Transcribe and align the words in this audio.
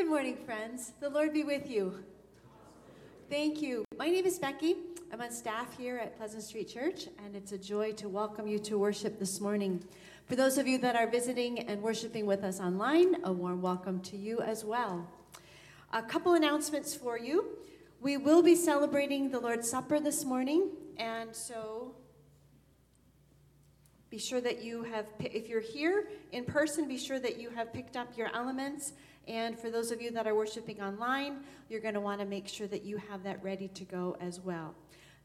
Good 0.00 0.08
morning, 0.08 0.38
friends. 0.46 0.94
The 0.98 1.10
Lord 1.10 1.34
be 1.34 1.44
with 1.44 1.68
you. 1.68 1.92
Thank 3.28 3.60
you. 3.60 3.84
My 3.98 4.08
name 4.08 4.24
is 4.24 4.38
Becky. 4.38 4.76
I'm 5.12 5.20
on 5.20 5.30
staff 5.30 5.76
here 5.76 5.98
at 5.98 6.16
Pleasant 6.16 6.42
Street 6.42 6.70
Church, 6.70 7.08
and 7.22 7.36
it's 7.36 7.52
a 7.52 7.58
joy 7.58 7.92
to 7.92 8.08
welcome 8.08 8.46
you 8.46 8.58
to 8.60 8.78
worship 8.78 9.18
this 9.18 9.42
morning. 9.42 9.84
For 10.24 10.36
those 10.36 10.56
of 10.56 10.66
you 10.66 10.78
that 10.78 10.96
are 10.96 11.06
visiting 11.06 11.58
and 11.68 11.82
worshiping 11.82 12.24
with 12.24 12.44
us 12.44 12.60
online, 12.60 13.16
a 13.24 13.30
warm 13.30 13.60
welcome 13.60 14.00
to 14.04 14.16
you 14.16 14.40
as 14.40 14.64
well. 14.64 15.06
A 15.92 16.02
couple 16.02 16.32
announcements 16.32 16.94
for 16.94 17.18
you. 17.18 17.58
We 18.00 18.16
will 18.16 18.42
be 18.42 18.54
celebrating 18.54 19.30
the 19.30 19.38
Lord's 19.38 19.68
Supper 19.68 20.00
this 20.00 20.24
morning, 20.24 20.70
and 20.96 21.36
so 21.36 21.94
be 24.08 24.16
sure 24.16 24.40
that 24.40 24.62
you 24.64 24.82
have, 24.84 25.04
if 25.18 25.46
you're 25.46 25.60
here 25.60 26.08
in 26.32 26.46
person, 26.46 26.88
be 26.88 26.96
sure 26.96 27.18
that 27.18 27.38
you 27.38 27.50
have 27.50 27.70
picked 27.70 27.98
up 27.98 28.16
your 28.16 28.34
elements 28.34 28.94
and 29.30 29.56
for 29.56 29.70
those 29.70 29.92
of 29.92 30.02
you 30.02 30.10
that 30.10 30.26
are 30.26 30.34
worshiping 30.34 30.82
online, 30.82 31.44
you're 31.68 31.80
going 31.80 31.94
to 31.94 32.00
want 32.00 32.18
to 32.18 32.26
make 32.26 32.48
sure 32.48 32.66
that 32.66 32.84
you 32.84 32.96
have 32.96 33.22
that 33.22 33.40
ready 33.44 33.68
to 33.68 33.84
go 33.84 34.16
as 34.20 34.40
well. 34.40 34.74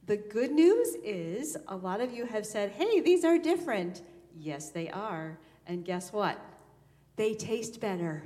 The 0.05 0.17
good 0.17 0.51
news 0.51 0.95
is 1.03 1.57
a 1.67 1.75
lot 1.75 2.01
of 2.01 2.13
you 2.13 2.27
have 2.27 2.45
said, 2.45 2.69
hey, 2.69 3.01
these 3.01 3.25
are 3.25 3.39
different. 3.39 4.03
Yes, 4.37 4.69
they 4.69 4.91
are. 4.91 5.39
And 5.65 5.83
guess 5.83 6.13
what? 6.13 6.39
They 7.15 7.33
taste 7.33 7.81
better. 7.81 8.21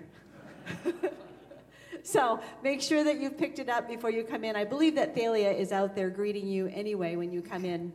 so 2.03 2.41
make 2.61 2.81
sure 2.81 3.05
that 3.05 3.21
you've 3.21 3.37
picked 3.37 3.59
it 3.59 3.69
up 3.69 3.87
before 3.87 4.11
you 4.11 4.25
come 4.25 4.43
in. 4.43 4.57
I 4.57 4.65
believe 4.65 4.95
that 4.95 5.15
Thalia 5.15 5.51
is 5.51 5.71
out 5.71 5.95
there 5.95 6.09
greeting 6.09 6.45
you 6.49 6.67
anyway 6.67 7.15
when 7.15 7.31
you 7.31 7.41
come 7.41 7.63
in 7.63 7.93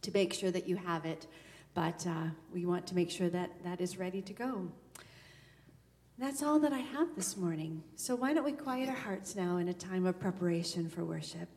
to 0.00 0.10
make 0.12 0.34
sure 0.34 0.50
that 0.50 0.66
you 0.66 0.74
have 0.74 1.04
it. 1.04 1.28
But 1.74 2.04
uh, 2.04 2.30
we 2.52 2.66
want 2.66 2.88
to 2.88 2.96
make 2.96 3.12
sure 3.12 3.28
that 3.28 3.62
that 3.62 3.80
is 3.80 3.96
ready 3.96 4.22
to 4.22 4.32
go. 4.32 4.72
That's 6.18 6.42
all 6.42 6.58
that 6.60 6.72
I 6.72 6.78
have 6.78 7.16
this 7.16 7.36
morning. 7.36 7.82
So 7.96 8.14
why 8.14 8.32
don't 8.32 8.44
we 8.44 8.52
quiet 8.52 8.88
our 8.88 8.94
hearts 8.94 9.34
now 9.34 9.56
in 9.56 9.68
a 9.68 9.74
time 9.74 10.06
of 10.06 10.20
preparation 10.20 10.88
for 10.88 11.04
worship? 11.04 11.48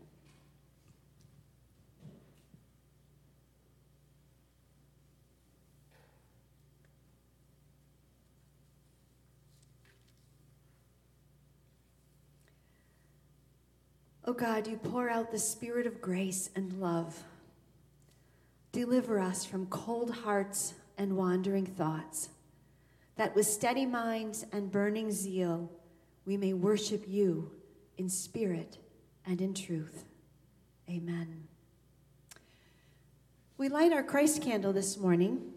Oh 14.27 14.33
God, 14.33 14.65
you 14.65 14.77
pour 14.77 15.07
out 15.07 15.31
the 15.31 15.37
spirit 15.37 15.85
of 15.85 16.01
grace 16.01 16.49
and 16.55 16.81
love. 16.81 17.23
Deliver 18.71 19.19
us 19.19 19.45
from 19.45 19.67
cold 19.67 20.09
hearts 20.09 20.73
and 20.97 21.15
wandering 21.15 21.67
thoughts 21.67 22.29
that 23.15 23.35
with 23.35 23.45
steady 23.45 23.85
minds 23.85 24.45
and 24.51 24.71
burning 24.71 25.11
zeal 25.11 25.71
we 26.25 26.37
may 26.37 26.53
worship 26.53 27.03
you 27.07 27.51
in 27.97 28.09
spirit 28.09 28.77
and 29.25 29.41
in 29.41 29.53
truth. 29.53 30.05
Amen. 30.89 31.47
We 33.57 33.69
light 33.69 33.93
our 33.93 34.03
Christ 34.03 34.41
candle 34.41 34.73
this 34.73 34.97
morning. 34.97 35.51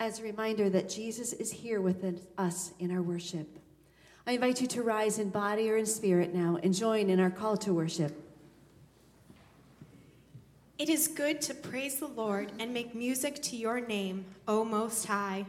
As 0.00 0.20
a 0.20 0.22
reminder 0.22 0.70
that 0.70 0.88
Jesus 0.88 1.32
is 1.32 1.50
here 1.50 1.80
with 1.80 2.04
us 2.36 2.72
in 2.78 2.92
our 2.92 3.02
worship. 3.02 3.58
I 4.28 4.32
invite 4.32 4.60
you 4.60 4.66
to 4.66 4.82
rise 4.82 5.18
in 5.18 5.30
body 5.30 5.70
or 5.70 5.78
in 5.78 5.86
spirit 5.86 6.34
now 6.34 6.58
and 6.62 6.74
join 6.74 7.08
in 7.08 7.18
our 7.18 7.30
call 7.30 7.56
to 7.56 7.72
worship. 7.72 8.14
It 10.76 10.90
is 10.90 11.08
good 11.08 11.40
to 11.40 11.54
praise 11.54 11.98
the 11.98 12.08
Lord 12.08 12.52
and 12.58 12.74
make 12.74 12.94
music 12.94 13.42
to 13.44 13.56
your 13.56 13.80
name, 13.80 14.26
O 14.46 14.64
Most 14.64 15.06
High. 15.06 15.46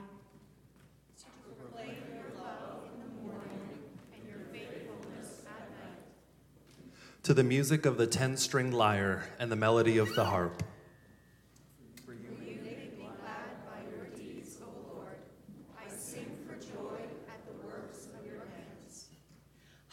To 7.24 7.34
the 7.34 7.44
music 7.44 7.86
of 7.86 7.98
the 7.98 8.08
ten 8.08 8.38
stringed 8.38 8.74
lyre 8.74 9.26
and 9.40 9.52
the 9.52 9.58
melody 9.58 9.98
of 9.98 10.16
the 10.16 10.24
harp. 10.24 10.64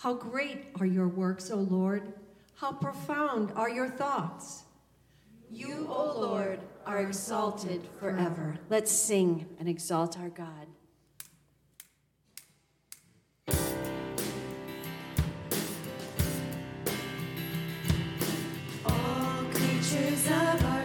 How 0.06 0.14
great 0.14 0.66
are 0.78 0.86
your 0.86 1.08
works, 1.08 1.50
O 1.50 1.56
Lord! 1.56 2.12
How 2.54 2.70
profound 2.70 3.50
are 3.56 3.68
your 3.68 3.88
thoughts! 3.88 4.62
You, 5.50 5.88
O 5.90 6.20
Lord, 6.20 6.60
are 6.86 7.00
exalted 7.00 7.82
forever. 7.98 8.56
Let's 8.70 8.92
sing 8.92 9.46
and 9.58 9.68
exalt 9.68 10.16
our 10.16 10.28
God. 10.28 10.68
All 18.86 19.44
creatures 19.50 20.26
of 20.28 20.75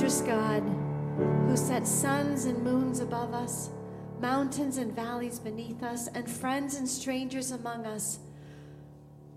Wondrous 0.00 0.22
God, 0.22 0.62
who 1.46 1.56
set 1.58 1.86
suns 1.86 2.46
and 2.46 2.64
moons 2.64 3.00
above 3.00 3.34
us, 3.34 3.68
mountains 4.18 4.78
and 4.78 4.96
valleys 4.96 5.38
beneath 5.38 5.82
us, 5.82 6.08
and 6.14 6.26
friends 6.26 6.76
and 6.76 6.88
strangers 6.88 7.50
among 7.50 7.84
us, 7.84 8.18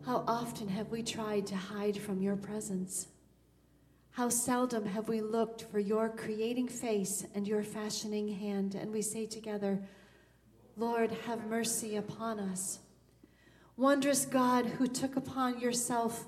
how 0.06 0.24
often 0.25 0.69
have 0.69 0.89
we 0.89 1.04
tried 1.04 1.45
to 1.48 1.57
hide 1.57 1.98
from 1.98 2.21
your 2.21 2.38
presence? 2.38 3.07
How 4.12 4.30
seldom 4.30 4.86
have 4.86 5.10
we 5.10 5.19
looked 5.19 5.63
for 5.63 5.80
your 5.80 6.07
creating 6.07 6.69
face 6.69 7.25
and 7.36 7.45
your 7.45 7.62
fashioning 7.62 8.30
hand, 8.30 8.74
and 8.74 8.89
we 8.89 9.01
say 9.01 9.25
together, 9.25 9.81
Lord, 10.77 11.12
have 11.25 11.45
mercy 11.45 11.98
upon 11.98 12.39
us. 12.39 12.80
Wondrous 13.75 14.24
God, 14.24 14.66
who 14.66 14.88
took 14.88 15.18
upon 15.18 15.59
yourself 15.59 16.25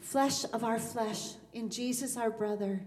flesh 0.00 0.44
of 0.52 0.62
our 0.64 0.78
flesh 0.78 1.30
in 1.54 1.70
Jesus 1.70 2.18
our 2.18 2.30
brother, 2.30 2.82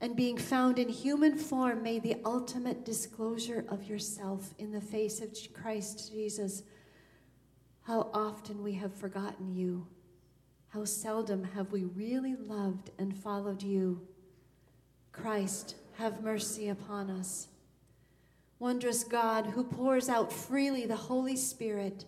and 0.00 0.14
being 0.14 0.38
found 0.38 0.78
in 0.78 0.88
human 0.88 1.36
form, 1.36 1.82
made 1.82 2.02
the 2.02 2.16
ultimate 2.24 2.84
disclosure 2.84 3.64
of 3.68 3.84
yourself 3.84 4.54
in 4.58 4.70
the 4.70 4.80
face 4.80 5.20
of 5.20 5.36
Christ 5.52 6.12
Jesus. 6.12 6.62
How 7.82 8.10
often 8.14 8.62
we 8.62 8.74
have 8.74 8.94
forgotten 8.94 9.54
you. 9.54 9.86
How 10.68 10.84
seldom 10.84 11.44
have 11.44 11.72
we 11.72 11.84
really 11.84 12.36
loved 12.36 12.90
and 12.98 13.16
followed 13.16 13.62
you. 13.62 14.06
Christ, 15.12 15.74
have 15.98 16.22
mercy 16.22 16.68
upon 16.68 17.10
us. 17.10 17.48
Wondrous 18.60 19.02
God, 19.02 19.46
who 19.46 19.64
pours 19.64 20.08
out 20.08 20.32
freely 20.32 20.86
the 20.86 20.96
Holy 20.96 21.36
Spirit, 21.36 22.04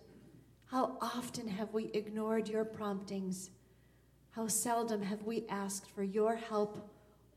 how 0.67 0.97
often 1.01 1.49
have 1.49 1.73
we 1.73 1.91
ignored 1.93 2.47
your 2.47 2.63
promptings? 2.63 3.49
How 4.31 4.47
seldom 4.47 5.01
have 5.01 5.23
we 5.23 5.45
asked 5.49 5.89
for 5.89 6.03
your 6.03 6.37
help 6.37 6.89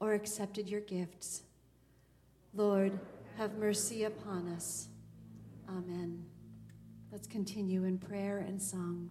or 0.04 0.12
accepted 0.12 0.68
your 0.68 0.82
gifts? 0.82 1.42
Lord, 2.54 2.98
have 3.38 3.56
mercy 3.56 4.04
upon 4.04 4.48
us. 4.48 4.88
Amen. 5.68 6.24
Let's 7.10 7.26
continue 7.26 7.84
in 7.84 7.98
prayer 7.98 8.38
and 8.38 8.60
song. 8.60 9.10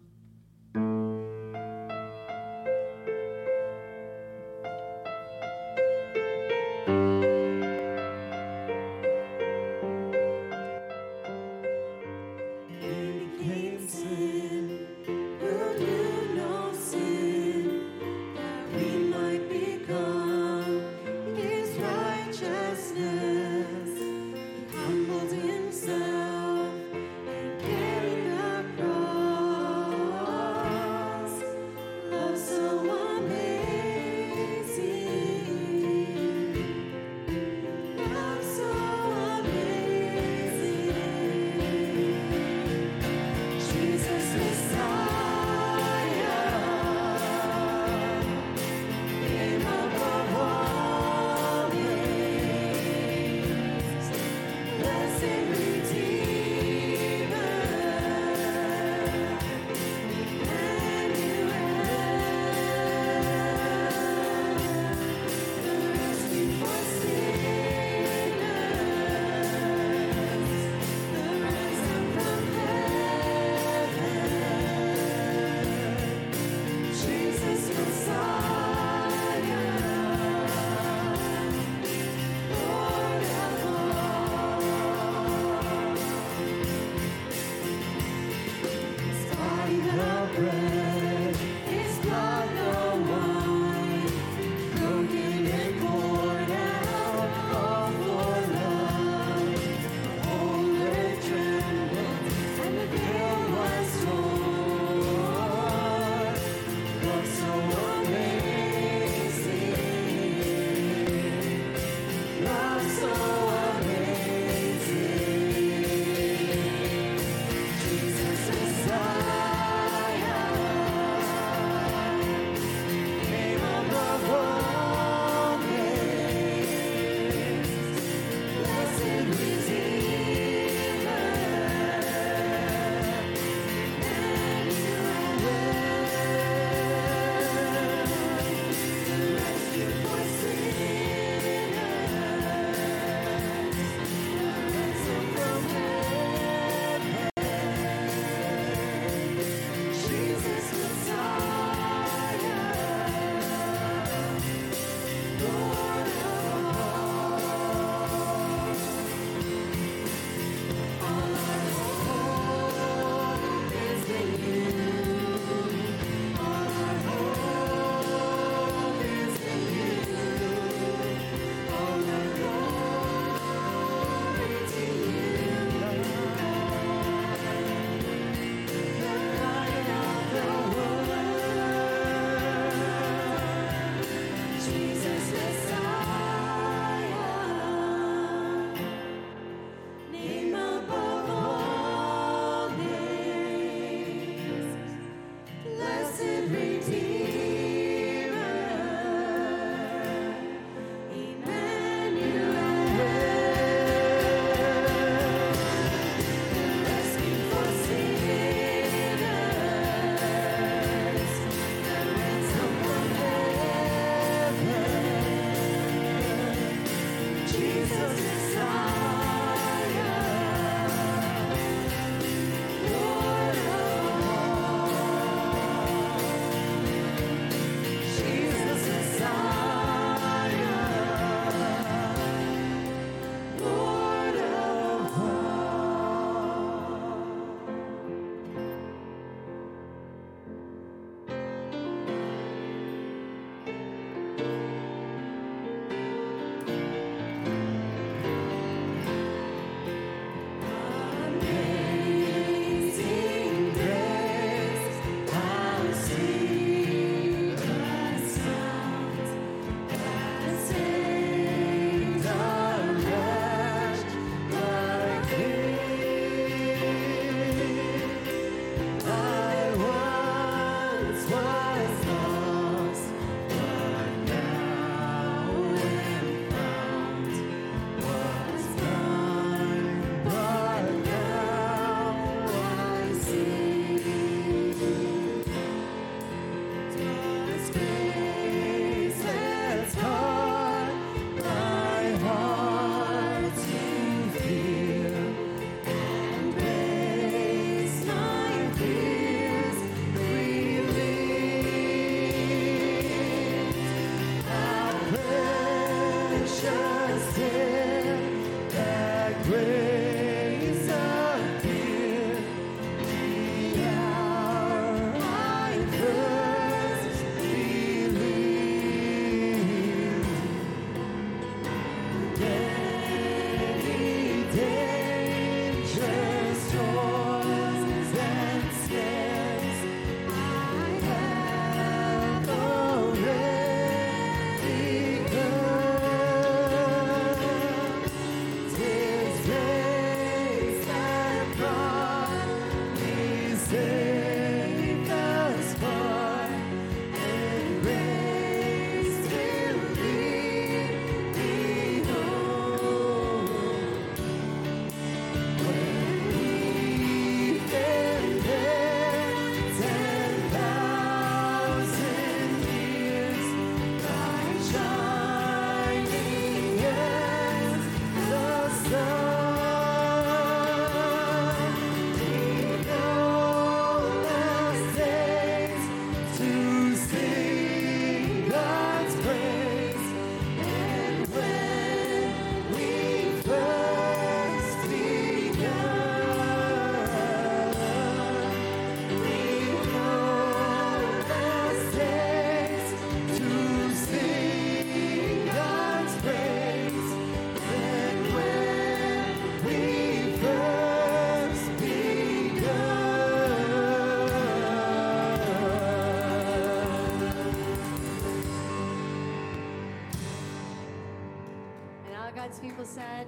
People 412.63 412.85
said, 412.85 413.27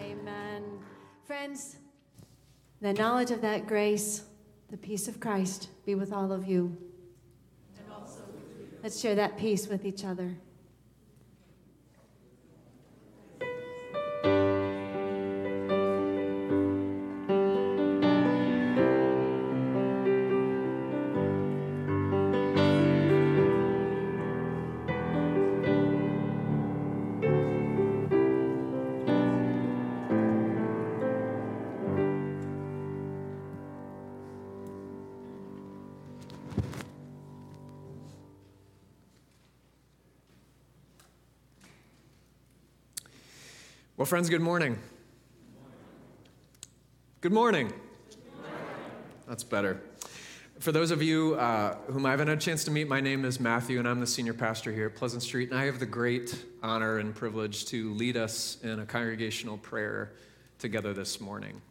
Amen. 0.00 0.64
Friends, 1.24 1.76
the 2.80 2.92
knowledge 2.92 3.30
of 3.30 3.40
that 3.42 3.68
grace, 3.68 4.24
the 4.72 4.76
peace 4.76 5.06
of 5.06 5.20
Christ 5.20 5.68
be 5.86 5.94
with 5.94 6.12
all 6.12 6.32
of 6.32 6.48
you. 6.48 6.76
Let's 8.82 9.00
share 9.00 9.14
that 9.14 9.38
peace 9.38 9.68
with 9.68 9.84
each 9.84 10.04
other. 10.04 10.36
Well, 44.04 44.10
friends, 44.10 44.28
good 44.28 44.42
morning. 44.42 44.78
Good 47.22 47.32
morning. 47.32 47.72
That's 49.26 49.44
better. 49.44 49.80
For 50.58 50.72
those 50.72 50.90
of 50.90 51.02
you 51.02 51.36
uh, 51.36 51.76
whom 51.86 52.04
I 52.04 52.10
haven't 52.10 52.28
had 52.28 52.36
a 52.36 52.40
chance 52.42 52.64
to 52.64 52.70
meet, 52.70 52.86
my 52.86 53.00
name 53.00 53.24
is 53.24 53.40
Matthew, 53.40 53.78
and 53.78 53.88
I'm 53.88 54.00
the 54.00 54.06
senior 54.06 54.34
pastor 54.34 54.70
here 54.72 54.88
at 54.88 54.94
Pleasant 54.94 55.22
Street. 55.22 55.48
And 55.48 55.58
I 55.58 55.64
have 55.64 55.78
the 55.78 55.86
great 55.86 56.44
honor 56.62 56.98
and 56.98 57.14
privilege 57.14 57.64
to 57.68 57.94
lead 57.94 58.18
us 58.18 58.58
in 58.62 58.78
a 58.78 58.84
congregational 58.84 59.56
prayer 59.56 60.12
together 60.58 60.92
this 60.92 61.18
morning. 61.18 61.62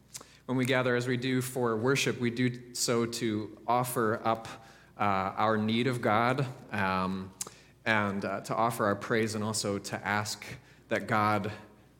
When 0.47 0.57
we 0.57 0.65
gather, 0.65 0.95
as 0.95 1.07
we 1.07 1.17
do 1.17 1.39
for 1.39 1.77
worship, 1.77 2.19
we 2.19 2.31
do 2.31 2.73
so 2.73 3.05
to 3.05 3.55
offer 3.67 4.19
up 4.25 4.47
uh, 4.99 5.03
our 5.37 5.55
need 5.55 5.85
of 5.85 6.01
God 6.01 6.47
um, 6.71 7.31
and 7.85 8.25
uh, 8.25 8.41
to 8.41 8.55
offer 8.55 8.85
our 8.85 8.95
praise 8.95 9.35
and 9.35 9.43
also 9.43 9.77
to 9.77 10.07
ask 10.07 10.43
that 10.89 11.05
God 11.05 11.51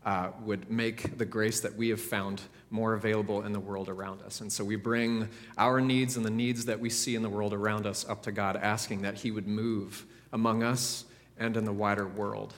uh, 0.05 0.29
would 0.43 0.69
make 0.69 1.17
the 1.17 1.25
grace 1.25 1.62
that 1.62 1.75
we 1.75 1.89
have 1.89 2.01
found 2.01 2.41
more 2.69 2.93
available 2.93 3.43
in 3.43 3.53
the 3.53 3.60
world 3.60 3.88
around 3.88 4.22
us. 4.22 4.41
And 4.41 4.51
so 4.51 4.63
we 4.63 4.75
bring 4.75 5.29
our 5.57 5.79
needs 5.79 6.17
and 6.17 6.25
the 6.25 6.31
needs 6.31 6.65
that 6.65 6.79
we 6.79 6.89
see 6.89 7.15
in 7.15 7.22
the 7.22 7.29
world 7.29 7.53
around 7.53 7.86
us 7.86 8.07
up 8.07 8.24
to 8.24 8.31
God, 8.31 8.57
asking 8.57 9.03
that 9.03 9.15
He 9.15 9.31
would 9.31 9.48
move 9.48 10.05
among 10.33 10.63
us 10.63 11.05
and 11.38 11.55
in 11.55 11.65
the 11.65 11.74
wider 11.74 12.07
world. 12.07 12.53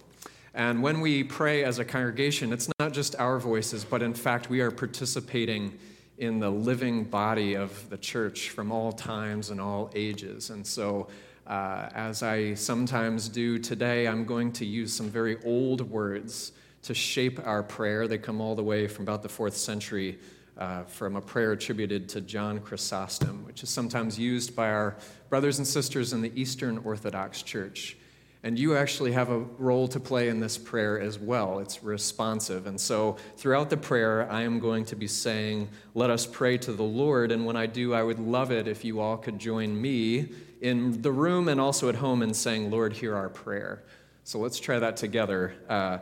And 0.54 0.82
when 0.82 1.02
we 1.02 1.24
pray 1.24 1.66
as 1.66 1.80
a 1.80 1.86
congregation, 1.86 2.54
it's 2.54 2.70
not 2.80 2.94
just 2.94 3.16
our 3.20 3.40
voices, 3.40 3.84
but 3.84 4.02
in 4.02 4.14
fact, 4.14 4.50
we 4.50 4.62
are 4.62 4.72
participating 4.72 5.78
in 6.18 6.40
the 6.40 6.50
living 6.50 7.04
body 7.04 7.56
of 7.56 7.90
the 7.90 7.98
church 7.98 8.50
from 8.50 8.72
all 8.72 8.94
times 8.94 9.50
and 9.50 9.60
all 9.60 9.92
ages. 9.94 10.50
And 10.50 10.66
so, 10.66 11.10
uh, 11.46 11.90
as 11.94 12.24
I 12.24 12.54
sometimes 12.54 13.28
do 13.30 13.60
today, 13.60 14.08
I'm 14.08 14.26
going 14.26 14.52
to 14.54 14.66
use 14.66 14.94
some 14.94 15.10
very 15.10 15.38
old 15.44 15.82
words 15.82 16.54
to 16.86 16.94
shape 16.94 17.40
our 17.46 17.64
prayer. 17.64 18.08
They 18.08 18.18
come 18.18 18.40
all 18.40 18.56
the 18.56 18.64
way 18.64 18.88
from 18.88 19.04
about 19.04 19.24
the 19.24 19.30
fourth 19.30 19.58
century 19.58 20.20
uh, 20.58 20.84
from 20.84 21.16
a 21.16 21.22
prayer 21.22 21.52
attributed 21.52 22.08
to 22.10 22.22
John 22.22 22.60
Chrysostom, 22.60 23.44
which 23.46 23.64
is 23.64 23.70
sometimes 23.70 24.18
used 24.18 24.56
by 24.56 24.70
our 24.70 24.96
brothers 25.30 25.58
and 25.58 25.68
sisters 25.68 26.14
in 26.14 26.22
the 26.22 26.32
Eastern 26.40 26.78
Orthodox 26.80 27.42
Church. 27.42 27.98
And 28.44 28.60
you 28.60 28.78
actually 28.78 29.12
have 29.14 29.32
a 29.32 29.40
role 29.40 29.88
to 29.88 30.00
play 30.00 30.30
in 30.30 30.40
this 30.40 30.60
prayer 30.60 31.00
as 31.00 31.18
well. 31.18 31.58
It's 31.58 31.84
responsive. 31.84 32.68
And 32.68 32.80
so 32.80 33.18
throughout 33.38 33.72
the 33.72 33.78
prayer, 33.78 34.32
I 34.32 34.44
am 34.44 34.60
going 34.60 34.86
to 34.86 34.96
be 34.96 35.08
saying, 35.08 35.70
Let 35.96 36.12
us 36.12 36.28
pray 36.28 36.60
to 36.60 36.72
the 36.72 36.84
Lord. 36.84 37.32
And 37.32 37.48
when 37.48 37.56
I 37.56 37.66
do, 37.66 37.96
I 37.96 38.04
would 38.04 38.20
love 38.20 38.52
it 38.52 38.68
if 38.68 38.86
you 38.86 39.00
all 39.00 39.18
could 39.18 39.40
join 39.40 39.82
me 39.82 40.30
in 40.62 41.02
the 41.02 41.12
room 41.12 41.50
and 41.50 41.60
also 41.60 41.90
at 41.90 41.96
home 41.96 42.22
in 42.22 42.36
saying, 42.36 42.70
Lord, 42.70 42.94
hear 42.94 43.16
our 43.16 43.30
prayer. 43.30 43.84
So 44.24 44.40
let's 44.40 44.60
try 44.60 44.78
that 44.78 44.98
together. 44.98 45.56
Uh, 45.68 45.98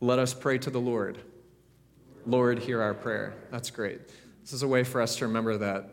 let 0.00 0.18
us 0.18 0.34
pray 0.34 0.58
to 0.58 0.70
the 0.70 0.80
Lord. 0.80 1.18
Lord, 2.26 2.58
hear 2.58 2.82
our 2.82 2.94
prayer. 2.94 3.34
That's 3.50 3.70
great. 3.70 4.00
This 4.42 4.52
is 4.52 4.62
a 4.62 4.68
way 4.68 4.84
for 4.84 5.00
us 5.00 5.16
to 5.16 5.26
remember 5.26 5.56
that 5.58 5.90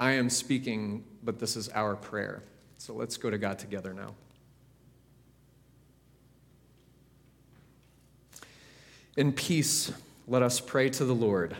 I 0.00 0.12
am 0.12 0.30
speaking, 0.30 1.04
but 1.22 1.38
this 1.38 1.56
is 1.56 1.68
our 1.70 1.94
prayer. 1.94 2.42
So 2.78 2.94
let's 2.94 3.16
go 3.16 3.30
to 3.30 3.38
God 3.38 3.58
together 3.58 3.92
now. 3.92 4.14
In 9.16 9.32
peace, 9.32 9.92
let 10.26 10.42
us 10.42 10.60
pray 10.60 10.90
to 10.90 11.04
the 11.04 11.14
Lord. 11.14 11.56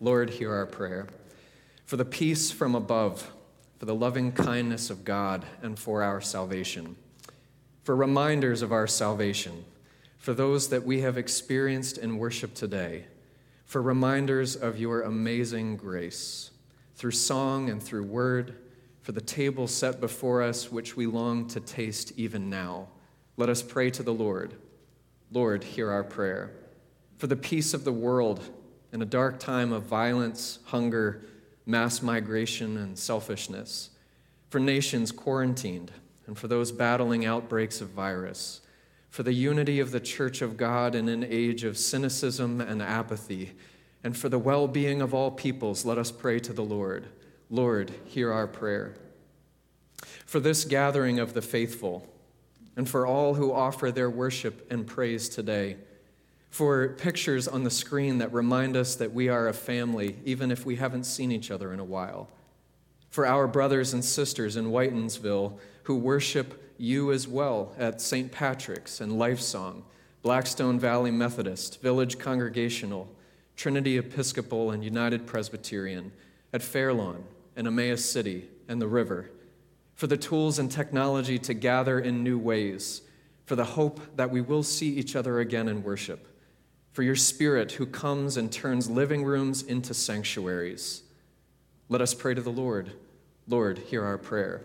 Lord, 0.00 0.30
hear 0.30 0.52
our 0.52 0.66
prayer. 0.66 1.06
For 1.84 1.96
the 1.96 2.04
peace 2.04 2.50
from 2.50 2.74
above, 2.74 3.30
for 3.78 3.86
the 3.86 3.94
loving 3.94 4.32
kindness 4.32 4.90
of 4.90 5.04
God, 5.04 5.44
and 5.62 5.78
for 5.78 6.02
our 6.02 6.20
salvation. 6.20 6.96
For 7.84 7.94
reminders 7.94 8.62
of 8.62 8.72
our 8.72 8.88
salvation 8.88 9.64
for 10.18 10.34
those 10.34 10.68
that 10.68 10.84
we 10.84 11.00
have 11.00 11.18
experienced 11.18 11.98
in 11.98 12.18
worship 12.18 12.54
today, 12.54 13.06
for 13.64 13.82
reminders 13.82 14.56
of 14.56 14.78
your 14.78 15.02
amazing 15.02 15.76
grace, 15.76 16.50
through 16.94 17.10
song 17.10 17.68
and 17.70 17.82
through 17.82 18.04
word, 18.04 18.56
for 19.02 19.12
the 19.12 19.20
table 19.20 19.68
set 19.68 20.00
before 20.00 20.42
us, 20.42 20.72
which 20.72 20.96
we 20.96 21.06
long 21.06 21.46
to 21.48 21.60
taste 21.60 22.12
even 22.16 22.50
now. 22.50 22.88
Let 23.36 23.48
us 23.48 23.62
pray 23.62 23.90
to 23.90 24.02
the 24.02 24.14
Lord. 24.14 24.54
Lord, 25.30 25.62
hear 25.62 25.90
our 25.90 26.04
prayer. 26.04 26.52
For 27.18 27.26
the 27.26 27.36
peace 27.36 27.74
of 27.74 27.84
the 27.84 27.92
world 27.92 28.40
in 28.92 29.02
a 29.02 29.06
dark 29.06 29.38
time 29.38 29.72
of 29.72 29.84
violence, 29.84 30.58
hunger, 30.66 31.24
mass 31.66 32.02
migration, 32.02 32.76
and 32.76 32.98
selfishness, 32.98 33.90
for 34.50 34.58
nations 34.58 35.12
quarantined, 35.12 35.92
and 36.26 36.38
for 36.38 36.48
those 36.48 36.72
battling 36.72 37.24
outbreaks 37.24 37.80
of 37.80 37.90
virus 37.90 38.62
for 39.16 39.22
the 39.22 39.32
unity 39.32 39.80
of 39.80 39.92
the 39.92 39.98
church 39.98 40.42
of 40.42 40.58
God 40.58 40.94
in 40.94 41.08
an 41.08 41.24
age 41.24 41.64
of 41.64 41.78
cynicism 41.78 42.60
and 42.60 42.82
apathy, 42.82 43.52
and 44.04 44.14
for 44.14 44.28
the 44.28 44.38
well 44.38 44.68
being 44.68 45.00
of 45.00 45.14
all 45.14 45.30
peoples, 45.30 45.86
let 45.86 45.96
us 45.96 46.10
pray 46.10 46.38
to 46.40 46.52
the 46.52 46.62
Lord. 46.62 47.06
Lord, 47.48 47.92
hear 48.04 48.30
our 48.30 48.46
prayer. 48.46 48.94
For 50.26 50.38
this 50.38 50.66
gathering 50.66 51.18
of 51.18 51.32
the 51.32 51.40
faithful, 51.40 52.06
and 52.76 52.86
for 52.86 53.06
all 53.06 53.32
who 53.32 53.54
offer 53.54 53.90
their 53.90 54.10
worship 54.10 54.70
and 54.70 54.86
praise 54.86 55.30
today, 55.30 55.78
for 56.50 56.86
pictures 56.86 57.48
on 57.48 57.64
the 57.64 57.70
screen 57.70 58.18
that 58.18 58.34
remind 58.34 58.76
us 58.76 58.96
that 58.96 59.14
we 59.14 59.30
are 59.30 59.48
a 59.48 59.54
family, 59.54 60.16
even 60.26 60.50
if 60.50 60.66
we 60.66 60.76
haven't 60.76 61.04
seen 61.04 61.32
each 61.32 61.50
other 61.50 61.72
in 61.72 61.80
a 61.80 61.84
while, 61.84 62.28
for 63.08 63.26
our 63.26 63.48
brothers 63.48 63.94
and 63.94 64.04
sisters 64.04 64.56
in 64.56 64.66
Whitinsville 64.66 65.58
who 65.86 65.94
worship 65.94 66.74
you 66.78 67.12
as 67.12 67.28
well 67.28 67.72
at 67.78 68.00
St. 68.00 68.32
Patrick's 68.32 69.00
and 69.00 69.12
Lifesong, 69.12 69.82
Blackstone 70.20 70.80
Valley 70.80 71.12
Methodist, 71.12 71.80
Village 71.80 72.18
Congregational, 72.18 73.08
Trinity 73.54 73.96
Episcopal, 73.96 74.72
and 74.72 74.82
United 74.82 75.28
Presbyterian, 75.28 76.10
at 76.52 76.60
Fairlawn 76.60 77.22
and 77.54 77.68
Emmaus 77.68 78.04
City 78.04 78.48
and 78.66 78.82
the 78.82 78.88
River, 78.88 79.30
for 79.94 80.08
the 80.08 80.16
tools 80.16 80.58
and 80.58 80.72
technology 80.72 81.38
to 81.38 81.54
gather 81.54 82.00
in 82.00 82.24
new 82.24 82.36
ways, 82.36 83.02
for 83.44 83.54
the 83.54 83.64
hope 83.64 84.00
that 84.16 84.32
we 84.32 84.40
will 84.40 84.64
see 84.64 84.88
each 84.88 85.14
other 85.14 85.38
again 85.38 85.68
in 85.68 85.84
worship, 85.84 86.26
for 86.90 87.04
your 87.04 87.14
Spirit 87.14 87.70
who 87.70 87.86
comes 87.86 88.36
and 88.36 88.50
turns 88.50 88.90
living 88.90 89.22
rooms 89.22 89.62
into 89.62 89.94
sanctuaries. 89.94 91.04
Let 91.88 92.00
us 92.00 92.12
pray 92.12 92.34
to 92.34 92.42
the 92.42 92.50
Lord. 92.50 92.90
Lord, 93.46 93.78
hear 93.78 94.04
our 94.04 94.18
prayer. 94.18 94.64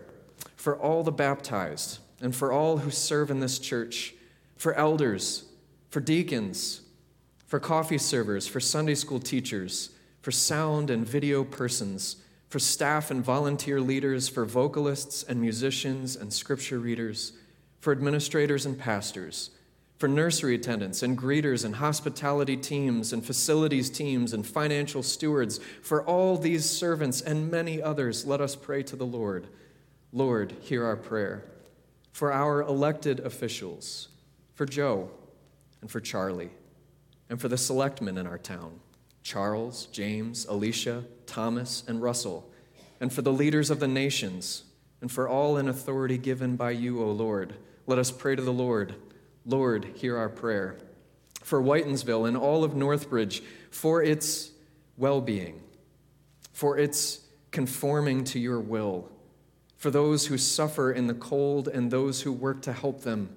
For 0.62 0.76
all 0.76 1.02
the 1.02 1.10
baptized, 1.10 1.98
and 2.20 2.36
for 2.36 2.52
all 2.52 2.78
who 2.78 2.92
serve 2.92 3.32
in 3.32 3.40
this 3.40 3.58
church, 3.58 4.14
for 4.56 4.72
elders, 4.74 5.46
for 5.90 5.98
deacons, 5.98 6.82
for 7.48 7.58
coffee 7.58 7.98
servers, 7.98 8.46
for 8.46 8.60
Sunday 8.60 8.94
school 8.94 9.18
teachers, 9.18 9.90
for 10.20 10.30
sound 10.30 10.88
and 10.88 11.04
video 11.04 11.42
persons, 11.42 12.18
for 12.48 12.60
staff 12.60 13.10
and 13.10 13.24
volunteer 13.24 13.80
leaders, 13.80 14.28
for 14.28 14.44
vocalists 14.44 15.24
and 15.24 15.40
musicians 15.40 16.14
and 16.14 16.32
scripture 16.32 16.78
readers, 16.78 17.32
for 17.80 17.90
administrators 17.90 18.64
and 18.64 18.78
pastors, 18.78 19.50
for 19.98 20.06
nursery 20.06 20.54
attendants 20.54 21.02
and 21.02 21.18
greeters 21.18 21.64
and 21.64 21.74
hospitality 21.74 22.56
teams 22.56 23.12
and 23.12 23.26
facilities 23.26 23.90
teams 23.90 24.32
and 24.32 24.46
financial 24.46 25.02
stewards, 25.02 25.58
for 25.82 26.04
all 26.04 26.38
these 26.38 26.70
servants 26.70 27.20
and 27.20 27.50
many 27.50 27.82
others, 27.82 28.24
let 28.24 28.40
us 28.40 28.54
pray 28.54 28.84
to 28.84 28.94
the 28.94 29.04
Lord. 29.04 29.48
Lord, 30.12 30.54
hear 30.60 30.84
our 30.84 30.96
prayer 30.96 31.44
for 32.12 32.30
our 32.30 32.60
elected 32.60 33.20
officials, 33.20 34.08
for 34.54 34.66
Joe 34.66 35.10
and 35.80 35.90
for 35.90 36.00
Charlie, 36.00 36.50
and 37.30 37.40
for 37.40 37.48
the 37.48 37.56
selectmen 37.56 38.18
in 38.18 38.26
our 38.26 38.38
town 38.38 38.78
Charles, 39.22 39.86
James, 39.86 40.46
Alicia, 40.46 41.04
Thomas, 41.26 41.84
and 41.88 42.02
Russell, 42.02 42.50
and 43.00 43.12
for 43.12 43.22
the 43.22 43.32
leaders 43.32 43.70
of 43.70 43.80
the 43.80 43.88
nations, 43.88 44.64
and 45.00 45.10
for 45.10 45.28
all 45.28 45.56
in 45.56 45.68
authority 45.68 46.18
given 46.18 46.56
by 46.56 46.72
you, 46.72 47.02
O 47.02 47.10
Lord. 47.10 47.54
Let 47.86 47.98
us 47.98 48.10
pray 48.10 48.36
to 48.36 48.42
the 48.42 48.52
Lord. 48.52 48.94
Lord, 49.46 49.84
hear 49.94 50.16
our 50.16 50.28
prayer. 50.28 50.76
For 51.42 51.60
Whitinsville 51.60 52.28
and 52.28 52.36
all 52.36 52.62
of 52.62 52.72
Northbridge, 52.76 53.42
for 53.70 54.02
its 54.02 54.50
well 54.96 55.20
being, 55.20 55.60
for 56.52 56.78
its 56.78 57.20
conforming 57.50 58.24
to 58.24 58.38
your 58.38 58.60
will, 58.60 59.10
for 59.82 59.90
those 59.90 60.26
who 60.26 60.38
suffer 60.38 60.92
in 60.92 61.08
the 61.08 61.14
cold 61.14 61.66
and 61.66 61.90
those 61.90 62.22
who 62.22 62.30
work 62.30 62.62
to 62.62 62.72
help 62.72 63.02
them, 63.02 63.34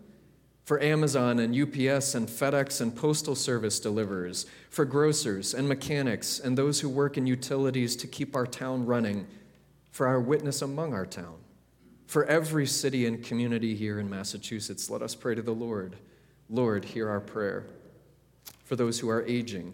for 0.64 0.80
Amazon 0.80 1.40
and 1.40 1.60
UPS 1.60 2.14
and 2.14 2.28
FedEx 2.28 2.82
and 2.82 2.96
Postal 2.96 3.34
Service 3.34 3.80
deliverers, 3.80 4.46
for 4.70 4.86
grocers 4.86 5.56
and 5.56 5.68
mechanics 5.68 6.40
and 6.40 6.56
those 6.56 6.82
who 6.82 6.90
work 6.90 7.18
in 7.18 7.26
utilities 7.26 7.96
to 7.96 8.06
keep 8.06 8.36
our 8.36 8.46
town 8.46 8.86
running, 8.86 9.26
for 9.90 10.06
our 10.06 10.20
witness 10.20 10.62
among 10.62 10.94
our 10.94 11.08
town 11.08 11.40
for 12.06 12.26
every 12.26 12.68
city 12.68 13.06
and 13.06 13.24
community 13.24 13.76
here 13.76 14.00
in 14.00 14.10
Massachusetts, 14.10 14.90
let 14.90 15.02
us 15.02 15.16
pray 15.16 15.36
to 15.36 15.42
the 15.42 15.52
Lord. 15.52 15.96
Lord, 16.50 16.86
hear 16.86 17.10
our 17.10 17.20
prayer. 17.20 17.66
For 18.64 18.76
those 18.76 19.00
who 19.00 19.10
are 19.10 19.26
aging 19.26 19.74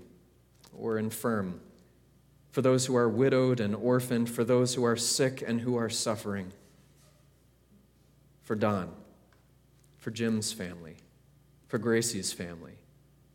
or 0.73 0.97
infirm, 0.97 1.59
for 2.51 2.61
those 2.61 2.85
who 2.85 2.95
are 2.95 3.09
widowed 3.09 3.59
and 3.59 3.75
orphaned, 3.75 4.29
for 4.29 4.43
those 4.43 4.75
who 4.75 4.83
are 4.83 4.95
sick 4.95 5.43
and 5.45 5.61
who 5.61 5.75
are 5.75 5.89
suffering, 5.89 6.51
for 8.41 8.55
Don, 8.55 8.91
for 9.97 10.11
Jim's 10.11 10.51
family, 10.51 10.97
for 11.67 11.77
Gracie's 11.77 12.33
family, 12.33 12.79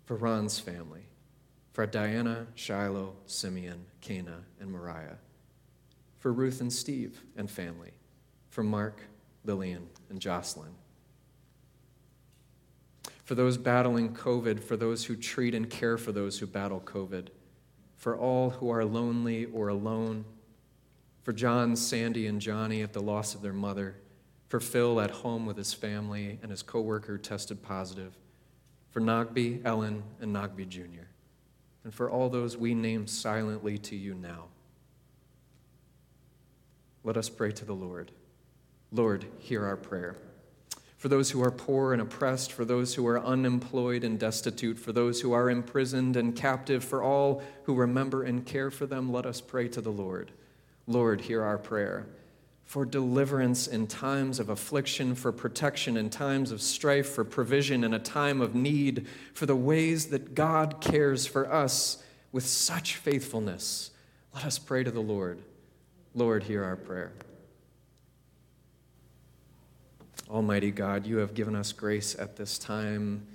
for 0.04 0.16
Ron's 0.16 0.58
family, 0.58 1.06
for 1.72 1.86
Diana, 1.86 2.46
Shiloh, 2.54 3.14
Simeon, 3.26 3.86
Cana, 4.00 4.44
and 4.60 4.70
Mariah, 4.70 5.16
for 6.18 6.32
Ruth 6.32 6.60
and 6.60 6.72
Steve 6.72 7.22
and 7.36 7.50
family 7.50 7.92
for 8.56 8.62
Mark, 8.62 9.02
Lillian, 9.44 9.86
and 10.08 10.18
Jocelyn. 10.18 10.72
For 13.24 13.34
those 13.34 13.58
battling 13.58 14.14
COVID, 14.14 14.60
for 14.60 14.78
those 14.78 15.04
who 15.04 15.14
treat 15.14 15.54
and 15.54 15.68
care 15.68 15.98
for 15.98 16.10
those 16.10 16.38
who 16.38 16.46
battle 16.46 16.80
COVID, 16.80 17.28
for 17.98 18.16
all 18.16 18.48
who 18.48 18.70
are 18.70 18.82
lonely 18.82 19.44
or 19.44 19.68
alone, 19.68 20.24
for 21.20 21.34
John, 21.34 21.76
Sandy, 21.76 22.26
and 22.26 22.40
Johnny 22.40 22.80
at 22.80 22.94
the 22.94 23.02
loss 23.02 23.34
of 23.34 23.42
their 23.42 23.52
mother, 23.52 23.96
for 24.48 24.60
Phil 24.60 25.00
at 25.00 25.10
home 25.10 25.46
with 25.46 25.56
his 25.56 25.74
family 25.74 26.38
and 26.42 26.50
his 26.50 26.62
coworker 26.62 27.18
tested 27.18 27.62
positive, 27.62 28.16
for 28.90 29.00
Nogby, 29.00 29.64
Ellen, 29.64 30.02
and 30.20 30.34
Nogby 30.34 30.68
Jr., 30.68 31.08
and 31.84 31.94
for 31.94 32.10
all 32.10 32.28
those 32.28 32.56
we 32.56 32.74
name 32.74 33.06
silently 33.06 33.78
to 33.78 33.96
you 33.96 34.14
now. 34.14 34.46
Let 37.04 37.16
us 37.16 37.28
pray 37.28 37.52
to 37.52 37.64
the 37.64 37.72
Lord. 37.72 38.10
Lord, 38.90 39.26
hear 39.38 39.64
our 39.64 39.76
prayer. 39.76 40.16
For 40.96 41.08
those 41.08 41.30
who 41.30 41.42
are 41.44 41.50
poor 41.50 41.92
and 41.92 42.02
oppressed, 42.02 42.52
for 42.52 42.64
those 42.64 42.94
who 42.94 43.06
are 43.06 43.24
unemployed 43.24 44.02
and 44.02 44.18
destitute, 44.18 44.78
for 44.78 44.92
those 44.92 45.20
who 45.20 45.32
are 45.32 45.50
imprisoned 45.50 46.16
and 46.16 46.34
captive, 46.34 46.82
for 46.82 47.02
all 47.02 47.42
who 47.64 47.74
remember 47.74 48.22
and 48.22 48.44
care 48.46 48.70
for 48.70 48.86
them, 48.86 49.12
let 49.12 49.26
us 49.26 49.40
pray 49.40 49.68
to 49.68 49.80
the 49.80 49.92
Lord. 49.92 50.32
Lord, 50.86 51.20
hear 51.20 51.42
our 51.42 51.58
prayer. 51.58 52.06
For 52.66 52.84
deliverance 52.84 53.66
in 53.68 53.86
times 53.86 54.38
of 54.38 54.48
affliction, 54.48 55.14
for 55.14 55.32
protection 55.32 55.96
in 55.96 56.10
times 56.10 56.50
of 56.50 56.60
strife, 56.60 57.08
for 57.08 57.24
provision 57.24 57.84
in 57.84 57.94
a 57.94 57.98
time 57.98 58.40
of 58.40 58.54
need, 58.54 59.06
for 59.32 59.46
the 59.46 59.56
ways 59.56 60.06
that 60.06 60.34
God 60.34 60.80
cares 60.80 61.26
for 61.26 61.50
us 61.50 62.02
with 62.32 62.44
such 62.44 62.96
faithfulness, 62.96 63.92
let 64.34 64.44
us 64.44 64.58
pray 64.58 64.82
to 64.84 64.90
the 64.90 65.00
Lord. 65.00 65.40
Lord, 66.14 66.42
hear 66.42 66.64
our 66.64 66.76
prayer. 66.76 67.12
Almighty 70.28 70.72
God, 70.72 71.06
you 71.06 71.18
have 71.18 71.34
given 71.34 71.54
us 71.54 71.72
grace 71.72 72.16
at 72.18 72.36
this 72.36 72.58
time 72.58 73.26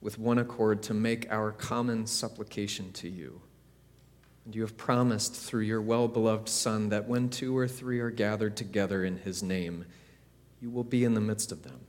with 0.00 0.18
one 0.18 0.38
accord 0.38 0.82
to 0.84 0.94
make 0.94 1.30
our 1.30 1.52
common 1.52 2.06
supplication 2.06 2.90
to 2.92 3.08
you. 3.08 3.40
And 4.46 4.54
you 4.54 4.62
have 4.62 4.76
promised 4.76 5.34
through 5.34 5.62
your 5.62 5.82
well 5.82 6.06
beloved 6.06 6.48
Son 6.48 6.88
that 6.90 7.08
when 7.08 7.28
two 7.28 7.56
or 7.58 7.66
three 7.66 7.98
are 7.98 8.10
gathered 8.10 8.56
together 8.56 9.04
in 9.04 9.18
his 9.18 9.42
name, 9.42 9.84
you 10.60 10.70
will 10.70 10.84
be 10.84 11.04
in 11.04 11.14
the 11.14 11.20
midst 11.20 11.50
of 11.52 11.64
them. 11.64 11.80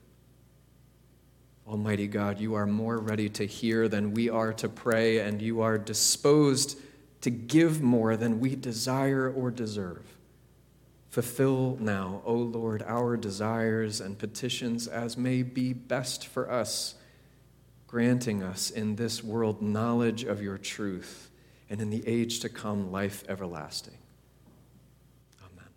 Almighty 1.66 2.08
God, 2.08 2.40
you 2.40 2.54
are 2.54 2.66
more 2.66 2.98
ready 2.98 3.28
to 3.30 3.46
hear 3.46 3.88
than 3.88 4.12
we 4.12 4.28
are 4.28 4.52
to 4.54 4.68
pray, 4.68 5.20
and 5.20 5.40
you 5.40 5.60
are 5.60 5.78
disposed 5.78 6.78
to 7.20 7.30
give 7.30 7.80
more 7.80 8.16
than 8.16 8.40
we 8.40 8.56
desire 8.56 9.30
or 9.30 9.50
deserve. 9.50 10.04
Fulfill 11.10 11.76
now, 11.80 12.22
O 12.24 12.34
Lord, 12.34 12.82
our 12.86 13.16
desires 13.16 14.00
and 14.00 14.18
petitions 14.18 14.88
as 14.88 15.16
may 15.16 15.42
be 15.42 15.72
best 15.72 16.26
for 16.26 16.50
us, 16.50 16.96
granting 17.86 18.42
us 18.42 18.70
in 18.70 18.96
this 18.96 19.22
world 19.22 19.62
knowledge 19.62 20.24
of 20.24 20.42
your 20.42 20.58
truth, 20.58 21.27
and 21.70 21.80
in 21.80 21.90
the 21.90 22.06
age 22.06 22.40
to 22.40 22.48
come, 22.48 22.90
life 22.90 23.24
everlasting. 23.28 23.98
Amen. 25.42 25.68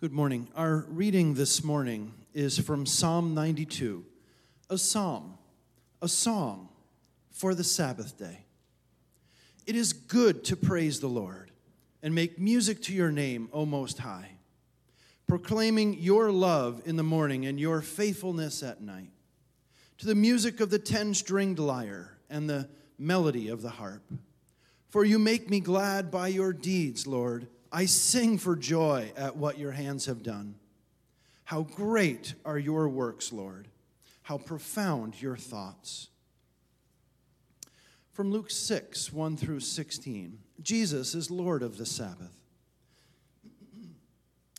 Good 0.00 0.12
morning. 0.12 0.48
Our 0.56 0.86
reading 0.88 1.34
this 1.34 1.62
morning 1.62 2.14
is 2.32 2.58
from 2.58 2.86
Psalm 2.86 3.34
92, 3.34 4.04
a 4.70 4.78
psalm, 4.78 5.36
a 6.00 6.08
song 6.08 6.68
for 7.30 7.54
the 7.54 7.64
Sabbath 7.64 8.16
day. 8.16 8.44
It 9.66 9.76
is 9.76 9.92
good 9.92 10.44
to 10.44 10.56
praise 10.56 11.00
the 11.00 11.08
Lord 11.08 11.50
and 12.02 12.14
make 12.14 12.38
music 12.38 12.82
to 12.84 12.94
your 12.94 13.12
name, 13.12 13.48
O 13.52 13.66
Most 13.66 13.98
High, 13.98 14.32
proclaiming 15.30 15.96
your 16.00 16.32
love 16.32 16.82
in 16.86 16.96
the 16.96 17.04
morning 17.04 17.46
and 17.46 17.60
your 17.60 17.80
faithfulness 17.80 18.64
at 18.64 18.82
night, 18.82 19.12
to 19.96 20.04
the 20.04 20.14
music 20.16 20.58
of 20.58 20.70
the 20.70 20.78
ten 20.78 21.14
stringed 21.14 21.60
lyre 21.60 22.18
and 22.28 22.50
the 22.50 22.68
melody 22.98 23.46
of 23.46 23.62
the 23.62 23.70
harp. 23.70 24.02
For 24.88 25.04
you 25.04 25.20
make 25.20 25.48
me 25.48 25.60
glad 25.60 26.10
by 26.10 26.26
your 26.26 26.52
deeds, 26.52 27.06
Lord. 27.06 27.46
I 27.70 27.86
sing 27.86 28.38
for 28.38 28.56
joy 28.56 29.12
at 29.16 29.36
what 29.36 29.56
your 29.56 29.70
hands 29.70 30.06
have 30.06 30.24
done. 30.24 30.56
How 31.44 31.62
great 31.62 32.34
are 32.44 32.58
your 32.58 32.88
works, 32.88 33.32
Lord! 33.32 33.68
How 34.22 34.36
profound 34.36 35.22
your 35.22 35.36
thoughts 35.36 36.08
from 38.10 38.32
Luke 38.32 38.50
6, 38.50 39.12
1 39.12 39.36
through 39.36 39.60
16. 39.60 40.40
Jesus 40.60 41.14
is 41.14 41.30
Lord 41.30 41.62
of 41.62 41.78
the 41.78 41.86
Sabbath. 41.86 42.39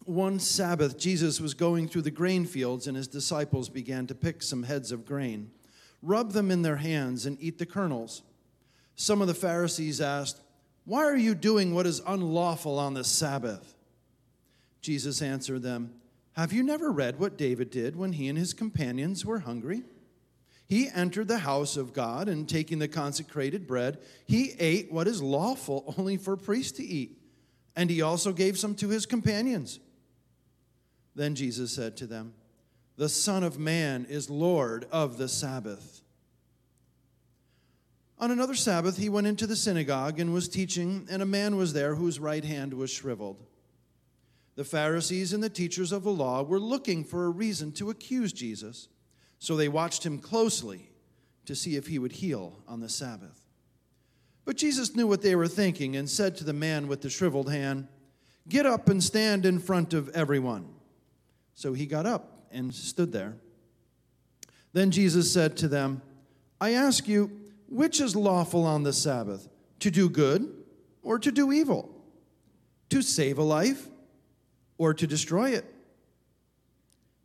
One 0.05 0.39
Sabbath, 0.39 0.97
Jesus 0.97 1.39
was 1.39 1.53
going 1.53 1.87
through 1.87 2.01
the 2.01 2.11
grain 2.11 2.45
fields, 2.45 2.87
and 2.87 2.97
his 2.97 3.07
disciples 3.07 3.69
began 3.69 4.07
to 4.07 4.15
pick 4.15 4.41
some 4.41 4.63
heads 4.63 4.91
of 4.91 5.05
grain, 5.05 5.51
rub 6.01 6.31
them 6.31 6.49
in 6.49 6.63
their 6.63 6.77
hands, 6.77 7.25
and 7.25 7.37
eat 7.39 7.59
the 7.59 7.65
kernels. 7.65 8.23
Some 8.95 9.21
of 9.21 9.27
the 9.27 9.33
Pharisees 9.33 10.01
asked, 10.01 10.41
Why 10.85 11.03
are 11.03 11.17
you 11.17 11.35
doing 11.35 11.73
what 11.73 11.85
is 11.85 12.01
unlawful 12.05 12.79
on 12.79 12.95
the 12.95 13.03
Sabbath? 13.03 13.75
Jesus 14.81 15.21
answered 15.21 15.61
them, 15.61 15.93
Have 16.33 16.51
you 16.51 16.63
never 16.63 16.91
read 16.91 17.19
what 17.19 17.37
David 17.37 17.69
did 17.69 17.95
when 17.95 18.13
he 18.13 18.27
and 18.27 18.37
his 18.37 18.53
companions 18.53 19.25
were 19.25 19.39
hungry? 19.39 19.83
He 20.67 20.89
entered 20.95 21.27
the 21.27 21.39
house 21.39 21.77
of 21.77 21.93
God 21.93 22.27
and 22.29 22.47
taking 22.47 22.79
the 22.79 22.87
consecrated 22.87 23.67
bread, 23.67 23.99
he 24.25 24.53
ate 24.57 24.91
what 24.91 25.07
is 25.07 25.21
lawful 25.21 25.93
only 25.97 26.17
for 26.17 26.37
priests 26.37 26.77
to 26.77 26.83
eat. 26.83 27.17
And 27.75 27.89
he 27.89 28.01
also 28.01 28.33
gave 28.33 28.57
some 28.57 28.75
to 28.75 28.89
his 28.89 29.05
companions. 29.05 29.79
Then 31.21 31.35
Jesus 31.35 31.71
said 31.71 31.97
to 31.97 32.07
them, 32.07 32.33
The 32.97 33.07
Son 33.07 33.43
of 33.43 33.59
Man 33.59 34.07
is 34.09 34.27
Lord 34.27 34.87
of 34.91 35.19
the 35.19 35.27
Sabbath. 35.27 36.01
On 38.17 38.31
another 38.31 38.55
Sabbath, 38.55 38.97
he 38.97 39.07
went 39.07 39.27
into 39.27 39.45
the 39.45 39.55
synagogue 39.55 40.19
and 40.19 40.33
was 40.33 40.49
teaching, 40.49 41.05
and 41.11 41.21
a 41.21 41.27
man 41.27 41.57
was 41.57 41.73
there 41.73 41.93
whose 41.93 42.19
right 42.19 42.43
hand 42.43 42.73
was 42.73 42.89
shriveled. 42.89 43.45
The 44.55 44.63
Pharisees 44.63 45.31
and 45.31 45.43
the 45.43 45.49
teachers 45.49 45.91
of 45.91 46.01
the 46.01 46.11
law 46.11 46.41
were 46.41 46.59
looking 46.59 47.03
for 47.03 47.25
a 47.25 47.29
reason 47.29 47.71
to 47.73 47.91
accuse 47.91 48.33
Jesus. 48.33 48.87
So 49.37 49.55
they 49.55 49.67
watched 49.67 50.03
him 50.03 50.17
closely 50.17 50.89
to 51.45 51.53
see 51.53 51.75
if 51.75 51.85
he 51.85 51.99
would 51.99 52.13
heal 52.13 52.63
on 52.67 52.79
the 52.79 52.89
Sabbath. 52.89 53.43
But 54.43 54.57
Jesus 54.57 54.95
knew 54.95 55.05
what 55.05 55.21
they 55.21 55.35
were 55.35 55.47
thinking 55.47 55.95
and 55.95 56.09
said 56.09 56.35
to 56.37 56.43
the 56.43 56.51
man 56.51 56.87
with 56.87 57.01
the 57.01 57.11
shriveled 57.11 57.51
hand, 57.51 57.89
Get 58.49 58.65
up 58.65 58.89
and 58.89 59.03
stand 59.03 59.45
in 59.45 59.59
front 59.59 59.93
of 59.93 60.09
everyone. 60.15 60.80
So 61.53 61.73
he 61.73 61.85
got 61.85 62.05
up 62.05 62.47
and 62.51 62.73
stood 62.73 63.11
there. 63.11 63.35
Then 64.73 64.91
Jesus 64.91 65.31
said 65.31 65.57
to 65.57 65.67
them, 65.67 66.01
I 66.59 66.71
ask 66.73 67.07
you, 67.07 67.31
which 67.67 67.99
is 68.01 68.15
lawful 68.15 68.65
on 68.65 68.83
the 68.83 68.93
Sabbath, 68.93 69.47
to 69.79 69.91
do 69.91 70.09
good 70.09 70.53
or 71.01 71.19
to 71.19 71.31
do 71.31 71.51
evil? 71.51 71.89
To 72.89 73.01
save 73.01 73.37
a 73.37 73.43
life 73.43 73.87
or 74.77 74.93
to 74.93 75.07
destroy 75.07 75.51
it? 75.51 75.65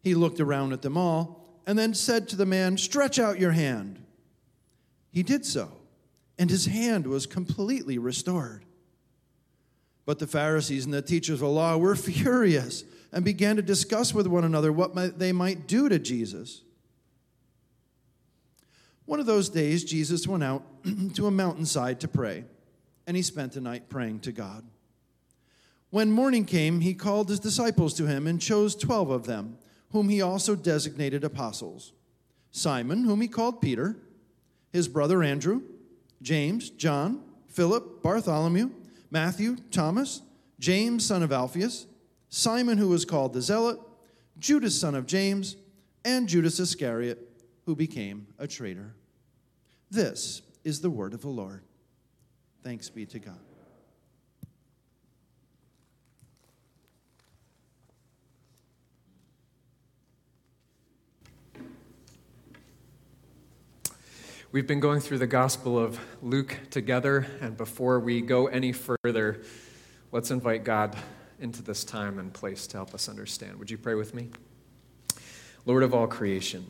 He 0.02 0.14
looked 0.14 0.40
around 0.40 0.72
at 0.72 0.82
them 0.82 0.96
all 0.96 1.60
and 1.66 1.78
then 1.78 1.94
said 1.94 2.28
to 2.28 2.36
the 2.36 2.46
man, 2.46 2.78
Stretch 2.78 3.18
out 3.18 3.40
your 3.40 3.52
hand. 3.52 4.02
He 5.10 5.22
did 5.22 5.44
so, 5.44 5.72
and 6.38 6.48
his 6.48 6.66
hand 6.66 7.06
was 7.06 7.26
completely 7.26 7.98
restored. 7.98 8.64
But 10.04 10.20
the 10.20 10.26
Pharisees 10.26 10.84
and 10.84 10.94
the 10.94 11.02
teachers 11.02 11.34
of 11.34 11.40
the 11.40 11.48
law 11.48 11.76
were 11.76 11.96
furious 11.96 12.84
and 13.16 13.24
began 13.24 13.56
to 13.56 13.62
discuss 13.62 14.12
with 14.12 14.26
one 14.26 14.44
another 14.44 14.70
what 14.70 15.18
they 15.18 15.32
might 15.32 15.66
do 15.66 15.88
to 15.88 15.98
Jesus. 15.98 16.60
One 19.06 19.20
of 19.20 19.24
those 19.24 19.48
days, 19.48 19.84
Jesus 19.84 20.28
went 20.28 20.44
out 20.44 20.62
to 21.14 21.26
a 21.26 21.30
mountainside 21.30 21.98
to 22.00 22.08
pray, 22.08 22.44
and 23.06 23.16
he 23.16 23.22
spent 23.22 23.54
the 23.54 23.62
night 23.62 23.88
praying 23.88 24.20
to 24.20 24.32
God. 24.32 24.66
When 25.88 26.12
morning 26.12 26.44
came, 26.44 26.82
he 26.82 26.92
called 26.92 27.30
his 27.30 27.40
disciples 27.40 27.94
to 27.94 28.04
him 28.04 28.26
and 28.26 28.38
chose 28.38 28.76
twelve 28.76 29.08
of 29.08 29.24
them, 29.24 29.56
whom 29.92 30.10
he 30.10 30.20
also 30.20 30.54
designated 30.54 31.24
apostles 31.24 31.94
Simon, 32.50 33.04
whom 33.04 33.22
he 33.22 33.28
called 33.28 33.62
Peter, 33.62 33.96
his 34.74 34.88
brother 34.88 35.22
Andrew, 35.22 35.62
James, 36.20 36.68
John, 36.68 37.22
Philip, 37.46 38.02
Bartholomew, 38.02 38.72
Matthew, 39.10 39.56
Thomas, 39.70 40.20
James, 40.58 41.06
son 41.06 41.22
of 41.22 41.32
Alphaeus, 41.32 41.86
Simon, 42.28 42.78
who 42.78 42.88
was 42.88 43.04
called 43.04 43.32
the 43.32 43.40
Zealot, 43.40 43.78
Judas, 44.38 44.78
son 44.78 44.94
of 44.94 45.06
James, 45.06 45.56
and 46.04 46.28
Judas 46.28 46.60
Iscariot, 46.60 47.18
who 47.64 47.74
became 47.74 48.26
a 48.38 48.46
traitor. 48.46 48.94
This 49.90 50.42
is 50.64 50.80
the 50.80 50.90
word 50.90 51.14
of 51.14 51.22
the 51.22 51.28
Lord. 51.28 51.62
Thanks 52.62 52.90
be 52.90 53.06
to 53.06 53.18
God. 53.18 53.38
We've 64.52 64.66
been 64.66 64.80
going 64.80 65.00
through 65.00 65.18
the 65.18 65.26
Gospel 65.26 65.78
of 65.78 66.00
Luke 66.22 66.58
together, 66.70 67.26
and 67.40 67.56
before 67.56 68.00
we 68.00 68.22
go 68.22 68.46
any 68.46 68.72
further, 68.72 69.42
let's 70.12 70.30
invite 70.30 70.64
God 70.64 70.96
into 71.40 71.62
this 71.62 71.84
time 71.84 72.18
and 72.18 72.32
place 72.32 72.66
to 72.68 72.76
help 72.76 72.94
us 72.94 73.08
understand. 73.08 73.58
Would 73.58 73.70
you 73.70 73.78
pray 73.78 73.94
with 73.94 74.14
me? 74.14 74.30
Lord 75.64 75.82
of 75.82 75.94
all 75.94 76.06
creation, 76.06 76.66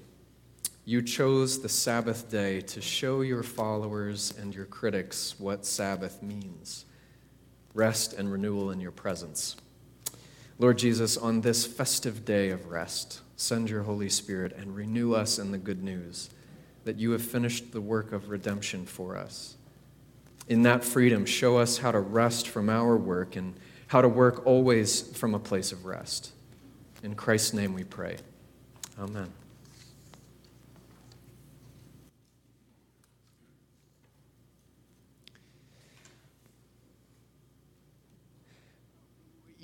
you 0.85 1.03
chose 1.03 1.61
the 1.61 1.69
Sabbath 1.69 2.31
day 2.31 2.61
to 2.63 2.81
show 2.81 3.21
your 3.21 3.43
followers 3.43 4.33
and 4.39 4.55
your 4.55 4.67
critics 4.67 5.39
what 5.39 5.67
Sabbath 5.67 6.23
means 6.23 6.85
rest 7.75 8.15
and 8.15 8.33
renewal 8.33 8.71
in 8.71 8.81
your 8.81 8.91
presence. 8.91 9.57
Lord 10.59 10.79
Jesus, 10.79 11.19
on 11.19 11.43
this 11.43 11.67
festive 11.67 12.25
day 12.25 12.49
of 12.49 12.69
rest, 12.69 13.21
send 13.37 13.69
your 13.69 13.83
Holy 13.83 14.09
Spirit 14.09 14.55
and 14.57 14.75
renew 14.75 15.13
us 15.13 15.39
in 15.39 15.53
the 15.53 15.59
good 15.59 15.83
news 15.83 16.31
that 16.85 16.97
you 16.97 17.11
have 17.11 17.21
finished 17.21 17.73
the 17.73 17.81
work 17.81 18.13
of 18.13 18.31
redemption 18.31 18.87
for 18.87 19.17
us. 19.17 19.57
In 20.49 20.63
that 20.63 20.85
freedom, 20.85 21.27
show 21.27 21.59
us 21.59 21.79
how 21.79 21.91
to 21.93 22.01
rest 22.01 22.49
from 22.49 22.71
our 22.71 22.97
work 22.97 23.37
and 23.37 23.55
how 23.89 24.01
to 24.01 24.09
work 24.09 24.47
always 24.47 25.03
from 25.17 25.35
a 25.35 25.39
place 25.39 25.73
of 25.73 25.85
rest. 25.85 26.33
In 27.03 27.15
Christ's 27.15 27.53
name 27.53 27.75
we 27.75 27.85
pray. 27.85 28.17
Amen. 28.99 29.33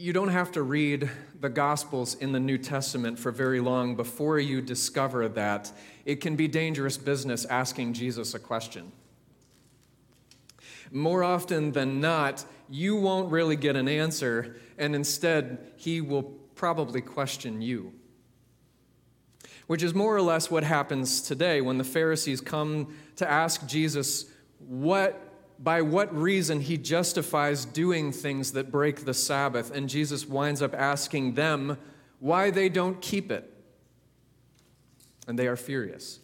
You 0.03 0.13
don't 0.13 0.31
have 0.31 0.51
to 0.53 0.63
read 0.63 1.09
the 1.41 1.49
Gospels 1.49 2.17
in 2.17 2.33
the 2.33 2.41
New 2.41 2.59
Testament 2.59 3.21
for 3.21 3.31
very 3.31 3.61
long 3.61 3.95
before 3.95 4.41
you 4.41 4.61
discover 4.61 5.29
that 5.29 5.71
it 6.05 6.17
can 6.17 6.35
be 6.35 6.49
dangerous 6.49 6.97
business 6.97 7.45
asking 7.45 7.93
Jesus 7.93 8.35
a 8.35 8.41
question. 8.41 8.91
More 10.93 11.25
often 11.25 11.73
than 11.73 12.01
not, 12.01 12.45
you 12.69 12.97
won't 12.97 13.33
really 13.33 13.57
get 13.57 13.77
an 13.77 13.89
answer, 13.89 14.57
and 14.79 14.95
instead, 14.95 15.73
he 15.77 16.01
will 16.01 16.23
probably 16.55 17.01
question 17.01 17.63
you. 17.63 17.93
Which 19.67 19.83
is 19.83 19.95
more 19.95 20.15
or 20.15 20.23
less 20.23 20.51
what 20.51 20.65
happens 20.65 21.23
today 21.23 21.61
when 21.61 21.79
the 21.79 21.85
Pharisees 21.85 22.41
come 22.41 22.95
to 23.17 23.31
ask 23.31 23.67
Jesus 23.67 24.27
what, 24.59 25.21
by 25.59 25.83
what 25.83 26.15
reason 26.15 26.61
he 26.61 26.77
justifies 26.77 27.65
doing 27.65 28.13
things 28.13 28.53
that 28.53 28.71
break 28.71 29.05
the 29.05 29.15
Sabbath, 29.15 29.71
and 29.71 29.89
Jesus 29.89 30.27
winds 30.27 30.63
up 30.63 30.75
asking 30.75 31.35
them 31.35 31.79
why 32.21 32.51
they 32.51 32.69
don't 32.69 33.01
keep 33.01 33.33
it. 33.33 33.49
And 35.27 35.39
they 35.39 35.47
are 35.47 35.57
furious. 35.57 36.21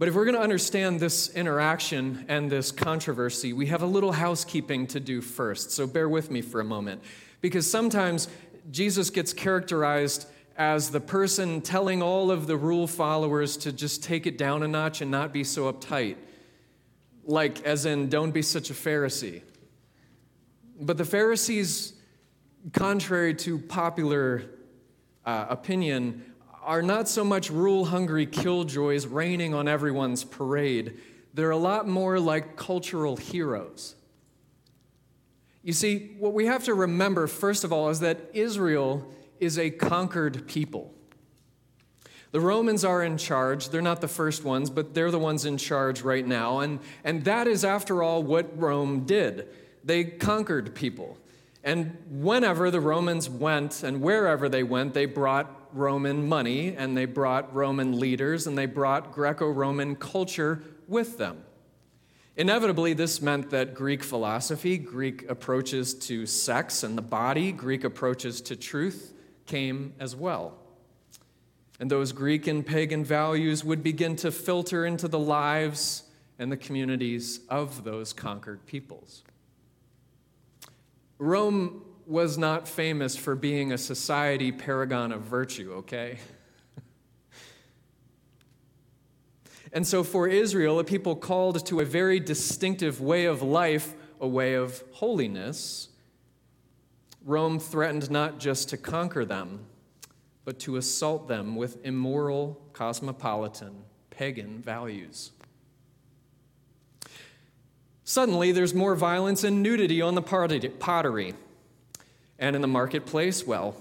But 0.00 0.08
if 0.08 0.14
we're 0.14 0.24
going 0.24 0.36
to 0.36 0.40
understand 0.40 0.98
this 0.98 1.28
interaction 1.28 2.24
and 2.26 2.50
this 2.50 2.72
controversy, 2.72 3.52
we 3.52 3.66
have 3.66 3.82
a 3.82 3.86
little 3.86 4.12
housekeeping 4.12 4.86
to 4.86 4.98
do 4.98 5.20
first. 5.20 5.72
So 5.72 5.86
bear 5.86 6.08
with 6.08 6.30
me 6.30 6.40
for 6.40 6.58
a 6.58 6.64
moment. 6.64 7.02
Because 7.42 7.70
sometimes 7.70 8.26
Jesus 8.70 9.10
gets 9.10 9.34
characterized 9.34 10.26
as 10.56 10.90
the 10.90 11.00
person 11.00 11.60
telling 11.60 12.00
all 12.00 12.30
of 12.30 12.46
the 12.46 12.56
rule 12.56 12.86
followers 12.86 13.58
to 13.58 13.72
just 13.72 14.02
take 14.02 14.26
it 14.26 14.38
down 14.38 14.62
a 14.62 14.68
notch 14.68 15.02
and 15.02 15.10
not 15.10 15.34
be 15.34 15.44
so 15.44 15.70
uptight. 15.70 16.16
Like, 17.26 17.62
as 17.66 17.84
in, 17.84 18.08
don't 18.08 18.30
be 18.30 18.40
such 18.40 18.70
a 18.70 18.74
Pharisee. 18.74 19.42
But 20.80 20.96
the 20.96 21.04
Pharisees, 21.04 21.92
contrary 22.72 23.34
to 23.34 23.58
popular 23.58 24.44
uh, 25.26 25.44
opinion, 25.50 26.24
are 26.62 26.82
not 26.82 27.08
so 27.08 27.24
much 27.24 27.50
rule 27.50 27.86
hungry 27.86 28.26
killjoys 28.26 29.06
raining 29.06 29.54
on 29.54 29.68
everyone's 29.68 30.24
parade. 30.24 30.98
They're 31.34 31.50
a 31.50 31.56
lot 31.56 31.88
more 31.88 32.18
like 32.18 32.56
cultural 32.56 33.16
heroes. 33.16 33.94
You 35.62 35.72
see, 35.72 36.16
what 36.18 36.32
we 36.32 36.46
have 36.46 36.64
to 36.64 36.74
remember, 36.74 37.26
first 37.26 37.64
of 37.64 37.72
all, 37.72 37.90
is 37.90 38.00
that 38.00 38.30
Israel 38.32 39.06
is 39.38 39.58
a 39.58 39.70
conquered 39.70 40.46
people. 40.46 40.94
The 42.32 42.40
Romans 42.40 42.84
are 42.84 43.02
in 43.02 43.18
charge. 43.18 43.70
They're 43.70 43.82
not 43.82 44.00
the 44.00 44.08
first 44.08 44.44
ones, 44.44 44.70
but 44.70 44.94
they're 44.94 45.10
the 45.10 45.18
ones 45.18 45.44
in 45.44 45.56
charge 45.56 46.02
right 46.02 46.26
now. 46.26 46.60
And, 46.60 46.78
and 47.04 47.24
that 47.24 47.46
is, 47.46 47.64
after 47.64 48.02
all, 48.02 48.22
what 48.22 48.58
Rome 48.58 49.04
did. 49.04 49.48
They 49.82 50.04
conquered 50.04 50.74
people. 50.74 51.18
And 51.64 51.96
whenever 52.08 52.70
the 52.70 52.80
Romans 52.80 53.28
went 53.28 53.82
and 53.82 54.00
wherever 54.00 54.48
they 54.48 54.62
went, 54.62 54.94
they 54.94 55.06
brought 55.06 55.59
Roman 55.74 56.28
money 56.28 56.74
and 56.76 56.96
they 56.96 57.04
brought 57.04 57.54
Roman 57.54 57.98
leaders 57.98 58.46
and 58.46 58.56
they 58.56 58.66
brought 58.66 59.12
Greco 59.12 59.48
Roman 59.48 59.96
culture 59.96 60.62
with 60.88 61.18
them. 61.18 61.44
Inevitably, 62.36 62.94
this 62.94 63.20
meant 63.20 63.50
that 63.50 63.74
Greek 63.74 64.02
philosophy, 64.02 64.78
Greek 64.78 65.28
approaches 65.28 65.94
to 65.94 66.26
sex 66.26 66.82
and 66.82 66.96
the 66.96 67.02
body, 67.02 67.52
Greek 67.52 67.84
approaches 67.84 68.40
to 68.42 68.56
truth 68.56 69.12
came 69.46 69.92
as 69.98 70.16
well. 70.16 70.56
And 71.80 71.90
those 71.90 72.12
Greek 72.12 72.46
and 72.46 72.64
pagan 72.64 73.04
values 73.04 73.64
would 73.64 73.82
begin 73.82 74.16
to 74.16 74.30
filter 74.30 74.86
into 74.86 75.08
the 75.08 75.18
lives 75.18 76.04
and 76.38 76.50
the 76.50 76.56
communities 76.56 77.40
of 77.48 77.84
those 77.84 78.12
conquered 78.12 78.64
peoples. 78.66 79.22
Rome 81.18 81.82
was 82.10 82.36
not 82.36 82.66
famous 82.66 83.16
for 83.16 83.36
being 83.36 83.72
a 83.72 83.78
society 83.78 84.50
paragon 84.50 85.12
of 85.12 85.22
virtue, 85.22 85.72
okay? 85.74 86.18
and 89.72 89.86
so 89.86 90.02
for 90.02 90.26
Israel, 90.26 90.80
a 90.80 90.84
people 90.84 91.14
called 91.14 91.64
to 91.66 91.78
a 91.78 91.84
very 91.84 92.18
distinctive 92.18 93.00
way 93.00 93.26
of 93.26 93.42
life, 93.42 93.94
a 94.20 94.26
way 94.26 94.54
of 94.54 94.82
holiness, 94.90 95.88
Rome 97.24 97.60
threatened 97.60 98.10
not 98.10 98.40
just 98.40 98.68
to 98.70 98.76
conquer 98.76 99.24
them, 99.24 99.66
but 100.44 100.58
to 100.60 100.76
assault 100.76 101.28
them 101.28 101.54
with 101.54 101.84
immoral, 101.84 102.60
cosmopolitan, 102.72 103.84
pagan 104.10 104.60
values. 104.60 105.30
Suddenly, 108.02 108.50
there's 108.50 108.74
more 108.74 108.96
violence 108.96 109.44
and 109.44 109.62
nudity 109.62 110.02
on 110.02 110.16
the 110.16 110.22
pottery. 110.22 111.34
And 112.40 112.56
in 112.56 112.62
the 112.62 112.68
marketplace, 112.68 113.46
well, 113.46 113.76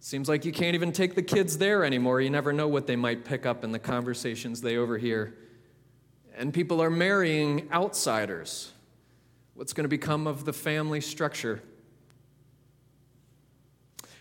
seems 0.00 0.28
like 0.28 0.44
you 0.44 0.52
can't 0.52 0.74
even 0.74 0.92
take 0.92 1.14
the 1.14 1.22
kids 1.22 1.56
there 1.56 1.84
anymore. 1.84 2.20
You 2.20 2.28
never 2.28 2.52
know 2.52 2.68
what 2.68 2.86
they 2.86 2.96
might 2.96 3.24
pick 3.24 3.46
up 3.46 3.64
in 3.64 3.72
the 3.72 3.78
conversations 3.78 4.60
they 4.60 4.76
overhear. 4.76 5.34
And 6.36 6.52
people 6.52 6.82
are 6.82 6.90
marrying 6.90 7.70
outsiders. 7.72 8.72
What's 9.54 9.72
going 9.72 9.84
to 9.84 9.88
become 9.88 10.26
of 10.26 10.44
the 10.44 10.52
family 10.52 11.00
structure? 11.00 11.62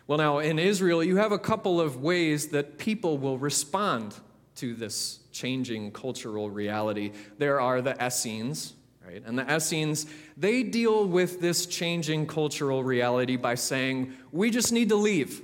Well, 0.05 0.19
now, 0.19 0.37
in 0.37 0.59
Israel, 0.59 1.03
you 1.03 1.17
have 1.17 1.31
a 1.31 1.39
couple 1.39 1.81
of 1.81 1.97
ways 1.97 2.49
that 2.49 2.77
people 2.77 3.17
will 3.17 3.39
respond 3.39 4.13
to 4.57 4.75
this 4.75 5.19
changing 5.31 5.91
cultural 5.91 6.51
reality. 6.51 7.13
There 7.39 7.59
are 7.59 7.81
the 7.81 7.95
Essenes, 8.05 8.73
right? 9.05 9.23
And 9.25 9.37
the 9.37 9.55
Essenes, 9.55 10.05
they 10.37 10.63
deal 10.63 11.05
with 11.05 11.41
this 11.41 11.65
changing 11.65 12.27
cultural 12.27 12.83
reality 12.83 13.35
by 13.35 13.55
saying, 13.55 14.13
we 14.31 14.49
just 14.49 14.71
need 14.71 14.89
to 14.89 14.95
leave. 14.95 15.41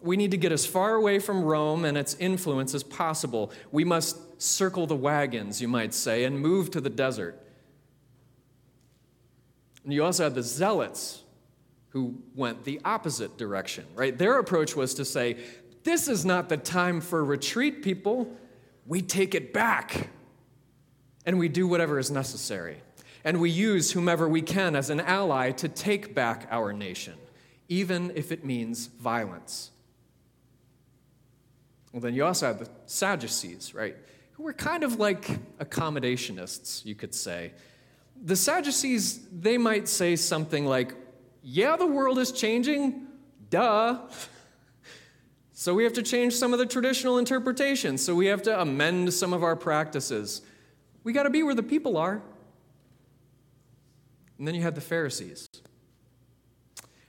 We 0.00 0.16
need 0.16 0.32
to 0.32 0.36
get 0.36 0.52
as 0.52 0.66
far 0.66 0.94
away 0.94 1.18
from 1.18 1.42
Rome 1.42 1.84
and 1.84 1.96
its 1.96 2.14
influence 2.16 2.74
as 2.74 2.82
possible. 2.82 3.52
We 3.72 3.84
must 3.84 4.42
circle 4.42 4.86
the 4.86 4.96
wagons, 4.96 5.62
you 5.62 5.68
might 5.68 5.94
say, 5.94 6.24
and 6.24 6.38
move 6.38 6.70
to 6.72 6.80
the 6.80 6.90
desert. 6.90 7.40
And 9.82 9.92
you 9.92 10.04
also 10.04 10.24
had 10.24 10.34
the 10.34 10.42
zealots 10.42 11.22
who 11.90 12.16
went 12.34 12.64
the 12.64 12.80
opposite 12.84 13.38
direction, 13.38 13.86
right? 13.94 14.16
Their 14.16 14.38
approach 14.38 14.74
was 14.74 14.94
to 14.94 15.04
say, 15.04 15.36
This 15.84 16.08
is 16.08 16.24
not 16.24 16.48
the 16.48 16.56
time 16.56 17.00
for 17.00 17.24
retreat, 17.24 17.82
people. 17.82 18.30
We 18.86 19.00
take 19.00 19.34
it 19.34 19.54
back 19.54 20.10
and 21.26 21.38
we 21.38 21.48
do 21.48 21.66
whatever 21.66 21.98
is 21.98 22.10
necessary. 22.10 22.78
And 23.24 23.40
we 23.40 23.50
use 23.50 23.92
whomever 23.92 24.28
we 24.28 24.42
can 24.42 24.76
as 24.76 24.90
an 24.90 25.00
ally 25.00 25.50
to 25.52 25.68
take 25.68 26.14
back 26.14 26.46
our 26.50 26.72
nation, 26.72 27.14
even 27.68 28.12
if 28.14 28.30
it 28.30 28.44
means 28.44 28.86
violence. 28.86 29.70
Well, 31.92 32.00
then 32.00 32.14
you 32.14 32.24
also 32.24 32.46
have 32.46 32.58
the 32.58 32.68
Sadducees, 32.86 33.72
right? 33.72 33.96
Who 34.32 34.42
were 34.42 34.52
kind 34.52 34.82
of 34.82 34.98
like 34.98 35.38
accommodationists, 35.58 36.84
you 36.84 36.94
could 36.94 37.14
say. 37.14 37.52
The 38.22 38.36
Sadducees, 38.36 39.20
they 39.30 39.58
might 39.58 39.88
say 39.88 40.16
something 40.16 40.66
like, 40.66 40.94
Yeah, 41.42 41.76
the 41.76 41.86
world 41.86 42.18
is 42.18 42.32
changing, 42.32 43.06
duh. 43.48 44.00
So 45.56 45.72
we 45.72 45.84
have 45.84 45.92
to 45.92 46.02
change 46.02 46.34
some 46.34 46.52
of 46.52 46.58
the 46.58 46.66
traditional 46.66 47.16
interpretations. 47.16 48.04
So 48.04 48.14
we 48.16 48.26
have 48.26 48.42
to 48.42 48.60
amend 48.60 49.14
some 49.14 49.32
of 49.32 49.44
our 49.44 49.54
practices. 49.54 50.42
We 51.04 51.12
got 51.12 51.24
to 51.24 51.30
be 51.30 51.42
where 51.42 51.54
the 51.54 51.62
people 51.62 51.96
are. 51.96 52.22
And 54.38 54.48
then 54.48 54.54
you 54.54 54.62
have 54.62 54.74
the 54.74 54.80
Pharisees. 54.80 55.48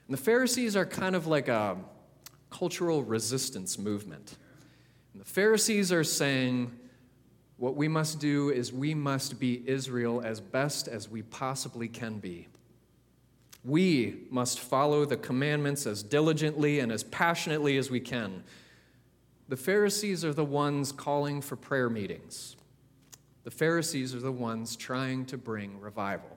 And 0.07 0.15
the 0.15 0.21
Pharisees 0.21 0.75
are 0.75 0.85
kind 0.85 1.15
of 1.15 1.25
like 1.25 1.47
a 1.47 1.77
cultural 2.51 3.03
resistance 3.03 3.79
movement. 3.79 4.35
And 5.13 5.21
the 5.21 5.27
Pharisees 5.27 5.91
are 5.91 6.03
saying, 6.03 6.71
what 7.57 7.75
we 7.75 7.87
must 7.87 8.19
do 8.19 8.49
is 8.49 8.71
we 8.73 8.93
must 8.93 9.39
be 9.39 9.63
Israel 9.65 10.21
as 10.23 10.41
best 10.41 10.87
as 10.87 11.09
we 11.09 11.21
possibly 11.21 11.87
can 11.87 12.19
be. 12.19 12.47
We 13.63 14.25
must 14.29 14.59
follow 14.59 15.05
the 15.05 15.17
commandments 15.17 15.87
as 15.87 16.03
diligently 16.03 16.79
and 16.79 16.91
as 16.91 17.03
passionately 17.03 17.77
as 17.77 17.89
we 17.89 17.99
can. 17.99 18.43
The 19.47 19.57
Pharisees 19.57 20.23
are 20.25 20.33
the 20.33 20.45
ones 20.45 20.91
calling 20.91 21.41
for 21.41 21.55
prayer 21.55 21.89
meetings. 21.89 22.57
The 23.45 23.51
Pharisees 23.51 24.15
are 24.15 24.19
the 24.19 24.31
ones 24.31 24.75
trying 24.75 25.25
to 25.27 25.37
bring 25.37 25.79
revival. 25.79 26.35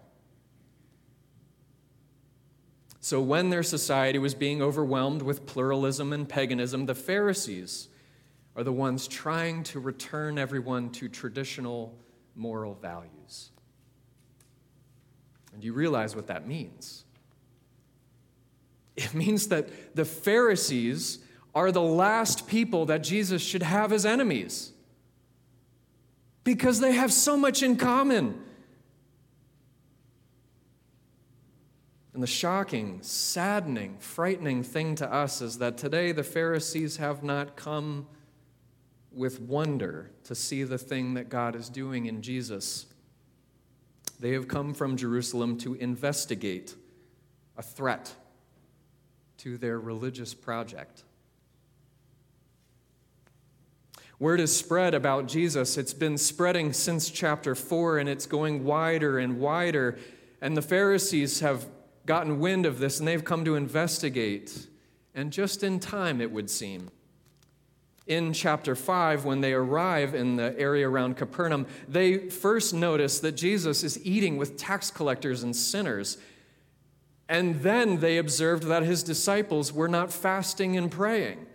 So, 3.00 3.22
when 3.22 3.48
their 3.48 3.62
society 3.62 4.18
was 4.18 4.34
being 4.34 4.60
overwhelmed 4.60 5.22
with 5.22 5.46
pluralism 5.46 6.12
and 6.12 6.28
paganism, 6.28 6.84
the 6.84 6.94
Pharisees 6.94 7.88
are 8.54 8.62
the 8.62 8.72
ones 8.72 9.08
trying 9.08 9.62
to 9.64 9.80
return 9.80 10.36
everyone 10.36 10.90
to 10.90 11.08
traditional 11.08 11.96
moral 12.36 12.74
values. 12.74 13.52
And 15.54 15.64
you 15.64 15.72
realize 15.72 16.14
what 16.14 16.26
that 16.26 16.46
means. 16.46 17.04
It 18.96 19.14
means 19.14 19.48
that 19.48 19.96
the 19.96 20.04
Pharisees 20.04 21.20
are 21.54 21.72
the 21.72 21.80
last 21.80 22.46
people 22.46 22.84
that 22.86 23.02
Jesus 23.02 23.40
should 23.40 23.62
have 23.62 23.92
as 23.92 24.04
enemies 24.04 24.72
because 26.48 26.80
they 26.80 26.92
have 26.92 27.12
so 27.12 27.36
much 27.36 27.62
in 27.62 27.76
common. 27.76 28.42
And 32.14 32.22
the 32.22 32.26
shocking, 32.26 33.00
saddening, 33.02 33.98
frightening 33.98 34.62
thing 34.62 34.94
to 34.94 35.12
us 35.12 35.42
is 35.42 35.58
that 35.58 35.76
today 35.76 36.10
the 36.10 36.24
Pharisees 36.24 36.96
have 36.96 37.22
not 37.22 37.54
come 37.54 38.06
with 39.12 39.42
wonder 39.42 40.10
to 40.24 40.34
see 40.34 40.62
the 40.62 40.78
thing 40.78 41.12
that 41.14 41.28
God 41.28 41.54
is 41.54 41.68
doing 41.68 42.06
in 42.06 42.22
Jesus. 42.22 42.86
They 44.18 44.32
have 44.32 44.48
come 44.48 44.72
from 44.72 44.96
Jerusalem 44.96 45.58
to 45.58 45.74
investigate 45.74 46.74
a 47.58 47.62
threat 47.62 48.10
to 49.36 49.58
their 49.58 49.78
religious 49.78 50.32
project. 50.32 51.04
Word 54.20 54.40
is 54.40 54.56
spread 54.56 54.94
about 54.94 55.28
Jesus. 55.28 55.78
It's 55.78 55.94
been 55.94 56.18
spreading 56.18 56.72
since 56.72 57.08
chapter 57.08 57.54
4, 57.54 57.98
and 57.98 58.08
it's 58.08 58.26
going 58.26 58.64
wider 58.64 59.18
and 59.18 59.38
wider. 59.38 59.96
And 60.40 60.56
the 60.56 60.62
Pharisees 60.62 61.38
have 61.40 61.66
gotten 62.04 62.40
wind 62.40 62.66
of 62.66 62.80
this, 62.80 62.98
and 62.98 63.06
they've 63.06 63.24
come 63.24 63.44
to 63.44 63.54
investigate. 63.54 64.66
And 65.14 65.32
just 65.32 65.62
in 65.62 65.78
time, 65.78 66.20
it 66.20 66.32
would 66.32 66.50
seem. 66.50 66.90
In 68.08 68.32
chapter 68.32 68.74
5, 68.74 69.24
when 69.24 69.40
they 69.40 69.52
arrive 69.52 70.14
in 70.14 70.34
the 70.34 70.58
area 70.58 70.88
around 70.88 71.16
Capernaum, 71.16 71.66
they 71.86 72.28
first 72.28 72.74
notice 72.74 73.20
that 73.20 73.32
Jesus 73.32 73.84
is 73.84 74.04
eating 74.04 74.36
with 74.36 74.56
tax 74.56 74.90
collectors 74.90 75.44
and 75.44 75.54
sinners. 75.54 76.18
And 77.28 77.60
then 77.60 78.00
they 78.00 78.18
observed 78.18 78.64
that 78.64 78.82
his 78.82 79.04
disciples 79.04 79.72
were 79.72 79.88
not 79.88 80.12
fasting 80.12 80.76
and 80.76 80.90
praying. 80.90 81.46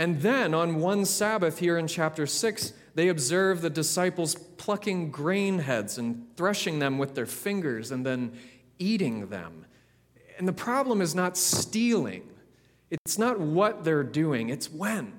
And 0.00 0.22
then 0.22 0.54
on 0.54 0.76
one 0.76 1.04
Sabbath 1.04 1.58
here 1.58 1.76
in 1.76 1.86
chapter 1.86 2.26
6, 2.26 2.72
they 2.94 3.08
observe 3.08 3.60
the 3.60 3.68
disciples 3.68 4.34
plucking 4.34 5.10
grain 5.10 5.58
heads 5.58 5.98
and 5.98 6.26
threshing 6.38 6.78
them 6.78 6.96
with 6.96 7.14
their 7.14 7.26
fingers 7.26 7.90
and 7.90 8.04
then 8.04 8.32
eating 8.78 9.28
them. 9.28 9.66
And 10.38 10.48
the 10.48 10.54
problem 10.54 11.02
is 11.02 11.14
not 11.14 11.36
stealing, 11.36 12.22
it's 12.90 13.18
not 13.18 13.38
what 13.40 13.84
they're 13.84 14.02
doing, 14.02 14.48
it's 14.48 14.70
when. 14.70 15.12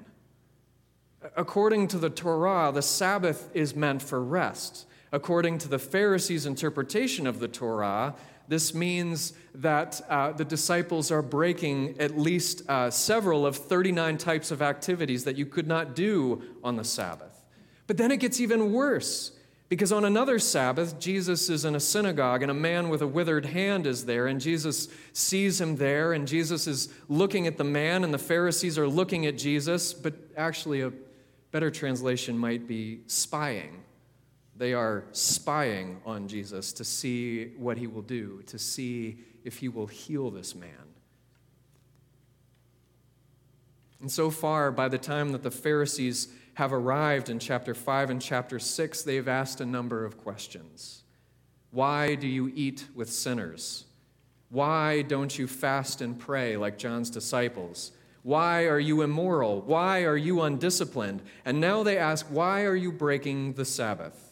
According 1.38 1.88
to 1.90 2.00
the 2.00 2.10
Torah, 2.10 2.72
the 2.74 2.82
Sabbath 2.82 3.52
is 3.54 3.76
meant 3.76 4.02
for 4.02 4.20
rest. 4.20 4.88
According 5.12 5.60
to 5.60 5.68
the 5.68 5.78
Pharisees' 5.78 6.48
interpretation 6.48 7.28
of 7.28 7.40
the 7.40 7.48
Torah, 7.48 8.16
this 8.52 8.74
means 8.74 9.32
that 9.56 10.02
uh, 10.10 10.34
the 10.34 10.44
disciples 10.44 11.10
are 11.10 11.22
breaking 11.22 11.96
at 12.02 12.18
least 12.18 12.70
uh, 12.70 12.92
several 12.92 13.46
of 13.46 13.56
39 13.56 14.18
types 14.18 14.52
of 14.52 14.62
activities 14.62 15.24
that 15.24 15.38
you 15.38 15.46
could 15.46 15.68
not 15.68 15.96
do 15.96 16.42
on 16.62 16.76
the 16.76 16.84
Sabbath. 16.84 17.46
But 17.88 17.96
then 17.96 18.12
it 18.12 18.18
gets 18.18 18.42
even 18.42 18.74
worse 18.74 19.32
because 19.70 19.94
on 19.94 20.04
another 20.04 20.38
Sabbath, 20.38 21.00
Jesus 21.00 21.50
is 21.50 21.64
in 21.64 21.76
a 21.76 21.80
synagogue 21.80 22.42
and 22.42 22.52
a 22.52 22.54
man 22.54 22.90
with 22.90 23.02
a 23.02 23.08
withered 23.08 23.46
hand 23.46 23.88
is 23.88 24.04
there, 24.04 24.28
and 24.28 24.42
Jesus 24.42 24.90
sees 25.14 25.62
him 25.62 25.78
there, 25.78 26.12
and 26.12 26.28
Jesus 26.28 26.68
is 26.68 26.90
looking 27.08 27.48
at 27.48 27.58
the 27.58 27.64
man, 27.64 28.04
and 28.04 28.14
the 28.14 28.18
Pharisees 28.18 28.78
are 28.78 28.90
looking 28.90 29.28
at 29.28 29.38
Jesus, 29.38 29.94
but 29.94 30.14
actually, 30.36 30.82
a 30.82 30.92
better 31.52 31.72
translation 31.72 32.38
might 32.38 32.68
be 32.68 33.00
spying. 33.08 33.82
They 34.62 34.76
are 34.76 35.06
spying 35.12 36.02
on 36.06 36.28
Jesus 36.28 36.72
to 36.74 36.84
see 36.84 37.46
what 37.58 37.80
he 37.80 37.88
will 37.88 38.04
do, 38.04 38.44
to 38.46 38.60
see 38.60 39.18
if 39.44 39.58
he 39.58 39.68
will 39.68 39.88
heal 39.88 40.30
this 40.30 40.54
man. 40.54 40.94
And 44.02 44.12
so 44.12 44.30
far, 44.30 44.72
by 44.72 44.88
the 44.88 45.00
time 45.00 45.32
that 45.32 45.42
the 45.42 45.50
Pharisees 45.50 46.28
have 46.54 46.74
arrived 46.74 47.28
in 47.28 47.40
chapter 47.40 47.74
5 47.74 48.12
and 48.12 48.22
chapter 48.22 48.60
6, 48.60 49.02
they've 49.02 49.28
asked 49.28 49.62
a 49.62 49.66
number 49.66 50.06
of 50.06 50.20
questions. 50.20 51.06
Why 51.72 52.14
do 52.14 52.28
you 52.28 52.52
eat 52.54 52.86
with 52.94 53.10
sinners? 53.10 53.86
Why 54.50 55.02
don't 55.02 55.40
you 55.40 55.48
fast 55.48 56.02
and 56.02 56.20
pray 56.20 56.56
like 56.56 56.78
John's 56.78 57.10
disciples? 57.10 57.94
Why 58.22 58.66
are 58.66 58.80
you 58.80 59.02
immoral? 59.02 59.62
Why 59.62 60.04
are 60.04 60.18
you 60.18 60.42
undisciplined? 60.42 61.24
And 61.46 61.60
now 61.60 61.82
they 61.82 61.98
ask, 61.98 62.28
Why 62.28 62.66
are 62.66 62.76
you 62.76 62.92
breaking 62.92 63.54
the 63.54 63.66
Sabbath? 63.66 64.28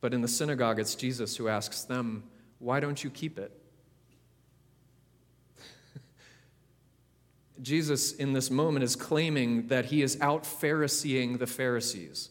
But 0.00 0.14
in 0.14 0.22
the 0.22 0.28
synagogue, 0.28 0.78
it's 0.78 0.94
Jesus 0.94 1.36
who 1.36 1.48
asks 1.48 1.82
them, 1.82 2.24
Why 2.58 2.80
don't 2.80 3.02
you 3.02 3.10
keep 3.10 3.38
it? 3.38 3.52
Jesus, 7.62 8.12
in 8.12 8.32
this 8.32 8.50
moment, 8.50 8.84
is 8.84 8.96
claiming 8.96 9.66
that 9.68 9.86
he 9.86 10.02
is 10.02 10.18
out 10.20 10.44
Phariseeing 10.44 11.38
the 11.38 11.46
Pharisees. 11.46 12.30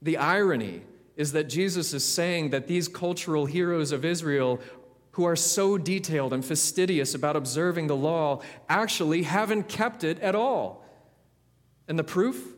The 0.00 0.16
irony 0.16 0.82
is 1.16 1.32
that 1.32 1.44
Jesus 1.44 1.94
is 1.94 2.04
saying 2.04 2.50
that 2.50 2.66
these 2.66 2.88
cultural 2.88 3.46
heroes 3.46 3.90
of 3.90 4.04
Israel, 4.04 4.60
who 5.12 5.24
are 5.24 5.34
so 5.34 5.78
detailed 5.78 6.32
and 6.32 6.44
fastidious 6.44 7.14
about 7.14 7.36
observing 7.36 7.86
the 7.86 7.96
law, 7.96 8.42
actually 8.68 9.22
haven't 9.22 9.66
kept 9.66 10.04
it 10.04 10.20
at 10.20 10.34
all. 10.34 10.84
And 11.88 11.98
the 11.98 12.04
proof? 12.04 12.55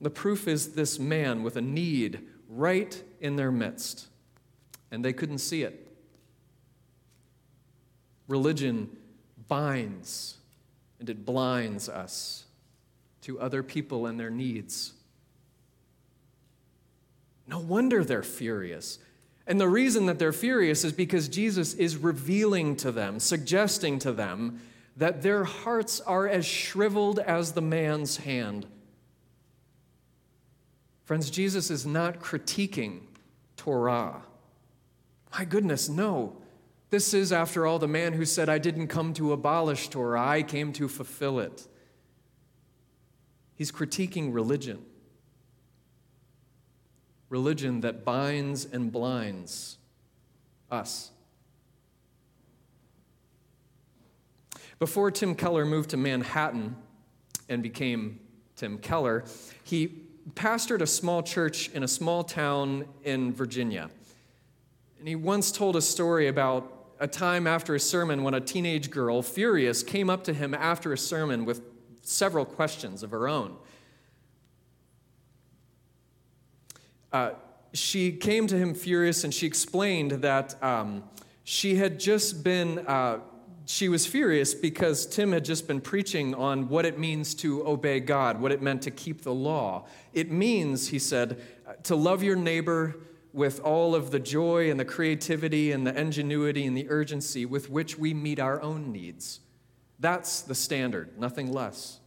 The 0.00 0.10
proof 0.10 0.48
is 0.48 0.74
this 0.74 0.98
man 0.98 1.42
with 1.42 1.56
a 1.56 1.60
need 1.60 2.20
right 2.48 3.02
in 3.20 3.36
their 3.36 3.52
midst, 3.52 4.08
and 4.90 5.04
they 5.04 5.12
couldn't 5.12 5.38
see 5.38 5.62
it. 5.62 5.86
Religion 8.26 8.96
binds 9.48 10.38
and 11.00 11.08
it 11.08 11.24
blinds 11.24 11.88
us 11.88 12.44
to 13.22 13.40
other 13.40 13.62
people 13.62 14.06
and 14.06 14.20
their 14.20 14.30
needs. 14.30 14.92
No 17.46 17.58
wonder 17.58 18.04
they're 18.04 18.22
furious. 18.22 18.98
And 19.46 19.60
the 19.60 19.68
reason 19.68 20.06
that 20.06 20.18
they're 20.18 20.32
furious 20.32 20.84
is 20.84 20.92
because 20.92 21.28
Jesus 21.28 21.74
is 21.74 21.96
revealing 21.96 22.76
to 22.76 22.92
them, 22.92 23.18
suggesting 23.18 23.98
to 24.00 24.12
them, 24.12 24.60
that 24.96 25.22
their 25.22 25.44
hearts 25.44 26.00
are 26.02 26.28
as 26.28 26.46
shriveled 26.46 27.18
as 27.18 27.52
the 27.52 27.62
man's 27.62 28.18
hand. 28.18 28.66
Friends, 31.10 31.28
Jesus 31.28 31.72
is 31.72 31.84
not 31.84 32.20
critiquing 32.20 33.00
Torah. 33.56 34.22
My 35.36 35.44
goodness, 35.44 35.88
no. 35.88 36.36
This 36.90 37.12
is, 37.12 37.32
after 37.32 37.66
all, 37.66 37.80
the 37.80 37.88
man 37.88 38.12
who 38.12 38.24
said, 38.24 38.48
I 38.48 38.58
didn't 38.58 38.86
come 38.86 39.12
to 39.14 39.32
abolish 39.32 39.88
Torah, 39.88 40.24
I 40.24 40.44
came 40.44 40.72
to 40.74 40.86
fulfill 40.86 41.40
it. 41.40 41.66
He's 43.56 43.72
critiquing 43.72 44.32
religion. 44.32 44.84
Religion 47.28 47.80
that 47.80 48.04
binds 48.04 48.64
and 48.64 48.92
blinds 48.92 49.78
us. 50.70 51.10
Before 54.78 55.10
Tim 55.10 55.34
Keller 55.34 55.66
moved 55.66 55.90
to 55.90 55.96
Manhattan 55.96 56.76
and 57.48 57.64
became 57.64 58.20
Tim 58.54 58.78
Keller, 58.78 59.24
he 59.64 60.06
pastored 60.34 60.80
a 60.80 60.86
small 60.86 61.22
church 61.22 61.70
in 61.70 61.82
a 61.82 61.88
small 61.88 62.24
town 62.24 62.86
in 63.04 63.32
Virginia. 63.32 63.90
And 64.98 65.08
he 65.08 65.16
once 65.16 65.50
told 65.50 65.76
a 65.76 65.82
story 65.82 66.28
about 66.28 66.72
a 67.00 67.06
time 67.08 67.46
after 67.46 67.74
a 67.74 67.80
sermon 67.80 68.22
when 68.22 68.34
a 68.34 68.40
teenage 68.40 68.90
girl, 68.90 69.22
furious, 69.22 69.82
came 69.82 70.10
up 70.10 70.22
to 70.24 70.34
him 70.34 70.52
after 70.54 70.92
a 70.92 70.98
sermon 70.98 71.44
with 71.44 71.62
several 72.02 72.44
questions 72.44 73.02
of 73.02 73.10
her 73.10 73.26
own. 73.26 73.56
Uh, 77.12 77.30
she 77.72 78.12
came 78.12 78.46
to 78.46 78.56
him 78.56 78.74
furious 78.74 79.24
and 79.24 79.32
she 79.32 79.46
explained 79.46 80.12
that 80.22 80.62
um, 80.62 81.02
she 81.44 81.76
had 81.76 81.98
just 81.98 82.44
been, 82.44 82.80
uh, 82.86 83.20
she 83.70 83.88
was 83.88 84.04
furious 84.04 84.52
because 84.52 85.06
Tim 85.06 85.30
had 85.30 85.44
just 85.44 85.68
been 85.68 85.80
preaching 85.80 86.34
on 86.34 86.68
what 86.68 86.84
it 86.84 86.98
means 86.98 87.34
to 87.36 87.64
obey 87.64 88.00
God, 88.00 88.40
what 88.40 88.50
it 88.50 88.60
meant 88.60 88.82
to 88.82 88.90
keep 88.90 89.22
the 89.22 89.32
law. 89.32 89.86
It 90.12 90.32
means, 90.32 90.88
he 90.88 90.98
said, 90.98 91.40
uh, 91.64 91.74
to 91.84 91.94
love 91.94 92.24
your 92.24 92.34
neighbor 92.34 92.96
with 93.32 93.60
all 93.60 93.94
of 93.94 94.10
the 94.10 94.18
joy 94.18 94.72
and 94.72 94.80
the 94.80 94.84
creativity 94.84 95.70
and 95.70 95.86
the 95.86 95.96
ingenuity 95.98 96.66
and 96.66 96.76
the 96.76 96.90
urgency 96.90 97.46
with 97.46 97.70
which 97.70 97.96
we 97.96 98.12
meet 98.12 98.40
our 98.40 98.60
own 98.60 98.90
needs. 98.90 99.38
That's 100.00 100.40
the 100.42 100.56
standard, 100.56 101.16
nothing 101.16 101.52
less. 101.52 102.00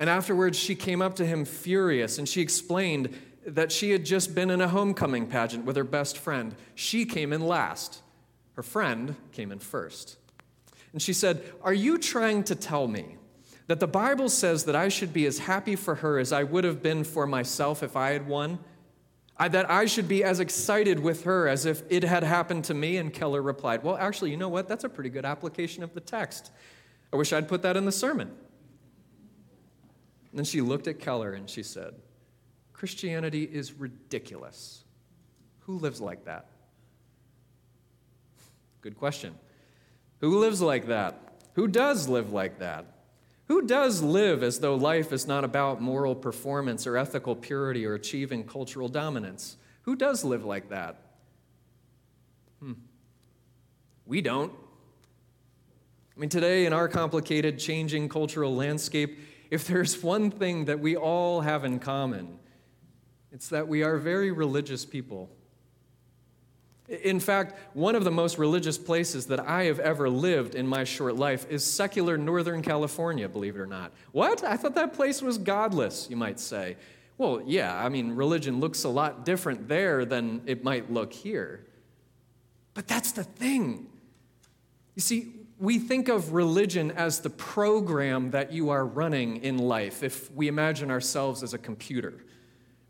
And 0.00 0.10
afterwards, 0.10 0.58
she 0.58 0.74
came 0.74 1.00
up 1.00 1.14
to 1.16 1.24
him 1.24 1.44
furious 1.44 2.18
and 2.18 2.28
she 2.28 2.40
explained 2.40 3.16
that 3.46 3.70
she 3.70 3.92
had 3.92 4.04
just 4.04 4.34
been 4.34 4.50
in 4.50 4.60
a 4.60 4.66
homecoming 4.66 5.28
pageant 5.28 5.64
with 5.64 5.76
her 5.76 5.84
best 5.84 6.18
friend. 6.18 6.56
She 6.74 7.04
came 7.04 7.32
in 7.32 7.46
last, 7.46 8.02
her 8.54 8.64
friend 8.64 9.14
came 9.30 9.52
in 9.52 9.60
first. 9.60 10.16
And 10.92 11.00
she 11.00 11.12
said, 11.12 11.42
Are 11.62 11.72
you 11.72 11.98
trying 11.98 12.44
to 12.44 12.54
tell 12.54 12.86
me 12.88 13.16
that 13.66 13.80
the 13.80 13.86
Bible 13.86 14.28
says 14.28 14.64
that 14.64 14.76
I 14.76 14.88
should 14.88 15.12
be 15.12 15.26
as 15.26 15.38
happy 15.38 15.76
for 15.76 15.96
her 15.96 16.18
as 16.18 16.32
I 16.32 16.42
would 16.42 16.64
have 16.64 16.82
been 16.82 17.04
for 17.04 17.26
myself 17.26 17.82
if 17.82 17.96
I 17.96 18.10
had 18.10 18.26
won? 18.26 18.58
I, 19.36 19.48
that 19.48 19.70
I 19.70 19.86
should 19.86 20.08
be 20.08 20.22
as 20.22 20.40
excited 20.40 21.00
with 21.00 21.24
her 21.24 21.48
as 21.48 21.64
if 21.64 21.82
it 21.88 22.04
had 22.04 22.22
happened 22.22 22.64
to 22.64 22.74
me? 22.74 22.98
And 22.98 23.12
Keller 23.12 23.40
replied, 23.40 23.82
Well, 23.82 23.96
actually, 23.96 24.30
you 24.30 24.36
know 24.36 24.48
what? 24.48 24.68
That's 24.68 24.84
a 24.84 24.88
pretty 24.88 25.10
good 25.10 25.24
application 25.24 25.82
of 25.82 25.94
the 25.94 26.00
text. 26.00 26.50
I 27.12 27.16
wish 27.16 27.32
I'd 27.32 27.48
put 27.48 27.62
that 27.62 27.76
in 27.76 27.84
the 27.84 27.92
sermon. 27.92 28.28
And 30.30 30.38
then 30.38 30.44
she 30.44 30.60
looked 30.60 30.86
at 30.86 30.98
Keller 30.98 31.32
and 31.32 31.48
she 31.48 31.62
said, 31.62 31.94
Christianity 32.72 33.44
is 33.44 33.74
ridiculous. 33.74 34.84
Who 35.60 35.78
lives 35.78 36.00
like 36.00 36.24
that? 36.24 36.46
Good 38.80 38.96
question. 38.96 39.34
Who 40.22 40.38
lives 40.38 40.62
like 40.62 40.86
that? 40.86 41.18
Who 41.54 41.66
does 41.66 42.08
live 42.08 42.32
like 42.32 42.60
that? 42.60 42.86
Who 43.48 43.66
does 43.66 44.02
live 44.02 44.44
as 44.44 44.60
though 44.60 44.76
life 44.76 45.12
is 45.12 45.26
not 45.26 45.42
about 45.42 45.82
moral 45.82 46.14
performance 46.14 46.86
or 46.86 46.96
ethical 46.96 47.34
purity 47.34 47.84
or 47.84 47.94
achieving 47.94 48.44
cultural 48.44 48.88
dominance? 48.88 49.56
Who 49.82 49.96
does 49.96 50.24
live 50.24 50.44
like 50.44 50.70
that? 50.70 50.96
Hmm. 52.60 52.74
We 54.06 54.22
don't. 54.22 54.52
I 56.16 56.20
mean, 56.20 56.30
today, 56.30 56.66
in 56.66 56.72
our 56.72 56.88
complicated, 56.88 57.58
changing 57.58 58.08
cultural 58.08 58.54
landscape, 58.54 59.18
if 59.50 59.66
there's 59.66 60.00
one 60.02 60.30
thing 60.30 60.66
that 60.66 60.78
we 60.78 60.96
all 60.96 61.40
have 61.40 61.64
in 61.64 61.80
common, 61.80 62.38
it's 63.32 63.48
that 63.48 63.66
we 63.66 63.82
are 63.82 63.96
very 63.96 64.30
religious 64.30 64.84
people. 64.84 65.30
In 66.88 67.20
fact, 67.20 67.54
one 67.74 67.94
of 67.94 68.04
the 68.04 68.10
most 68.10 68.38
religious 68.38 68.76
places 68.76 69.26
that 69.26 69.40
I 69.40 69.64
have 69.64 69.78
ever 69.78 70.10
lived 70.10 70.54
in 70.54 70.66
my 70.66 70.84
short 70.84 71.16
life 71.16 71.46
is 71.48 71.64
secular 71.64 72.18
Northern 72.18 72.60
California, 72.60 73.28
believe 73.28 73.54
it 73.54 73.60
or 73.60 73.66
not. 73.66 73.92
What? 74.10 74.42
I 74.42 74.56
thought 74.56 74.74
that 74.74 74.92
place 74.92 75.22
was 75.22 75.38
godless, 75.38 76.08
you 76.10 76.16
might 76.16 76.40
say. 76.40 76.76
Well, 77.18 77.40
yeah, 77.46 77.76
I 77.76 77.88
mean, 77.88 78.12
religion 78.12 78.58
looks 78.58 78.82
a 78.82 78.88
lot 78.88 79.24
different 79.24 79.68
there 79.68 80.04
than 80.04 80.42
it 80.44 80.64
might 80.64 80.92
look 80.92 81.12
here. 81.12 81.66
But 82.74 82.88
that's 82.88 83.12
the 83.12 83.24
thing. 83.24 83.86
You 84.96 85.02
see, 85.02 85.32
we 85.58 85.78
think 85.78 86.08
of 86.08 86.32
religion 86.32 86.90
as 86.90 87.20
the 87.20 87.30
program 87.30 88.32
that 88.32 88.52
you 88.52 88.70
are 88.70 88.84
running 88.84 89.36
in 89.36 89.58
life 89.58 90.02
if 90.02 90.32
we 90.32 90.48
imagine 90.48 90.90
ourselves 90.90 91.44
as 91.44 91.54
a 91.54 91.58
computer 91.58 92.24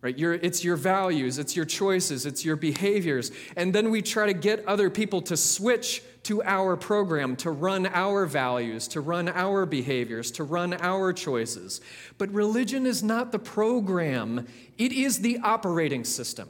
right? 0.02 0.18
Your, 0.18 0.34
it's 0.34 0.64
your 0.64 0.76
values, 0.76 1.38
it's 1.38 1.54
your 1.54 1.64
choices, 1.64 2.26
it's 2.26 2.44
your 2.44 2.56
behaviors. 2.56 3.30
And 3.56 3.72
then 3.72 3.90
we 3.90 4.02
try 4.02 4.26
to 4.26 4.34
get 4.34 4.66
other 4.66 4.90
people 4.90 5.22
to 5.22 5.36
switch 5.36 6.02
to 6.24 6.42
our 6.42 6.76
program, 6.76 7.36
to 7.36 7.50
run 7.50 7.86
our 7.86 8.26
values, 8.26 8.88
to 8.88 9.00
run 9.00 9.28
our 9.28 9.64
behaviors, 9.64 10.32
to 10.32 10.44
run 10.44 10.74
our 10.74 11.12
choices. 11.12 11.80
But 12.18 12.30
religion 12.32 12.84
is 12.84 13.02
not 13.02 13.32
the 13.32 13.38
program, 13.38 14.46
it 14.76 14.92
is 14.92 15.20
the 15.20 15.38
operating 15.38 16.04
system. 16.04 16.48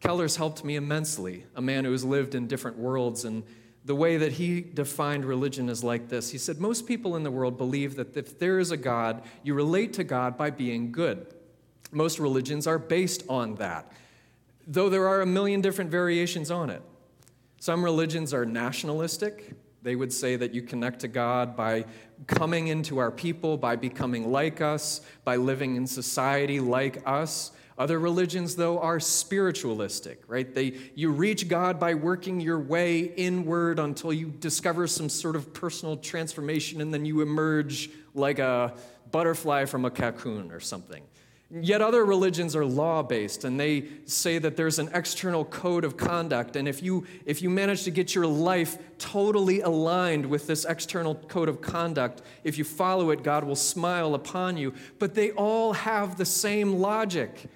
Keller's 0.00 0.36
helped 0.36 0.64
me 0.64 0.76
immensely, 0.76 1.44
a 1.56 1.62
man 1.62 1.84
who 1.84 1.92
has 1.92 2.04
lived 2.04 2.34
in 2.34 2.46
different 2.46 2.76
worlds 2.76 3.24
and 3.24 3.42
the 3.84 3.94
way 3.94 4.16
that 4.16 4.32
he 4.32 4.60
defined 4.62 5.24
religion 5.24 5.68
is 5.68 5.84
like 5.84 6.08
this. 6.08 6.30
He 6.30 6.38
said, 6.38 6.58
Most 6.58 6.86
people 6.86 7.16
in 7.16 7.22
the 7.22 7.30
world 7.30 7.58
believe 7.58 7.96
that 7.96 8.16
if 8.16 8.38
there 8.38 8.58
is 8.58 8.70
a 8.70 8.76
God, 8.76 9.22
you 9.42 9.54
relate 9.54 9.92
to 9.94 10.04
God 10.04 10.38
by 10.38 10.50
being 10.50 10.90
good. 10.90 11.26
Most 11.92 12.18
religions 12.18 12.66
are 12.66 12.78
based 12.78 13.22
on 13.28 13.56
that, 13.56 13.92
though 14.66 14.88
there 14.88 15.06
are 15.06 15.20
a 15.20 15.26
million 15.26 15.60
different 15.60 15.90
variations 15.90 16.50
on 16.50 16.70
it. 16.70 16.82
Some 17.60 17.84
religions 17.84 18.34
are 18.34 18.44
nationalistic. 18.44 19.54
They 19.82 19.96
would 19.96 20.12
say 20.12 20.36
that 20.36 20.54
you 20.54 20.62
connect 20.62 21.00
to 21.00 21.08
God 21.08 21.54
by 21.54 21.84
coming 22.26 22.68
into 22.68 22.98
our 22.98 23.10
people, 23.10 23.58
by 23.58 23.76
becoming 23.76 24.32
like 24.32 24.60
us, 24.60 25.02
by 25.24 25.36
living 25.36 25.76
in 25.76 25.86
society 25.86 26.58
like 26.58 27.02
us. 27.06 27.52
Other 27.76 27.98
religions, 27.98 28.54
though, 28.54 28.78
are 28.78 29.00
spiritualistic, 29.00 30.22
right? 30.28 30.54
They, 30.54 30.74
you 30.94 31.10
reach 31.10 31.48
God 31.48 31.80
by 31.80 31.94
working 31.94 32.38
your 32.38 32.60
way 32.60 33.00
inward 33.00 33.80
until 33.80 34.12
you 34.12 34.28
discover 34.28 34.86
some 34.86 35.08
sort 35.08 35.34
of 35.34 35.52
personal 35.52 35.96
transformation, 35.96 36.80
and 36.80 36.94
then 36.94 37.04
you 37.04 37.20
emerge 37.20 37.90
like 38.14 38.38
a 38.38 38.74
butterfly 39.10 39.64
from 39.64 39.84
a 39.84 39.90
cocoon 39.90 40.52
or 40.52 40.60
something. 40.60 41.02
Yet 41.50 41.82
other 41.82 42.04
religions 42.04 42.56
are 42.56 42.64
law 42.64 43.02
based, 43.02 43.44
and 43.44 43.60
they 43.60 43.84
say 44.06 44.38
that 44.38 44.56
there's 44.56 44.78
an 44.78 44.90
external 44.92 45.44
code 45.44 45.84
of 45.84 45.96
conduct. 45.96 46.56
And 46.56 46.66
if 46.66 46.82
you, 46.82 47.06
if 47.26 47.42
you 47.42 47.50
manage 47.50 47.84
to 47.84 47.90
get 47.90 48.14
your 48.14 48.26
life 48.26 48.78
totally 48.98 49.60
aligned 49.60 50.26
with 50.26 50.46
this 50.46 50.64
external 50.64 51.14
code 51.14 51.48
of 51.48 51.60
conduct, 51.60 52.22
if 52.42 52.58
you 52.58 52.64
follow 52.64 53.10
it, 53.10 53.22
God 53.22 53.44
will 53.44 53.56
smile 53.56 54.14
upon 54.14 54.56
you. 54.56 54.74
But 54.98 55.14
they 55.14 55.30
all 55.32 55.74
have 55.74 56.16
the 56.16 56.24
same 56.24 56.80
logic. 56.80 57.48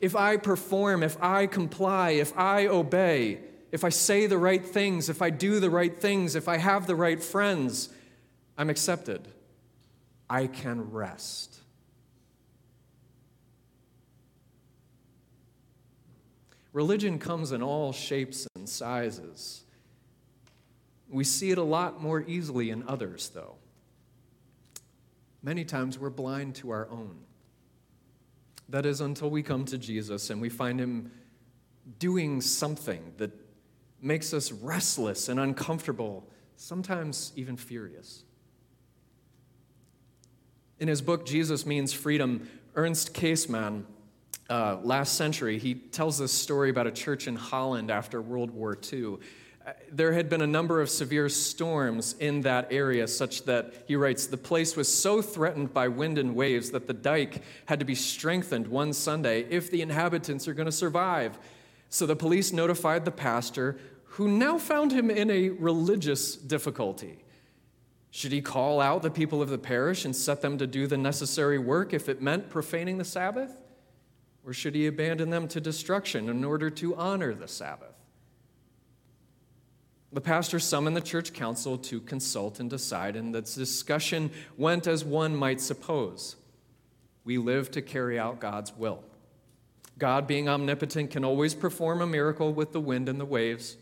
If 0.00 0.14
I 0.14 0.36
perform, 0.36 1.02
if 1.02 1.20
I 1.22 1.46
comply, 1.46 2.10
if 2.10 2.36
I 2.36 2.66
obey, 2.66 3.40
if 3.72 3.84
I 3.84 3.88
say 3.88 4.26
the 4.26 4.38
right 4.38 4.64
things, 4.64 5.08
if 5.08 5.20
I 5.20 5.30
do 5.30 5.60
the 5.60 5.70
right 5.70 6.00
things, 6.00 6.34
if 6.34 6.48
I 6.48 6.56
have 6.56 6.86
the 6.86 6.94
right 6.94 7.22
friends, 7.22 7.90
I'm 8.56 8.70
accepted. 8.70 9.28
I 10.30 10.46
can 10.46 10.90
rest. 10.90 11.60
Religion 16.72 17.18
comes 17.18 17.50
in 17.52 17.62
all 17.62 17.92
shapes 17.92 18.46
and 18.54 18.68
sizes. 18.68 19.64
We 21.08 21.24
see 21.24 21.50
it 21.50 21.58
a 21.58 21.62
lot 21.62 22.02
more 22.02 22.22
easily 22.22 22.70
in 22.70 22.86
others, 22.86 23.30
though. 23.30 23.56
Many 25.42 25.64
times 25.64 25.98
we're 25.98 26.10
blind 26.10 26.54
to 26.56 26.70
our 26.70 26.88
own. 26.90 27.16
That 28.68 28.84
is, 28.84 29.00
until 29.00 29.30
we 29.30 29.42
come 29.42 29.64
to 29.66 29.78
Jesus 29.78 30.30
and 30.30 30.40
we 30.40 30.48
find 30.48 30.78
Him 30.78 31.10
doing 31.98 32.40
something 32.40 33.12
that 33.16 33.30
makes 34.00 34.32
us 34.32 34.52
restless 34.52 35.28
and 35.28 35.40
uncomfortable, 35.40 36.28
sometimes 36.56 37.32
even 37.36 37.56
furious. 37.56 38.24
In 40.78 40.88
his 40.88 41.02
book, 41.02 41.26
Jesus 41.26 41.66
Means 41.66 41.92
Freedom, 41.92 42.48
Ernst 42.76 43.14
Käsemann, 43.14 43.84
uh, 44.48 44.78
last 44.82 45.16
century, 45.16 45.58
he 45.58 45.74
tells 45.74 46.18
this 46.18 46.32
story 46.32 46.70
about 46.70 46.86
a 46.86 46.90
church 46.92 47.26
in 47.26 47.36
Holland 47.36 47.90
after 47.90 48.22
World 48.22 48.50
War 48.50 48.78
II. 48.92 49.18
There 49.90 50.12
had 50.12 50.28
been 50.28 50.42
a 50.42 50.46
number 50.46 50.80
of 50.80 50.90
severe 50.90 51.28
storms 51.28 52.14
in 52.20 52.42
that 52.42 52.68
area, 52.70 53.08
such 53.08 53.44
that, 53.44 53.72
he 53.86 53.96
writes, 53.96 54.26
the 54.26 54.36
place 54.36 54.76
was 54.76 54.92
so 54.92 55.22
threatened 55.22 55.72
by 55.72 55.88
wind 55.88 56.18
and 56.18 56.34
waves 56.34 56.70
that 56.70 56.86
the 56.86 56.94
dike 56.94 57.42
had 57.66 57.78
to 57.78 57.84
be 57.84 57.94
strengthened 57.94 58.68
one 58.68 58.92
Sunday 58.92 59.46
if 59.50 59.70
the 59.70 59.82
inhabitants 59.82 60.46
are 60.46 60.54
going 60.54 60.66
to 60.66 60.72
survive. 60.72 61.38
So 61.88 62.06
the 62.06 62.16
police 62.16 62.52
notified 62.52 63.04
the 63.04 63.10
pastor, 63.10 63.78
who 64.04 64.28
now 64.28 64.58
found 64.58 64.92
him 64.92 65.10
in 65.10 65.30
a 65.30 65.50
religious 65.50 66.34
difficulty. 66.34 67.24
Should 68.10 68.32
he 68.32 68.40
call 68.40 68.80
out 68.80 69.02
the 69.02 69.10
people 69.10 69.42
of 69.42 69.48
the 69.48 69.58
parish 69.58 70.04
and 70.04 70.16
set 70.16 70.40
them 70.40 70.58
to 70.58 70.66
do 70.66 70.86
the 70.86 70.96
necessary 70.96 71.58
work 71.58 71.92
if 71.92 72.08
it 72.08 72.22
meant 72.22 72.48
profaning 72.48 72.98
the 72.98 73.04
Sabbath? 73.04 73.52
Or 74.44 74.52
should 74.52 74.74
he 74.74 74.86
abandon 74.86 75.30
them 75.30 75.46
to 75.48 75.60
destruction 75.60 76.28
in 76.28 76.42
order 76.42 76.70
to 76.70 76.96
honor 76.96 77.34
the 77.34 77.48
Sabbath? 77.48 77.97
The 80.12 80.20
pastor 80.20 80.58
summoned 80.58 80.96
the 80.96 81.02
church 81.02 81.32
council 81.34 81.76
to 81.78 82.00
consult 82.00 82.60
and 82.60 82.70
decide, 82.70 83.14
and 83.14 83.34
the 83.34 83.42
discussion 83.42 84.30
went 84.56 84.86
as 84.86 85.04
one 85.04 85.36
might 85.36 85.60
suppose. 85.60 86.36
We 87.24 87.36
live 87.36 87.70
to 87.72 87.82
carry 87.82 88.18
out 88.18 88.40
God's 88.40 88.74
will. 88.74 89.04
God, 89.98 90.26
being 90.26 90.48
omnipotent, 90.48 91.10
can 91.10 91.24
always 91.24 91.54
perform 91.54 92.00
a 92.00 92.06
miracle 92.06 92.54
with 92.54 92.72
the 92.72 92.80
wind 92.80 93.08
and 93.08 93.20
the 93.20 93.26
waves. 93.26 93.76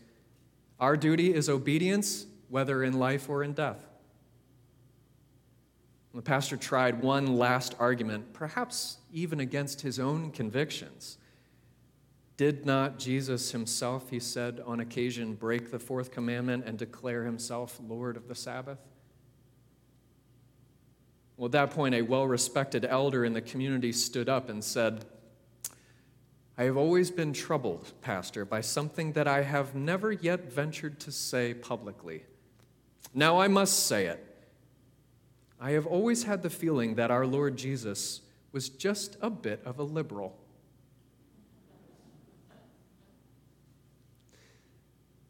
Our 0.79 0.97
duty 0.97 1.33
is 1.33 1.47
obedience, 1.47 2.25
whether 2.49 2.83
in 2.83 2.99
life 2.99 3.29
or 3.29 3.43
in 3.43 3.53
death. 3.53 3.85
The 6.13 6.21
pastor 6.21 6.57
tried 6.57 7.01
one 7.01 7.37
last 7.37 7.75
argument, 7.79 8.33
perhaps 8.33 8.97
even 9.13 9.39
against 9.39 9.81
his 9.81 9.99
own 9.99 10.31
convictions. 10.31 11.19
Did 12.37 12.67
not 12.67 12.99
Jesus 12.99 13.51
himself, 13.51 14.11
he 14.11 14.19
said 14.19 14.61
on 14.63 14.79
occasion, 14.79 15.33
break 15.33 15.71
the 15.71 15.79
fourth 15.79 16.11
commandment 16.11 16.65
and 16.67 16.77
declare 16.77 17.25
himself 17.25 17.79
Lord 17.85 18.15
of 18.15 18.27
the 18.27 18.35
Sabbath? 18.35 18.77
Well, 21.35 21.47
at 21.47 21.51
that 21.53 21.71
point, 21.71 21.95
a 21.95 22.03
well 22.03 22.27
respected 22.27 22.85
elder 22.85 23.25
in 23.25 23.33
the 23.33 23.41
community 23.41 23.91
stood 23.91 24.29
up 24.29 24.49
and 24.49 24.63
said, 24.63 25.05
I 26.59 26.63
have 26.63 26.77
always 26.77 27.11
been 27.11 27.33
troubled, 27.33 27.93
Pastor, 28.01 28.45
by 28.45 28.61
something 28.61 29.13
that 29.13 29.27
I 29.27 29.43
have 29.43 29.75
never 29.75 30.11
yet 30.11 30.51
ventured 30.51 30.99
to 31.01 31.11
say 31.11 31.53
publicly. 31.53 32.23
Now 33.13 33.39
I 33.39 33.47
must 33.47 33.85
say 33.85 34.07
it. 34.07 34.23
I 35.59 35.71
have 35.71 35.85
always 35.85 36.23
had 36.23 36.43
the 36.43 36.49
feeling 36.49 36.95
that 36.95 37.11
our 37.11 37.25
Lord 37.25 37.57
Jesus 37.57 38.21
was 38.51 38.69
just 38.69 39.17
a 39.21 39.29
bit 39.29 39.61
of 39.65 39.77
a 39.77 39.83
liberal. 39.83 40.35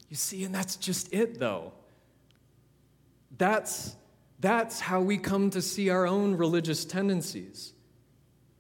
You 0.10 0.16
see, 0.16 0.43
and 0.43 0.55
that's 0.55 0.76
just 0.76 1.14
it, 1.14 1.39
though. 1.39 1.74
That's, 3.38 3.95
that's 4.39 4.80
how 4.80 5.01
we 5.01 5.18
come 5.18 5.49
to 5.51 5.62
see 5.62 5.89
our 5.89 6.08
own 6.08 6.36
religious 6.36 6.86
tendencies. 6.86 7.74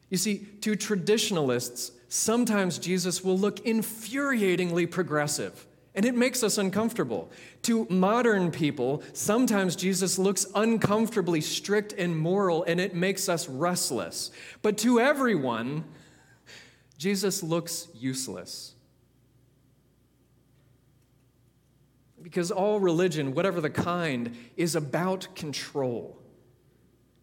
You 0.09 0.17
see, 0.17 0.39
to 0.61 0.75
traditionalists, 0.75 1.91
sometimes 2.09 2.77
Jesus 2.77 3.23
will 3.23 3.37
look 3.37 3.57
infuriatingly 3.65 4.89
progressive, 4.89 5.65
and 5.95 6.05
it 6.05 6.15
makes 6.15 6.43
us 6.43 6.57
uncomfortable. 6.57 7.31
To 7.63 7.87
modern 7.89 8.51
people, 8.51 9.03
sometimes 9.13 9.75
Jesus 9.75 10.19
looks 10.19 10.45
uncomfortably 10.53 11.41
strict 11.41 11.93
and 11.93 12.17
moral, 12.17 12.63
and 12.63 12.79
it 12.79 12.93
makes 12.93 13.27
us 13.27 13.49
restless. 13.49 14.31
But 14.61 14.77
to 14.79 14.99
everyone, 14.99 15.85
Jesus 16.97 17.41
looks 17.43 17.87
useless. 17.93 18.73
Because 22.27 22.51
all 22.51 22.81
religion, 22.81 23.33
whatever 23.33 23.61
the 23.61 23.69
kind, 23.69 24.35
is 24.57 24.75
about 24.75 25.33
control. 25.33 26.19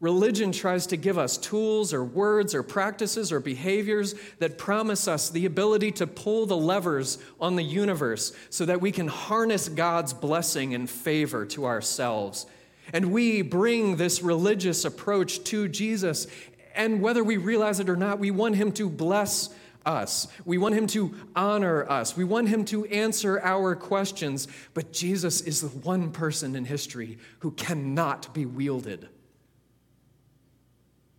Religion 0.00 0.50
tries 0.50 0.86
to 0.86 0.96
give 0.96 1.18
us 1.18 1.36
tools 1.36 1.92
or 1.92 2.02
words 2.02 2.55
or 2.55 2.62
practices 2.62 3.30
or 3.30 3.38
behaviors 3.38 4.14
that 4.38 4.57
promise 4.57 5.07
us 5.07 5.28
the 5.28 5.44
ability 5.44 5.92
to 5.92 6.07
pull 6.07 6.46
the 6.46 6.57
levers 6.57 7.18
on 7.38 7.55
the 7.55 7.62
universe 7.62 8.32
so 8.48 8.64
that 8.64 8.80
we 8.80 8.90
can 8.90 9.07
harness 9.07 9.68
God's 9.68 10.14
blessing 10.14 10.72
and 10.72 10.88
favor 10.88 11.44
to 11.48 11.66
ourselves. 11.66 12.46
And 12.90 13.12
we 13.12 13.42
bring 13.42 13.96
this 13.96 14.22
religious 14.22 14.86
approach 14.86 15.44
to 15.44 15.68
Jesus, 15.68 16.28
and 16.74 17.02
whether 17.02 17.22
we 17.22 17.36
realize 17.36 17.78
it 17.78 17.90
or 17.90 17.96
not, 17.96 18.18
we 18.18 18.30
want 18.30 18.57
Him 18.57 18.72
to 18.72 18.88
bless 18.88 19.50
us. 19.87 20.28
We 20.45 20.59
want 20.59 20.74
him 20.74 20.87
to 20.89 21.14
honor 21.35 21.89
us. 21.91 22.16
We 22.16 22.24
want 22.24 22.49
him 22.49 22.64
to 22.66 22.85
answer 22.87 23.41
our 23.41 23.74
questions. 23.74 24.49
But 24.72 24.93
Jesus 24.93 25.41
is 25.41 25.61
the 25.61 25.68
one 25.68 26.11
person 26.11 26.57
in 26.57 26.64
history 26.64 27.18
who 27.41 27.51
cannot 27.53 28.32
be 28.35 28.47
wielded. 28.47 29.09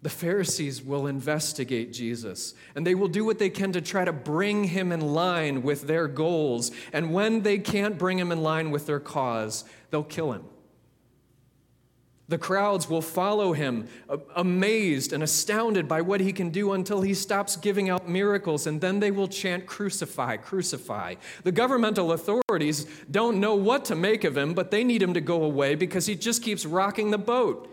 The 0.02 0.10
Pharisees 0.10 0.84
will 0.84 1.08
investigate 1.08 1.92
Jesus, 1.92 2.54
and 2.76 2.86
they 2.86 2.94
will 2.94 3.08
do 3.08 3.26
what 3.26 3.40
they 3.40 3.50
can 3.50 3.72
to 3.72 3.82
try 3.82 4.06
to 4.06 4.14
bring 4.14 4.66
him 4.66 4.92
in 4.92 5.02
line 5.02 5.64
with 5.64 5.88
their 5.88 6.08
goals. 6.08 6.70
And 6.94 7.12
when 7.12 7.42
they 7.42 7.58
can't 7.58 7.98
bring 7.98 8.20
him 8.20 8.32
in 8.32 8.44
line 8.44 8.70
with 8.70 8.86
their 8.86 9.00
cause, 9.00 9.66
they'll 9.90 10.04
kill 10.04 10.32
him. 10.32 10.44
The 12.28 12.38
crowds 12.40 12.90
will 12.90 13.04
follow 13.04 13.54
him, 13.54 13.88
amazed 14.36 15.14
and 15.14 15.22
astounded 15.22 15.88
by 15.88 16.02
what 16.02 16.22
he 16.22 16.34
can 16.34 16.50
do 16.50 16.74
until 16.74 17.02
he 17.02 17.14
stops 17.14 17.56
giving 17.56 17.88
out 17.88 18.10
miracles, 18.10 18.66
and 18.66 18.82
then 18.82 19.00
they 19.00 19.12
will 19.12 19.28
chant, 19.28 19.68
Crucify, 19.68 20.38
crucify. 20.38 21.16
The 21.44 21.52
governmental 21.52 22.14
authorities 22.14 22.88
don't 23.12 23.40
know 23.40 23.54
what 23.54 23.86
to 23.86 23.96
make 23.96 24.24
of 24.24 24.36
him, 24.36 24.56
but 24.56 24.72
they 24.72 24.84
need 24.84 25.04
him 25.04 25.14
to 25.14 25.22
go 25.22 25.44
away 25.44 25.76
because 25.76 26.08
he 26.08 26.16
just 26.16 26.42
keeps 26.42 26.66
rocking 26.66 27.12
the 27.12 27.20
boat. 27.20 27.70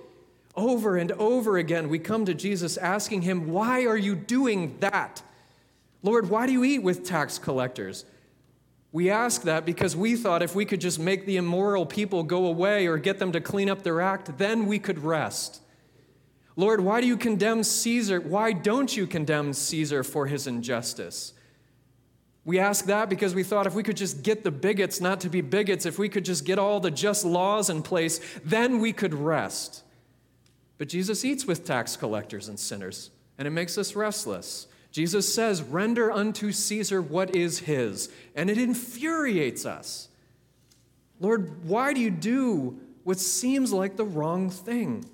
Over 0.54 0.98
and 0.98 1.12
over 1.12 1.56
again, 1.56 1.88
we 1.88 1.98
come 1.98 2.26
to 2.26 2.34
Jesus 2.34 2.76
asking 2.76 3.22
him, 3.22 3.50
Why 3.50 3.86
are 3.86 3.96
you 3.96 4.14
doing 4.14 4.76
that? 4.80 5.22
Lord, 6.02 6.28
why 6.28 6.46
do 6.46 6.52
you 6.52 6.64
eat 6.64 6.80
with 6.80 7.06
tax 7.06 7.38
collectors? 7.38 8.04
We 8.92 9.08
ask 9.08 9.42
that 9.42 9.64
because 9.64 9.96
we 9.96 10.16
thought 10.16 10.42
if 10.42 10.54
we 10.54 10.66
could 10.66 10.80
just 10.80 10.98
make 10.98 11.24
the 11.24 11.38
immoral 11.38 11.86
people 11.86 12.22
go 12.22 12.46
away 12.46 12.86
or 12.86 12.98
get 12.98 13.18
them 13.18 13.32
to 13.32 13.40
clean 13.40 13.70
up 13.70 13.82
their 13.82 14.02
act, 14.02 14.36
then 14.36 14.66
we 14.66 14.78
could 14.78 14.98
rest. 14.98 15.62
Lord, 16.56 16.82
why 16.82 17.00
do 17.00 17.06
you 17.06 17.16
condemn 17.16 17.64
Caesar? 17.64 18.20
Why 18.20 18.52
don't 18.52 18.94
you 18.94 19.06
condemn 19.06 19.54
Caesar 19.54 20.04
for 20.04 20.26
his 20.26 20.46
injustice? 20.46 21.32
We 22.44 22.58
ask 22.58 22.86
that 22.86 23.08
because 23.08 23.34
we 23.34 23.44
thought 23.44 23.66
if 23.66 23.74
we 23.74 23.82
could 23.82 23.96
just 23.96 24.22
get 24.22 24.44
the 24.44 24.50
bigots 24.50 25.00
not 25.00 25.20
to 25.20 25.30
be 25.30 25.40
bigots, 25.40 25.86
if 25.86 25.98
we 25.98 26.10
could 26.10 26.24
just 26.24 26.44
get 26.44 26.58
all 26.58 26.80
the 26.80 26.90
just 26.90 27.24
laws 27.24 27.70
in 27.70 27.82
place, 27.82 28.20
then 28.44 28.80
we 28.80 28.92
could 28.92 29.14
rest. 29.14 29.84
But 30.76 30.88
Jesus 30.88 31.24
eats 31.24 31.46
with 31.46 31.64
tax 31.64 31.96
collectors 31.96 32.48
and 32.48 32.58
sinners, 32.58 33.10
and 33.38 33.46
it 33.46 33.52
makes 33.52 33.78
us 33.78 33.94
restless. 33.94 34.66
Jesus 34.92 35.32
says, 35.34 35.62
Render 35.62 36.12
unto 36.12 36.52
Caesar 36.52 37.00
what 37.00 37.34
is 37.34 37.60
his. 37.60 38.10
And 38.36 38.50
it 38.50 38.58
infuriates 38.58 39.64
us. 39.64 40.08
Lord, 41.18 41.64
why 41.64 41.94
do 41.94 42.00
you 42.00 42.10
do 42.10 42.78
what 43.02 43.18
seems 43.18 43.72
like 43.72 43.96
the 43.96 44.04
wrong 44.04 44.50
thing? 44.50 45.06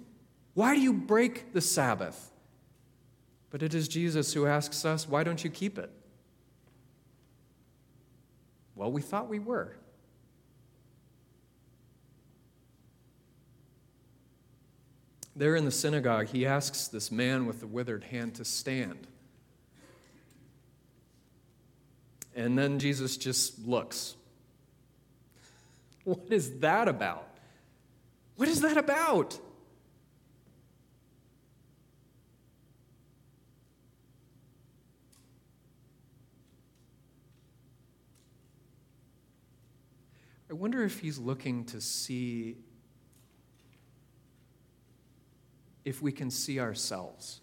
Why 0.55 0.74
do 0.74 0.81
you 0.81 0.93
break 0.93 1.53
the 1.53 1.61
Sabbath? 1.61 2.31
But 3.51 3.62
it 3.62 3.72
is 3.72 3.87
Jesus 3.89 4.35
who 4.35 4.47
asks 4.47 4.85
us, 4.85 5.09
Why 5.09 5.22
don't 5.22 5.43
you 5.43 5.49
keep 5.49 5.79
it? 5.79 5.91
Well, 8.74 8.91
we 8.91 9.01
thought 9.01 9.29
we 9.29 9.39
were. 9.39 9.76
There 15.37 15.55
in 15.55 15.64
the 15.64 15.70
synagogue, 15.70 16.26
he 16.26 16.45
asks 16.45 16.89
this 16.89 17.12
man 17.12 17.47
with 17.47 17.61
the 17.61 17.66
withered 17.68 18.05
hand 18.05 18.35
to 18.37 18.45
stand. 18.45 19.07
And 22.39 22.57
then 22.57 22.78
Jesus 22.78 23.16
just 23.16 23.66
looks. 23.66 24.14
What 26.05 26.20
is 26.30 26.61
that 26.61 26.86
about? 26.86 27.26
What 28.36 28.49
is 28.49 28.61
that 28.61 28.76
about? 28.76 29.36
I 40.49 40.53
wonder 40.53 40.84
if 40.84 41.01
he's 41.01 41.18
looking 41.18 41.64
to 41.64 41.80
see 41.80 42.59
if 45.84 46.01
we 46.01 46.12
can 46.12 46.30
see 46.30 46.61
ourselves. 46.61 47.41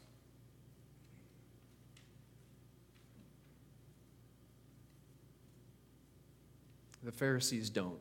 The 7.05 7.11
Pharisees 7.11 7.69
don't. 7.69 7.99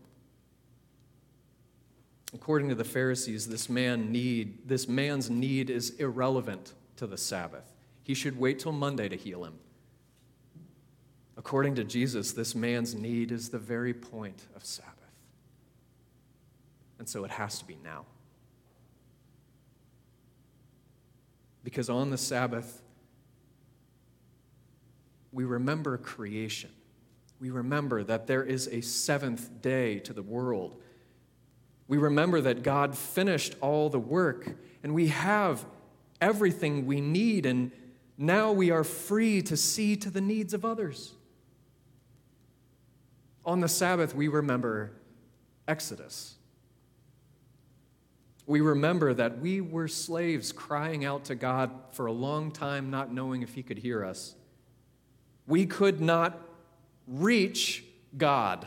According 2.33 2.71
to 2.71 2.75
the 2.75 2.85
Pharisees, 2.85 3.47
this 3.47 3.69
man 3.69 4.11
need, 4.11 4.67
this 4.67 4.89
man's 4.89 5.29
need 5.29 5.69
is 5.69 5.91
irrelevant 6.01 6.73
to 6.97 7.07
the 7.07 7.19
Sabbath. 7.19 7.71
He 8.03 8.15
should 8.15 8.39
wait 8.39 8.59
till 8.59 8.73
Monday 8.73 9.11
to 9.11 9.17
heal 9.17 9.45
him. 9.45 9.59
According 11.37 11.75
to 11.75 11.85
Jesus, 11.85 12.33
this 12.33 12.55
man's 12.55 12.95
need 12.95 13.31
is 13.31 13.51
the 13.51 13.59
very 13.59 13.93
point 13.93 14.43
of 14.57 14.65
Sabbath. 14.65 14.93
And 16.99 17.07
so 17.07 17.25
it 17.25 17.31
has 17.33 17.59
to 17.59 17.67
be 17.67 17.77
now. 17.85 18.07
Because 21.63 21.91
on 21.91 22.11
the 22.11 22.19
Sabbath, 22.19 22.81
we 25.31 25.45
remember 25.45 25.99
creation. 25.99 26.71
We 27.41 27.51
remember 27.51 28.05
that 28.05 28.27
there 28.27 28.43
is 28.43 28.69
a 28.69 28.81
seventh 28.81 29.61
day 29.61 29.99
to 30.01 30.13
the 30.13 30.23
world. 30.23 30.81
We 31.89 31.99
remember 31.99 32.41
that 32.41 32.63
God 32.63 32.97
finished 32.97 33.55
all 33.61 33.91
the 33.91 33.99
work 33.99 34.57
and 34.83 34.95
we 34.95 35.09
have 35.09 35.65
everything 36.21 36.87
we 36.87 37.01
need, 37.01 37.47
and 37.47 37.71
now 38.17 38.53
we 38.53 38.71
are 38.71 38.85
free 38.85 39.43
to 39.43 39.57
see 39.57 39.97
to 39.97 40.11
the 40.11 40.21
needs 40.21 40.55
of 40.55 40.65
others. 40.65 41.15
On 43.45 43.61
the 43.61 43.69
Sabbath, 43.69 44.15
we 44.15 44.29
remember 44.29 44.93
Exodus. 45.69 46.37
We 48.47 48.61
remember 48.61 49.15
that 49.15 49.39
we 49.39 49.61
were 49.61 49.89
slaves 49.89 50.53
crying 50.53 51.05
out 51.05 51.25
to 51.27 51.35
God 51.35 51.71
for 51.93 52.07
a 52.07 52.13
long 52.13 52.51
time, 52.51 52.91
not 52.91 53.13
knowing 53.13 53.43
if 53.43 53.55
He 53.55 53.63
could 53.63 53.79
hear 53.79 54.05
us. 54.05 54.35
We 55.47 55.67
could 55.67 56.01
not 56.01 56.41
reach 57.07 57.85
God. 58.17 58.67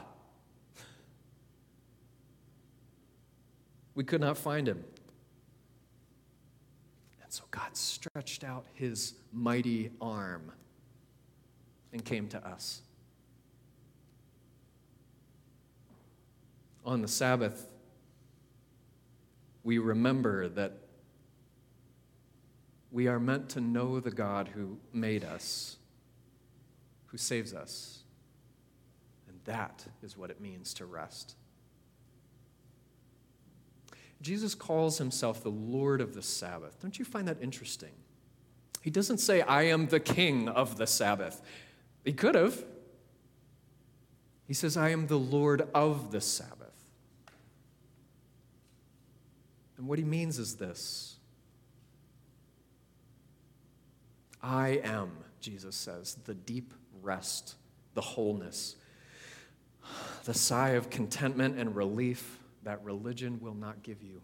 We 3.95 4.03
could 4.03 4.21
not 4.21 4.37
find 4.37 4.67
him. 4.67 4.83
And 7.23 7.31
so 7.31 7.43
God 7.49 7.75
stretched 7.75 8.43
out 8.43 8.65
his 8.73 9.15
mighty 9.33 9.91
arm 9.99 10.51
and 11.91 12.03
came 12.03 12.27
to 12.29 12.47
us. 12.47 12.81
On 16.85 17.01
the 17.01 17.07
Sabbath, 17.07 17.67
we 19.63 19.77
remember 19.77 20.47
that 20.49 20.73
we 22.91 23.07
are 23.07 23.19
meant 23.19 23.49
to 23.49 23.61
know 23.61 23.99
the 23.99 24.11
God 24.11 24.47
who 24.47 24.77
made 24.93 25.25
us 25.25 25.77
who 27.07 27.17
saves 27.17 27.53
us. 27.53 28.03
That 29.47 29.85
is 30.03 30.15
what 30.17 30.29
it 30.29 30.39
means 30.39 30.73
to 30.75 30.85
rest. 30.85 31.35
Jesus 34.21 34.53
calls 34.53 34.97
himself 34.97 35.41
the 35.41 35.49
Lord 35.49 36.01
of 36.01 36.13
the 36.13 36.21
Sabbath. 36.21 36.79
Don't 36.81 36.99
you 36.99 37.05
find 37.05 37.27
that 37.27 37.37
interesting? 37.41 37.93
He 38.81 38.89
doesn't 38.89 39.19
say, 39.19 39.41
I 39.41 39.63
am 39.63 39.87
the 39.87 39.99
king 39.99 40.49
of 40.49 40.77
the 40.77 40.87
Sabbath. 40.87 41.41
He 42.03 42.13
could 42.13 42.35
have. 42.35 42.63
He 44.47 44.53
says, 44.53 44.77
I 44.77 44.89
am 44.89 45.07
the 45.07 45.19
Lord 45.19 45.67
of 45.73 46.11
the 46.11 46.21
Sabbath. 46.21 46.85
And 49.77 49.87
what 49.87 49.99
he 49.99 50.05
means 50.05 50.39
is 50.39 50.55
this 50.55 51.17
I 54.41 54.81
am, 54.83 55.11
Jesus 55.41 55.75
says, 55.75 56.17
the 56.25 56.33
deep 56.33 56.73
rest, 57.01 57.55
the 57.93 58.01
wholeness, 58.01 58.76
the 60.25 60.33
sigh 60.33 60.71
of 60.71 60.89
contentment 60.89 61.57
and 61.57 61.75
relief 61.75 62.39
that 62.63 62.83
religion 62.83 63.39
will 63.41 63.53
not 63.53 63.81
give 63.83 64.03
you. 64.03 64.21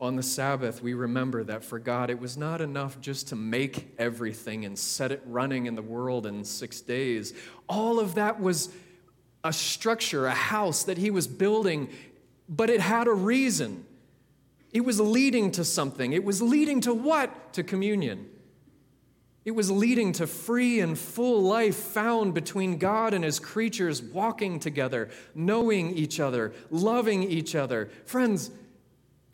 On 0.00 0.14
the 0.14 0.22
Sabbath, 0.22 0.80
we 0.80 0.94
remember 0.94 1.42
that 1.42 1.64
for 1.64 1.80
God, 1.80 2.08
it 2.08 2.20
was 2.20 2.36
not 2.36 2.60
enough 2.60 3.00
just 3.00 3.28
to 3.28 3.36
make 3.36 3.92
everything 3.98 4.64
and 4.64 4.78
set 4.78 5.10
it 5.10 5.20
running 5.26 5.66
in 5.66 5.74
the 5.74 5.82
world 5.82 6.24
in 6.24 6.44
six 6.44 6.80
days. 6.80 7.34
All 7.68 7.98
of 7.98 8.14
that 8.14 8.40
was 8.40 8.68
a 9.42 9.52
structure, 9.52 10.26
a 10.26 10.34
house 10.34 10.84
that 10.84 10.98
He 10.98 11.10
was 11.10 11.26
building, 11.26 11.88
but 12.48 12.70
it 12.70 12.80
had 12.80 13.08
a 13.08 13.12
reason. 13.12 13.84
It 14.72 14.82
was 14.82 15.00
leading 15.00 15.50
to 15.52 15.64
something. 15.64 16.12
It 16.12 16.22
was 16.22 16.40
leading 16.40 16.80
to 16.82 16.94
what? 16.94 17.52
To 17.54 17.64
communion. 17.64 18.28
It 19.48 19.54
was 19.54 19.70
leading 19.70 20.12
to 20.12 20.26
free 20.26 20.80
and 20.80 20.96
full 20.96 21.40
life 21.40 21.74
found 21.74 22.34
between 22.34 22.76
God 22.76 23.14
and 23.14 23.24
his 23.24 23.38
creatures, 23.40 24.02
walking 24.02 24.60
together, 24.60 25.08
knowing 25.34 25.96
each 25.96 26.20
other, 26.20 26.52
loving 26.70 27.22
each 27.22 27.54
other. 27.54 27.88
Friends, 28.04 28.50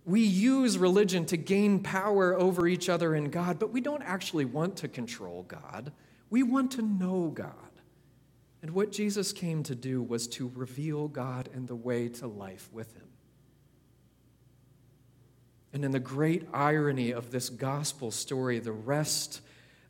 we 0.05 0.21
use 0.21 0.79
religion 0.79 1.27
to 1.27 1.37
gain 1.37 1.81
power 1.81 2.33
over 2.39 2.69
each 2.69 2.89
other 2.89 3.17
and 3.17 3.33
God, 3.33 3.59
but 3.59 3.73
we 3.73 3.81
don't 3.81 4.03
actually 4.03 4.45
want 4.45 4.77
to 4.77 4.87
control 4.87 5.43
God. 5.49 5.91
We 6.31 6.45
want 6.45 6.71
to 6.73 6.83
know 6.83 7.33
God. 7.35 7.51
And 8.63 8.71
what 8.71 8.93
Jesus 8.93 9.33
came 9.33 9.65
to 9.65 9.75
do 9.75 10.01
was 10.01 10.29
to 10.29 10.49
reveal 10.55 11.09
God 11.09 11.49
and 11.53 11.67
the 11.67 11.75
way 11.75 12.09
to 12.11 12.29
life 12.29 12.69
with 12.73 12.95
him. 12.95 13.09
And 15.73 15.85
in 15.85 15.91
the 15.91 15.99
great 15.99 16.47
irony 16.53 17.11
of 17.11 17.33
this 17.33 17.49
gospel 17.49 18.13
story, 18.13 18.61
the 18.61 18.71
rest 18.71 19.41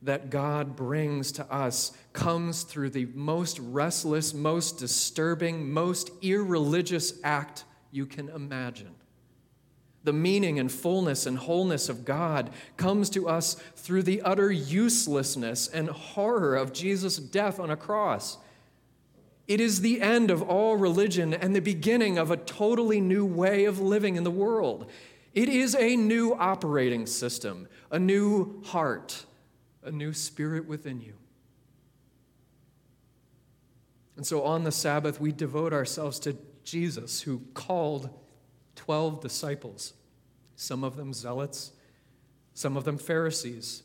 that 0.04 0.28
God 0.28 0.76
brings 0.76 1.32
to 1.32 1.52
us 1.52 1.92
comes 2.12 2.62
through 2.62 2.90
the 2.90 3.06
most 3.14 3.58
restless, 3.58 4.34
most 4.34 4.78
disturbing, 4.78 5.72
most 5.72 6.10
irreligious 6.22 7.14
act 7.24 7.64
you 7.90 8.04
can 8.04 8.28
imagine. 8.28 8.94
The 10.04 10.12
meaning 10.12 10.58
and 10.58 10.70
fullness 10.70 11.24
and 11.24 11.38
wholeness 11.38 11.88
of 11.88 12.04
God 12.04 12.50
comes 12.76 13.08
to 13.10 13.26
us 13.26 13.54
through 13.76 14.02
the 14.02 14.20
utter 14.20 14.52
uselessness 14.52 15.68
and 15.68 15.88
horror 15.88 16.54
of 16.54 16.74
Jesus' 16.74 17.16
death 17.16 17.58
on 17.58 17.70
a 17.70 17.76
cross. 17.76 18.36
It 19.48 19.60
is 19.60 19.80
the 19.80 20.02
end 20.02 20.30
of 20.30 20.42
all 20.42 20.76
religion 20.76 21.32
and 21.32 21.56
the 21.56 21.60
beginning 21.60 22.18
of 22.18 22.30
a 22.30 22.36
totally 22.36 23.00
new 23.00 23.24
way 23.24 23.64
of 23.64 23.80
living 23.80 24.16
in 24.16 24.24
the 24.24 24.30
world. 24.30 24.90
It 25.32 25.48
is 25.48 25.74
a 25.74 25.96
new 25.96 26.34
operating 26.34 27.06
system, 27.06 27.68
a 27.90 27.98
new 27.98 28.62
heart 28.64 29.24
a 29.84 29.90
new 29.90 30.12
spirit 30.12 30.66
within 30.66 31.00
you. 31.00 31.14
And 34.16 34.26
so 34.26 34.42
on 34.42 34.64
the 34.64 34.72
Sabbath, 34.72 35.20
we 35.20 35.32
devote 35.32 35.72
ourselves 35.72 36.18
to 36.20 36.36
Jesus, 36.62 37.22
who 37.22 37.42
called 37.52 38.10
12 38.76 39.20
disciples, 39.20 39.94
some 40.56 40.84
of 40.84 40.96
them 40.96 41.12
zealots, 41.12 41.72
some 42.54 42.76
of 42.76 42.84
them 42.84 42.96
Pharisees, 42.96 43.82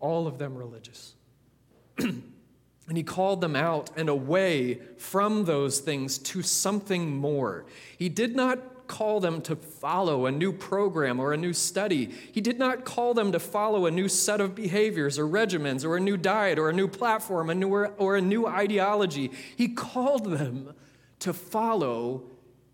all 0.00 0.26
of 0.26 0.38
them 0.38 0.56
religious. 0.56 1.14
and 1.98 2.96
he 2.96 3.04
called 3.04 3.40
them 3.40 3.54
out 3.54 3.90
and 3.96 4.08
away 4.08 4.80
from 4.98 5.44
those 5.44 5.78
things 5.78 6.18
to 6.18 6.42
something 6.42 7.14
more. 7.14 7.64
He 7.96 8.08
did 8.08 8.34
not 8.34 8.58
call 8.90 9.20
them 9.20 9.40
to 9.42 9.54
follow 9.54 10.26
a 10.26 10.32
new 10.32 10.52
program 10.52 11.20
or 11.20 11.32
a 11.32 11.36
new 11.36 11.52
study. 11.52 12.10
He 12.32 12.40
did 12.40 12.58
not 12.58 12.84
call 12.84 13.14
them 13.14 13.30
to 13.30 13.38
follow 13.38 13.86
a 13.86 13.90
new 13.90 14.08
set 14.08 14.40
of 14.40 14.56
behaviors 14.56 15.16
or 15.16 15.26
regimens 15.26 15.84
or 15.84 15.96
a 15.96 16.00
new 16.00 16.16
diet 16.16 16.58
or 16.58 16.68
a 16.68 16.72
new 16.72 16.88
platform 16.88 17.50
a 17.50 17.54
new, 17.54 17.72
or 17.72 18.16
a 18.16 18.20
new 18.20 18.46
ideology. 18.46 19.30
He 19.56 19.68
called 19.68 20.24
them 20.24 20.74
to 21.20 21.32
follow 21.32 22.24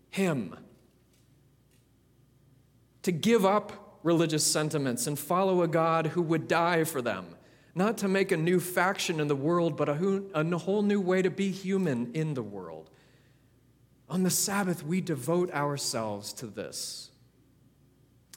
Him, 0.09 0.55
to 3.03 3.11
give 3.11 3.45
up 3.45 3.99
religious 4.01 4.43
sentiments 4.43 5.05
and 5.05 5.19
follow 5.19 5.61
a 5.61 5.67
God 5.67 6.07
who 6.07 6.23
would 6.23 6.47
die 6.47 6.83
for 6.83 7.01
them. 7.01 7.27
Not 7.75 7.99
to 7.99 8.07
make 8.07 8.31
a 8.31 8.37
new 8.37 8.59
faction 8.59 9.19
in 9.19 9.27
the 9.27 9.35
world, 9.35 9.77
but 9.77 9.87
a, 9.87 10.23
a 10.33 10.57
whole 10.57 10.81
new 10.81 10.99
way 10.99 11.21
to 11.21 11.29
be 11.29 11.51
human 11.51 12.11
in 12.13 12.33
the 12.33 12.41
world. 12.41 12.89
On 14.09 14.23
the 14.23 14.29
Sabbath, 14.29 14.83
we 14.83 15.01
devote 15.01 15.51
ourselves 15.51 16.31
to 16.33 16.47
this. 16.47 17.09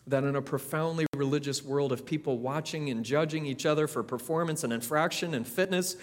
That 0.07 0.25
in 0.25 0.35
a 0.35 0.43
profoundly 0.43 1.07
religious 1.15 1.63
world 1.63 1.93
of 1.93 2.05
people 2.05 2.39
watching 2.39 2.91
and 2.91 3.05
judging 3.05 3.47
each 3.47 3.67
other 3.67 3.87
for 3.87 4.03
performance 4.03 4.65
and 4.65 4.73
infraction 4.73 5.35
and 5.35 5.47
fitness, 5.47 5.97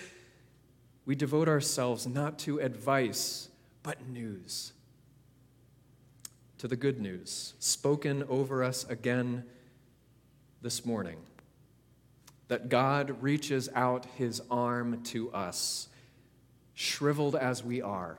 we 1.05 1.15
devote 1.15 1.49
ourselves 1.49 2.07
not 2.07 2.39
to 2.39 2.59
advice, 2.59 3.49
but 3.83 4.07
news. 4.07 4.71
To 6.59 6.67
the 6.67 6.75
good 6.75 6.99
news 6.99 7.53
spoken 7.59 8.23
over 8.29 8.63
us 8.63 8.85
again 8.89 9.43
this 10.61 10.85
morning 10.85 11.17
that 12.47 12.69
God 12.69 13.21
reaches 13.21 13.67
out 13.75 14.05
his 14.15 14.41
arm 14.49 15.03
to 15.05 15.31
us, 15.33 15.89
shriveled 16.73 17.35
as 17.35 17.63
we 17.63 17.81
are 17.81 18.17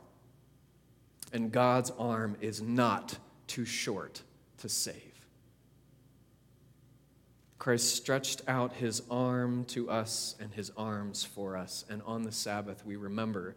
and 1.32 1.52
God's 1.52 1.90
arm 1.98 2.36
is 2.40 2.62
not 2.62 3.18
too 3.46 3.64
short 3.64 4.22
to 4.58 4.68
save. 4.68 5.08
Christ 7.58 7.94
stretched 7.94 8.42
out 8.46 8.74
his 8.74 9.02
arm 9.10 9.64
to 9.66 9.90
us 9.90 10.36
and 10.40 10.54
his 10.54 10.70
arms 10.76 11.24
for 11.24 11.56
us. 11.56 11.84
And 11.90 12.02
on 12.06 12.22
the 12.22 12.32
Sabbath, 12.32 12.86
we 12.86 12.96
remember 12.96 13.56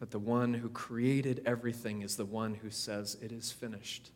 that 0.00 0.10
the 0.10 0.18
one 0.18 0.54
who 0.54 0.68
created 0.68 1.42
everything 1.46 2.02
is 2.02 2.16
the 2.16 2.26
one 2.26 2.54
who 2.54 2.70
says, 2.70 3.16
It 3.22 3.32
is 3.32 3.50
finished. 3.50 4.10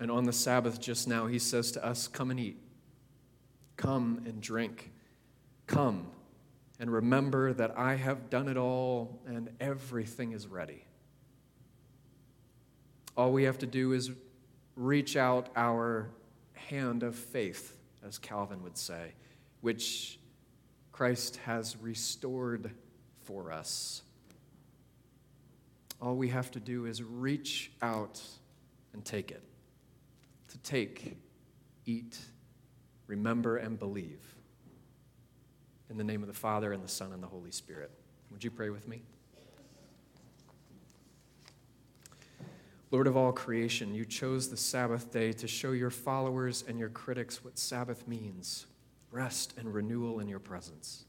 And 0.00 0.10
on 0.10 0.24
the 0.24 0.32
Sabbath, 0.32 0.80
just 0.80 1.06
now, 1.06 1.26
he 1.26 1.38
says 1.38 1.70
to 1.72 1.84
us, 1.84 2.08
Come 2.08 2.30
and 2.30 2.40
eat. 2.40 2.58
Come 3.76 4.22
and 4.26 4.40
drink. 4.40 4.90
Come 5.66 6.08
and 6.80 6.90
remember 6.90 7.52
that 7.52 7.78
I 7.78 7.94
have 7.94 8.30
done 8.30 8.48
it 8.48 8.56
all 8.56 9.20
and 9.26 9.50
everything 9.60 10.32
is 10.32 10.48
ready. 10.48 10.84
All 13.20 13.32
we 13.32 13.42
have 13.42 13.58
to 13.58 13.66
do 13.66 13.92
is 13.92 14.10
reach 14.76 15.14
out 15.14 15.50
our 15.54 16.08
hand 16.54 17.02
of 17.02 17.14
faith, 17.14 17.76
as 18.02 18.16
Calvin 18.16 18.62
would 18.62 18.78
say, 18.78 19.12
which 19.60 20.18
Christ 20.90 21.36
has 21.44 21.76
restored 21.76 22.70
for 23.24 23.52
us. 23.52 24.00
All 26.00 26.16
we 26.16 26.30
have 26.30 26.50
to 26.52 26.60
do 26.60 26.86
is 26.86 27.02
reach 27.02 27.70
out 27.82 28.22
and 28.94 29.04
take 29.04 29.30
it. 29.30 29.42
To 30.48 30.58
take, 30.60 31.18
eat, 31.84 32.18
remember, 33.06 33.58
and 33.58 33.78
believe. 33.78 34.34
In 35.90 35.98
the 35.98 36.04
name 36.04 36.22
of 36.22 36.26
the 36.26 36.32
Father, 36.32 36.72
and 36.72 36.82
the 36.82 36.88
Son, 36.88 37.12
and 37.12 37.22
the 37.22 37.28
Holy 37.28 37.50
Spirit. 37.50 37.90
Would 38.30 38.42
you 38.42 38.50
pray 38.50 38.70
with 38.70 38.88
me? 38.88 39.02
Lord 42.90 43.06
of 43.06 43.16
all 43.16 43.32
creation, 43.32 43.94
you 43.94 44.04
chose 44.04 44.48
the 44.48 44.56
Sabbath 44.56 45.12
day 45.12 45.32
to 45.34 45.46
show 45.46 45.72
your 45.72 45.90
followers 45.90 46.64
and 46.66 46.78
your 46.78 46.88
critics 46.88 47.44
what 47.44 47.58
Sabbath 47.58 48.08
means 48.08 48.66
rest 49.12 49.54
and 49.58 49.72
renewal 49.72 50.20
in 50.20 50.28
your 50.28 50.38
presence. 50.38 51.04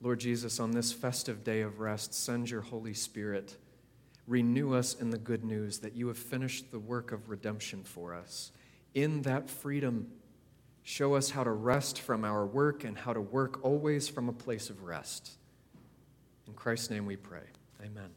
Lord 0.00 0.20
Jesus, 0.20 0.60
on 0.60 0.72
this 0.72 0.92
festive 0.92 1.42
day 1.44 1.62
of 1.62 1.80
rest, 1.80 2.12
send 2.12 2.50
your 2.50 2.60
Holy 2.60 2.94
Spirit. 2.94 3.56
Renew 4.26 4.74
us 4.74 4.94
in 4.94 5.10
the 5.10 5.18
good 5.18 5.44
news 5.44 5.78
that 5.78 5.94
you 5.94 6.08
have 6.08 6.18
finished 6.18 6.70
the 6.70 6.78
work 6.78 7.12
of 7.12 7.28
redemption 7.28 7.82
for 7.84 8.14
us. 8.14 8.52
In 8.94 9.22
that 9.22 9.48
freedom, 9.48 10.08
show 10.82 11.14
us 11.14 11.30
how 11.30 11.44
to 11.44 11.50
rest 11.50 12.00
from 12.00 12.24
our 12.24 12.46
work 12.46 12.84
and 12.84 12.96
how 12.96 13.12
to 13.12 13.20
work 13.20 13.64
always 13.64 14.08
from 14.08 14.28
a 14.28 14.32
place 14.32 14.70
of 14.70 14.82
rest. 14.82 15.32
In 16.46 16.54
Christ's 16.54 16.90
name 16.90 17.06
we 17.06 17.16
pray. 17.16 17.44
Amen. 17.82 18.10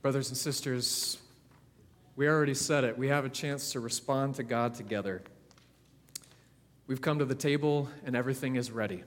Brothers 0.00 0.28
and 0.28 0.36
sisters, 0.36 1.18
we 2.14 2.28
already 2.28 2.54
said 2.54 2.84
it. 2.84 2.96
We 2.96 3.08
have 3.08 3.24
a 3.24 3.28
chance 3.28 3.72
to 3.72 3.80
respond 3.80 4.36
to 4.36 4.44
God 4.44 4.74
together. 4.74 5.22
We've 6.86 7.00
come 7.00 7.18
to 7.18 7.24
the 7.24 7.34
table 7.34 7.88
and 8.06 8.14
everything 8.14 8.54
is 8.54 8.70
ready. 8.70 9.02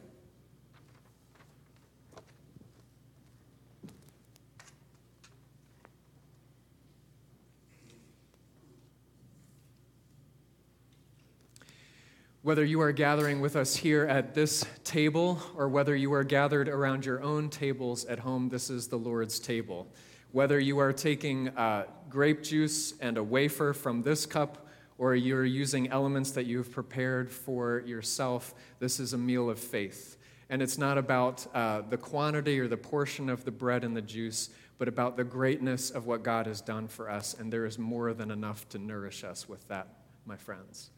Whether 12.44 12.66
you 12.66 12.82
are 12.82 12.92
gathering 12.92 13.40
with 13.40 13.56
us 13.56 13.78
here 13.78 14.04
at 14.04 14.34
this 14.34 14.66
table 14.84 15.42
or 15.56 15.70
whether 15.70 15.96
you 15.96 16.12
are 16.14 16.24
gathered 16.26 16.68
around 16.68 17.06
your 17.06 17.22
own 17.22 17.50
tables 17.50 18.04
at 18.06 18.20
home, 18.20 18.50
this 18.50 18.70
is 18.70 18.90
the 18.90 18.98
Lord's 18.98 19.40
table. 19.40 19.88
Whether 20.32 20.60
you 20.60 20.80
are 20.80 20.94
taking 20.94 21.50
uh, 21.50 21.88
grape 22.10 22.42
juice 22.42 22.94
and 23.00 23.18
a 23.18 23.24
wafer 23.24 23.74
from 23.74 24.02
this 24.02 24.26
cup 24.26 24.66
or 24.98 25.14
you're 25.14 25.44
using 25.44 25.90
elements 25.90 26.32
that 26.32 26.46
you've 26.46 26.72
prepared 26.72 27.30
for 27.30 27.84
yourself, 27.86 28.54
this 28.80 29.00
is 29.00 29.12
a 29.12 29.18
meal 29.18 29.50
of 29.50 29.60
faith. 29.60 30.18
And 30.50 30.62
it's 30.62 30.78
not 30.78 30.98
about 30.98 31.46
uh, 31.54 31.82
the 31.90 31.98
quantity 31.98 32.60
or 32.60 32.70
the 32.70 32.78
portion 32.78 33.30
of 33.30 33.44
the 33.44 33.52
bread 33.52 33.84
and 33.84 33.96
the 33.96 34.02
juice, 34.02 34.50
but 34.78 34.88
about 34.88 35.18
the 35.18 35.24
greatness 35.26 35.90
of 35.90 36.06
what 36.06 36.24
God 36.24 36.46
has 36.46 36.62
done 36.62 36.88
for 36.88 37.10
us. 37.10 37.34
And 37.34 37.52
there 37.52 37.66
is 37.66 37.78
more 37.78 38.14
than 38.14 38.32
enough 38.32 38.70
to 38.70 38.78
nourish 38.78 39.26
us 39.26 39.50
with 39.50 39.68
that, 39.68 39.88
my 40.26 40.38
friends. 40.38 40.92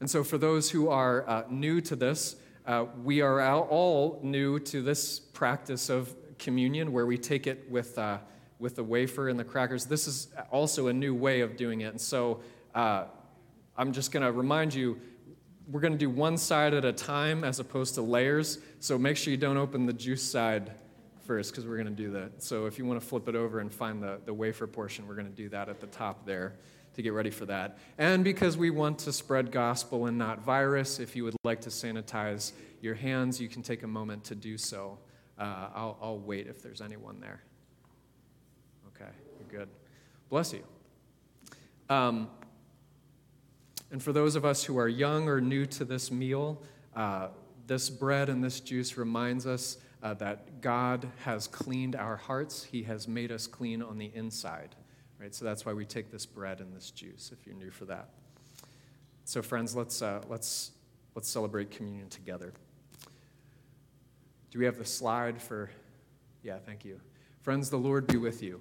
And 0.00 0.10
so, 0.10 0.24
for 0.24 0.38
those 0.38 0.70
who 0.70 0.88
are 0.88 1.28
uh, 1.28 1.44
new 1.48 1.80
to 1.82 1.96
this, 1.96 2.36
uh, 2.66 2.86
we 3.02 3.20
are 3.20 3.40
all 3.62 4.20
new 4.22 4.58
to 4.60 4.82
this 4.82 5.20
practice 5.20 5.88
of 5.88 6.14
communion 6.38 6.92
where 6.92 7.06
we 7.06 7.16
take 7.16 7.46
it 7.46 7.70
with, 7.70 7.98
uh, 7.98 8.18
with 8.58 8.76
the 8.76 8.84
wafer 8.84 9.28
and 9.28 9.38
the 9.38 9.44
crackers. 9.44 9.86
This 9.86 10.06
is 10.06 10.28
also 10.50 10.88
a 10.88 10.92
new 10.92 11.14
way 11.14 11.40
of 11.40 11.56
doing 11.56 11.82
it. 11.82 11.90
And 11.90 12.00
so, 12.00 12.40
uh, 12.74 13.04
I'm 13.76 13.92
just 13.92 14.10
going 14.12 14.22
to 14.22 14.32
remind 14.32 14.72
you 14.72 14.98
we're 15.70 15.80
going 15.80 15.92
to 15.92 15.98
do 15.98 16.08
one 16.08 16.38
side 16.38 16.74
at 16.74 16.84
a 16.84 16.92
time 16.92 17.44
as 17.44 17.58
opposed 17.58 17.96
to 17.96 18.02
layers. 18.02 18.58
So, 18.80 18.96
make 18.98 19.16
sure 19.16 19.30
you 19.30 19.36
don't 19.36 19.56
open 19.56 19.86
the 19.86 19.92
juice 19.92 20.22
side 20.22 20.72
first 21.26 21.50
because 21.50 21.66
we're 21.66 21.76
going 21.76 21.94
to 21.94 22.02
do 22.02 22.10
that. 22.12 22.42
So, 22.42 22.66
if 22.66 22.78
you 22.78 22.86
want 22.86 23.00
to 23.00 23.06
flip 23.06 23.28
it 23.28 23.34
over 23.34 23.60
and 23.60 23.72
find 23.72 24.02
the, 24.02 24.20
the 24.24 24.32
wafer 24.32 24.66
portion, 24.66 25.06
we're 25.06 25.16
going 25.16 25.30
to 25.30 25.36
do 25.36 25.48
that 25.50 25.68
at 25.68 25.80
the 25.80 25.88
top 25.88 26.24
there 26.24 26.54
to 26.94 27.02
get 27.02 27.12
ready 27.12 27.30
for 27.30 27.44
that. 27.46 27.78
And 27.98 28.24
because 28.24 28.56
we 28.56 28.70
want 28.70 28.98
to 29.00 29.12
spread 29.12 29.52
gospel 29.52 30.06
and 30.06 30.16
not 30.16 30.42
virus, 30.42 30.98
if 30.98 31.14
you 31.14 31.24
would 31.24 31.36
like 31.44 31.60
to 31.62 31.68
sanitize 31.68 32.52
your 32.80 32.94
hands, 32.94 33.38
you 33.38 33.48
can 33.48 33.62
take 33.62 33.82
a 33.82 33.86
moment 33.86 34.24
to 34.24 34.34
do 34.34 34.56
so. 34.56 34.98
Uh, 35.38 35.68
I'll, 35.74 35.98
I'll 36.00 36.18
wait 36.18 36.46
if 36.46 36.62
there's 36.62 36.80
anyone 36.80 37.20
there. 37.20 37.42
Good. 39.48 39.68
Bless 40.28 40.52
you. 40.52 40.62
Um, 41.88 42.28
and 43.90 44.02
for 44.02 44.12
those 44.12 44.34
of 44.36 44.44
us 44.44 44.64
who 44.64 44.78
are 44.78 44.88
young 44.88 45.28
or 45.28 45.40
new 45.40 45.66
to 45.66 45.84
this 45.84 46.10
meal, 46.10 46.62
uh, 46.94 47.28
this 47.66 47.88
bread 47.88 48.28
and 48.28 48.42
this 48.42 48.60
juice 48.60 48.96
reminds 48.96 49.46
us 49.46 49.78
uh, 50.02 50.14
that 50.14 50.60
God 50.60 51.08
has 51.24 51.46
cleaned 51.46 51.96
our 51.96 52.16
hearts. 52.16 52.64
He 52.64 52.82
has 52.84 53.06
made 53.08 53.30
us 53.32 53.46
clean 53.46 53.82
on 53.82 53.98
the 53.98 54.10
inside. 54.14 54.74
Right? 55.18 55.34
So 55.34 55.44
that's 55.44 55.64
why 55.64 55.72
we 55.72 55.84
take 55.84 56.10
this 56.10 56.26
bread 56.26 56.60
and 56.60 56.74
this 56.74 56.90
juice, 56.90 57.32
if 57.32 57.46
you're 57.46 57.56
new 57.56 57.70
for 57.70 57.86
that. 57.86 58.10
So, 59.24 59.42
friends, 59.42 59.74
let's, 59.74 60.02
uh, 60.02 60.20
let's, 60.28 60.72
let's 61.14 61.28
celebrate 61.28 61.70
communion 61.70 62.08
together. 62.08 62.52
Do 64.50 64.58
we 64.58 64.64
have 64.64 64.78
the 64.78 64.84
slide 64.84 65.40
for? 65.40 65.70
Yeah, 66.42 66.58
thank 66.64 66.84
you. 66.84 67.00
Friends, 67.40 67.70
the 67.70 67.76
Lord 67.76 68.06
be 68.06 68.18
with 68.18 68.42
you. 68.42 68.60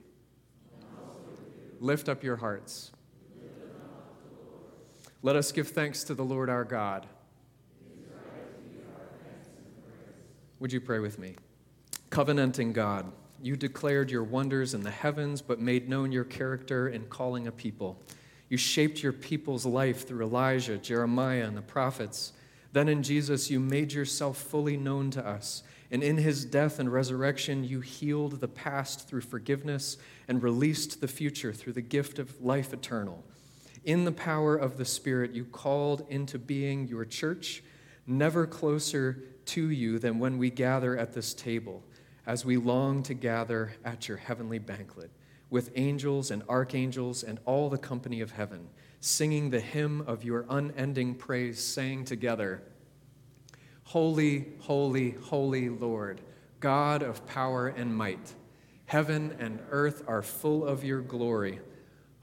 Lift 1.86 2.10
up 2.10 2.24
your 2.24 2.38
hearts. 2.38 2.92
Let 5.22 5.36
us 5.36 5.52
give 5.52 5.68
thanks 5.68 6.04
to 6.06 6.16
the 6.16 6.26
Lord 6.26 6.50
our 6.50 6.64
God. 6.64 7.06
Would 10.60 10.74
you 10.74 10.82
pray 10.82 10.98
with 10.98 11.20
me? 11.20 11.36
Covenanting 12.10 12.74
God. 12.74 13.12
You 13.40 13.56
declared 13.56 14.10
your 14.10 14.24
wonders 14.24 14.74
in 14.74 14.82
the 14.82 14.90
heavens, 14.90 15.44
but 15.44 15.60
made 15.60 15.88
known 15.88 16.12
your 16.12 16.24
character 16.24 16.88
in 16.88 17.06
calling 17.06 17.46
a 17.46 17.52
people. 17.52 18.02
You 18.50 18.58
shaped 18.58 19.04
your 19.04 19.14
people's 19.14 19.68
life 19.68 20.08
through 20.08 20.26
Elijah, 20.26 20.80
Jeremiah, 20.80 21.44
and 21.44 21.56
the 21.56 21.62
prophets. 21.62 22.34
Then 22.74 22.90
in 22.90 23.04
Jesus, 23.04 23.52
you 23.52 23.60
made 23.60 23.94
yourself 23.94 24.40
fully 24.40 24.76
known 24.76 25.12
to 25.12 25.24
us. 25.24 25.62
And 25.96 26.04
in 26.04 26.18
his 26.18 26.44
death 26.44 26.80
and 26.80 26.92
resurrection, 26.92 27.64
you 27.64 27.80
healed 27.80 28.42
the 28.42 28.50
past 28.50 29.08
through 29.08 29.22
forgiveness 29.22 29.96
and 30.28 30.44
released 30.44 31.00
the 31.00 31.08
future 31.08 31.54
through 31.54 31.72
the 31.72 31.82
gift 31.82 32.20
of 32.20 32.42
life 32.42 32.74
eternal. 32.74 33.24
In 33.86 34.04
the 34.04 34.12
power 34.12 34.58
of 34.58 34.76
the 34.76 34.84
Spirit, 34.84 35.32
you 35.32 35.46
called 35.46 36.06
into 36.10 36.38
being 36.38 36.90
your 36.90 37.06
church, 37.06 37.64
never 38.06 38.46
closer 38.46 39.24
to 39.46 39.70
you 39.70 39.98
than 39.98 40.20
when 40.20 40.38
we 40.38 40.50
gather 40.50 40.98
at 40.98 41.14
this 41.14 41.34
table 41.34 41.82
as 42.28 42.44
we 42.44 42.58
long 42.58 43.02
to 43.04 43.14
gather 43.14 43.72
at 43.86 44.10
your 44.10 44.18
heavenly 44.18 44.60
banquet 44.60 45.12
with 45.50 45.72
angels 45.76 46.30
and 46.30 46.44
archangels 46.50 47.24
and 47.24 47.40
all 47.46 47.70
the 47.70 47.78
company 47.78 48.20
of 48.20 48.32
heaven, 48.32 48.68
singing 49.00 49.50
the 49.50 49.62
hymn 49.62 50.02
of 50.02 50.26
your 50.26 50.46
unending 50.50 51.16
praise, 51.16 51.64
saying 51.64 52.04
together, 52.04 52.64
Holy, 53.86 54.48
holy, 54.60 55.12
holy 55.12 55.70
Lord, 55.70 56.22
God 56.60 57.02
of 57.02 57.26
power 57.28 57.68
and 57.68 57.96
might. 57.96 58.34
Heaven 58.88 59.36
and 59.40 59.60
earth 59.70 60.04
are 60.08 60.22
full 60.22 60.66
of 60.66 60.84
your 60.84 61.02
glory. 61.02 61.60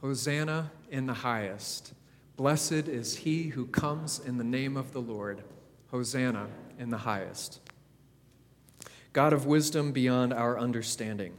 Hosanna 0.01 0.71
in 0.91 1.07
the 1.07 1.15
highest. 1.15 1.95
Blessed 2.37 2.89
is 2.89 3.17
he 3.17 3.45
who 3.45 3.67
comes 3.67 4.19
in 4.19 4.39
the 4.39 4.45
name 4.45 4.77
of 4.77 4.93
the 4.93 5.01
Lord. 5.01 5.45
Hosanna 5.91 6.49
in 6.79 6.91
the 6.91 6.99
highest. 6.99 7.61
God 9.13 9.33
of 9.33 9.47
wisdom 9.47 9.93
beyond 9.93 10.33
our 10.33 10.59
understanding. 10.59 11.35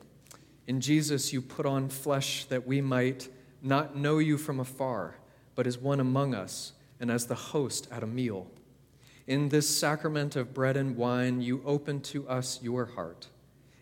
In 0.67 0.79
Jesus, 0.79 1.33
you 1.33 1.41
put 1.41 1.65
on 1.65 1.89
flesh 1.89 2.45
that 2.45 2.65
we 2.65 2.79
might 2.79 3.27
not 3.61 3.97
know 3.97 4.19
you 4.19 4.37
from 4.37 4.59
afar, 4.59 5.15
but 5.55 5.67
as 5.67 5.77
one 5.77 5.99
among 5.99 6.33
us 6.33 6.73
and 6.99 7.11
as 7.11 7.25
the 7.25 7.35
host 7.35 7.87
at 7.91 8.03
a 8.03 8.07
meal. 8.07 8.47
In 9.25 9.49
this 9.49 9.69
sacrament 9.69 10.35
of 10.35 10.53
bread 10.53 10.75
and 10.75 10.97
wine, 10.97 11.41
you 11.41 11.61
open 11.65 12.01
to 12.01 12.27
us 12.27 12.59
your 12.61 12.85
heart. 12.85 13.27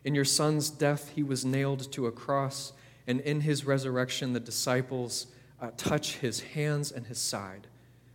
In 0.04 0.14
your 0.14 0.26
Son's 0.26 0.70
death, 0.70 1.12
he 1.16 1.24
was 1.24 1.46
nailed 1.46 1.92
to 1.94 2.08
a 2.08 2.12
cross, 2.12 2.74
and 3.08 3.20
in 3.22 3.42
his 3.42 3.66
resurrection, 3.66 4.34
the 4.34 4.40
disciples 4.40 5.28
uh, 5.60 5.72
touch 5.78 6.18
his 6.18 6.40
hands 6.42 6.92
and 6.92 7.08
his 7.08 7.20
side. 7.20 7.68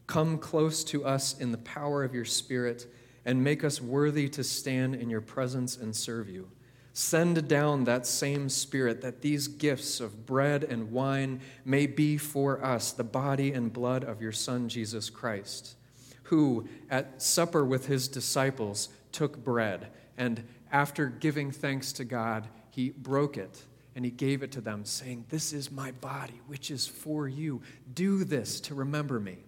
Come 0.07 0.39
close 0.39 0.85
to 0.85 1.05
us 1.05 1.39
in 1.39 1.53
the 1.53 1.59
power 1.59 2.05
of 2.05 2.15
your 2.15 2.25
Spirit 2.25 2.87
and 3.25 3.43
make 3.43 3.65
us 3.65 3.81
worthy 3.81 4.29
to 4.29 4.45
stand 4.45 4.95
in 4.95 5.11
your 5.11 5.21
presence 5.21 5.77
and 5.77 5.95
serve 5.95 6.29
you. 6.29 6.49
Send 6.93 7.47
down 7.49 7.85
that 7.85 8.07
same 8.07 8.49
Spirit 8.49 9.03
that 9.03 9.21
these 9.21 9.49
gifts 9.49 10.01
of 10.01 10.27
bread 10.27 10.65
and 10.65 10.93
wine 10.93 11.41
may 11.65 11.87
be 11.87 12.17
for 12.17 12.65
us 12.65 12.93
the 12.93 13.05
body 13.05 13.53
and 13.53 13.73
blood 13.73 14.05
of 14.05 14.23
your 14.23 14.33
Son, 14.33 14.69
Jesus 14.69 15.11
Christ, 15.11 15.75
who 16.27 16.69
at 16.91 17.21
supper 17.21 17.65
with 17.65 17.87
his 17.87 18.09
disciples 18.09 18.89
took 19.13 19.43
bread 19.43 19.89
and 20.17 20.43
after 20.73 21.07
giving 21.07 21.51
thanks 21.51 21.93
to 21.95 22.05
God, 22.05 22.49
he 22.71 22.91
broke 22.91 23.37
it 23.37 23.63
and 23.95 24.05
he 24.05 24.11
gave 24.11 24.43
it 24.43 24.53
to 24.53 24.61
them, 24.61 24.85
saying, 24.85 25.27
This 25.29 25.53
is 25.53 25.71
my 25.71 25.93
body, 25.93 26.41
which 26.47 26.71
is 26.71 26.87
for 26.87 27.29
you. 27.29 27.63
Do 27.95 28.25
this 28.25 28.61
to 28.63 28.75
remember 28.75 29.19
me. 29.21 29.39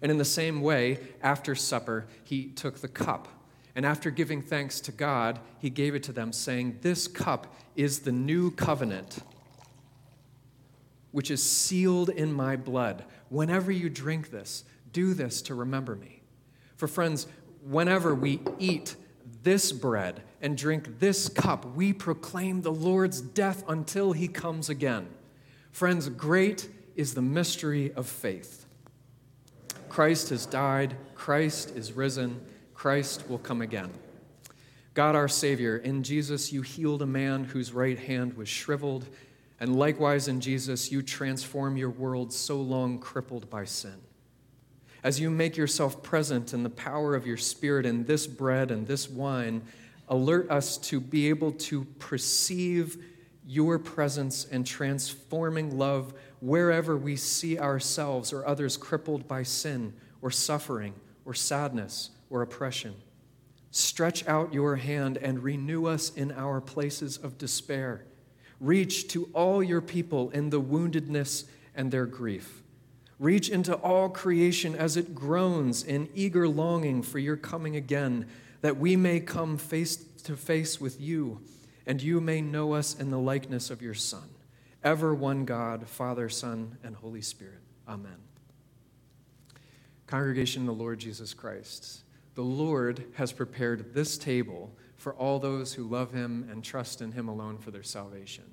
And 0.00 0.10
in 0.10 0.18
the 0.18 0.24
same 0.24 0.62
way, 0.62 0.98
after 1.22 1.54
supper, 1.54 2.06
he 2.24 2.46
took 2.46 2.78
the 2.78 2.88
cup. 2.88 3.28
And 3.74 3.84
after 3.84 4.10
giving 4.10 4.42
thanks 4.42 4.80
to 4.82 4.92
God, 4.92 5.40
he 5.58 5.70
gave 5.70 5.94
it 5.94 6.02
to 6.04 6.12
them, 6.12 6.32
saying, 6.32 6.78
This 6.80 7.06
cup 7.06 7.54
is 7.76 8.00
the 8.00 8.12
new 8.12 8.50
covenant, 8.50 9.18
which 11.10 11.30
is 11.30 11.42
sealed 11.42 12.08
in 12.08 12.32
my 12.32 12.56
blood. 12.56 13.04
Whenever 13.28 13.70
you 13.70 13.90
drink 13.90 14.30
this, 14.30 14.64
do 14.92 15.14
this 15.14 15.42
to 15.42 15.54
remember 15.54 15.94
me. 15.94 16.22
For 16.76 16.88
friends, 16.88 17.26
whenever 17.62 18.14
we 18.14 18.40
eat 18.58 18.96
this 19.42 19.72
bread 19.72 20.22
and 20.40 20.56
drink 20.56 20.98
this 20.98 21.28
cup, 21.28 21.64
we 21.74 21.92
proclaim 21.92 22.62
the 22.62 22.72
Lord's 22.72 23.20
death 23.20 23.64
until 23.68 24.12
he 24.12 24.28
comes 24.28 24.68
again. 24.68 25.08
Friends, 25.72 26.08
great 26.08 26.68
is 26.96 27.14
the 27.14 27.22
mystery 27.22 27.92
of 27.94 28.06
faith. 28.06 28.66
Christ 29.88 30.30
has 30.30 30.46
died, 30.46 30.96
Christ 31.14 31.76
is 31.76 31.92
risen, 31.92 32.40
Christ 32.74 33.28
will 33.28 33.38
come 33.38 33.60
again. 33.60 33.90
God 34.94 35.14
our 35.14 35.28
Savior, 35.28 35.76
in 35.78 36.02
Jesus 36.02 36.52
you 36.52 36.62
healed 36.62 37.02
a 37.02 37.06
man 37.06 37.44
whose 37.44 37.72
right 37.72 37.98
hand 37.98 38.34
was 38.34 38.48
shriveled, 38.48 39.06
and 39.58 39.76
likewise 39.76 40.28
in 40.28 40.40
Jesus 40.40 40.90
you 40.90 41.02
transform 41.02 41.76
your 41.76 41.90
world 41.90 42.32
so 42.32 42.60
long 42.60 42.98
crippled 42.98 43.50
by 43.50 43.64
sin 43.64 44.00
as 45.02 45.20
you 45.20 45.30
make 45.30 45.56
yourself 45.56 46.02
present 46.02 46.52
in 46.52 46.62
the 46.62 46.70
power 46.70 47.14
of 47.14 47.26
your 47.26 47.36
Spirit 47.36 47.86
in 47.86 48.04
this 48.04 48.26
bread 48.26 48.70
and 48.70 48.86
this 48.86 49.08
wine, 49.08 49.62
alert 50.08 50.50
us 50.50 50.76
to 50.76 51.00
be 51.00 51.28
able 51.28 51.52
to 51.52 51.84
perceive 51.98 53.02
your 53.46 53.78
presence 53.78 54.46
and 54.50 54.66
transforming 54.66 55.76
love 55.78 56.12
wherever 56.40 56.96
we 56.96 57.16
see 57.16 57.58
ourselves 57.58 58.32
or 58.32 58.46
others 58.46 58.76
crippled 58.76 59.26
by 59.26 59.42
sin 59.42 59.92
or 60.22 60.30
suffering 60.30 60.94
or 61.24 61.34
sadness 61.34 62.10
or 62.28 62.42
oppression. 62.42 62.94
Stretch 63.70 64.26
out 64.26 64.52
your 64.52 64.76
hand 64.76 65.16
and 65.16 65.42
renew 65.42 65.86
us 65.86 66.10
in 66.10 66.32
our 66.32 66.60
places 66.60 67.16
of 67.16 67.38
despair. 67.38 68.04
Reach 68.58 69.08
to 69.08 69.30
all 69.32 69.62
your 69.62 69.80
people 69.80 70.30
in 70.30 70.50
the 70.50 70.60
woundedness 70.60 71.44
and 71.74 71.90
their 71.90 72.06
grief. 72.06 72.62
Reach 73.20 73.50
into 73.50 73.74
all 73.74 74.08
creation 74.08 74.74
as 74.74 74.96
it 74.96 75.14
groans 75.14 75.84
in 75.84 76.08
eager 76.14 76.48
longing 76.48 77.02
for 77.02 77.18
your 77.18 77.36
coming 77.36 77.76
again, 77.76 78.26
that 78.62 78.78
we 78.78 78.96
may 78.96 79.20
come 79.20 79.58
face 79.58 79.96
to 80.24 80.34
face 80.36 80.80
with 80.80 80.98
you, 80.98 81.42
and 81.86 82.00
you 82.00 82.18
may 82.18 82.40
know 82.40 82.72
us 82.72 82.98
in 82.98 83.10
the 83.10 83.18
likeness 83.18 83.68
of 83.68 83.82
your 83.82 83.92
Son. 83.92 84.26
Ever 84.82 85.14
one 85.14 85.44
God, 85.44 85.86
Father, 85.86 86.30
Son, 86.30 86.78
and 86.82 86.96
Holy 86.96 87.20
Spirit. 87.20 87.60
Amen. 87.86 88.16
Congregation 90.06 90.62
of 90.62 90.66
the 90.68 90.82
Lord 90.82 90.98
Jesus 90.98 91.34
Christ, 91.34 92.00
the 92.34 92.42
Lord 92.42 93.04
has 93.16 93.32
prepared 93.32 93.92
this 93.92 94.16
table 94.16 94.72
for 94.96 95.12
all 95.12 95.38
those 95.38 95.74
who 95.74 95.84
love 95.84 96.10
him 96.10 96.48
and 96.50 96.64
trust 96.64 97.02
in 97.02 97.12
him 97.12 97.28
alone 97.28 97.58
for 97.58 97.70
their 97.70 97.82
salvation. 97.82 98.44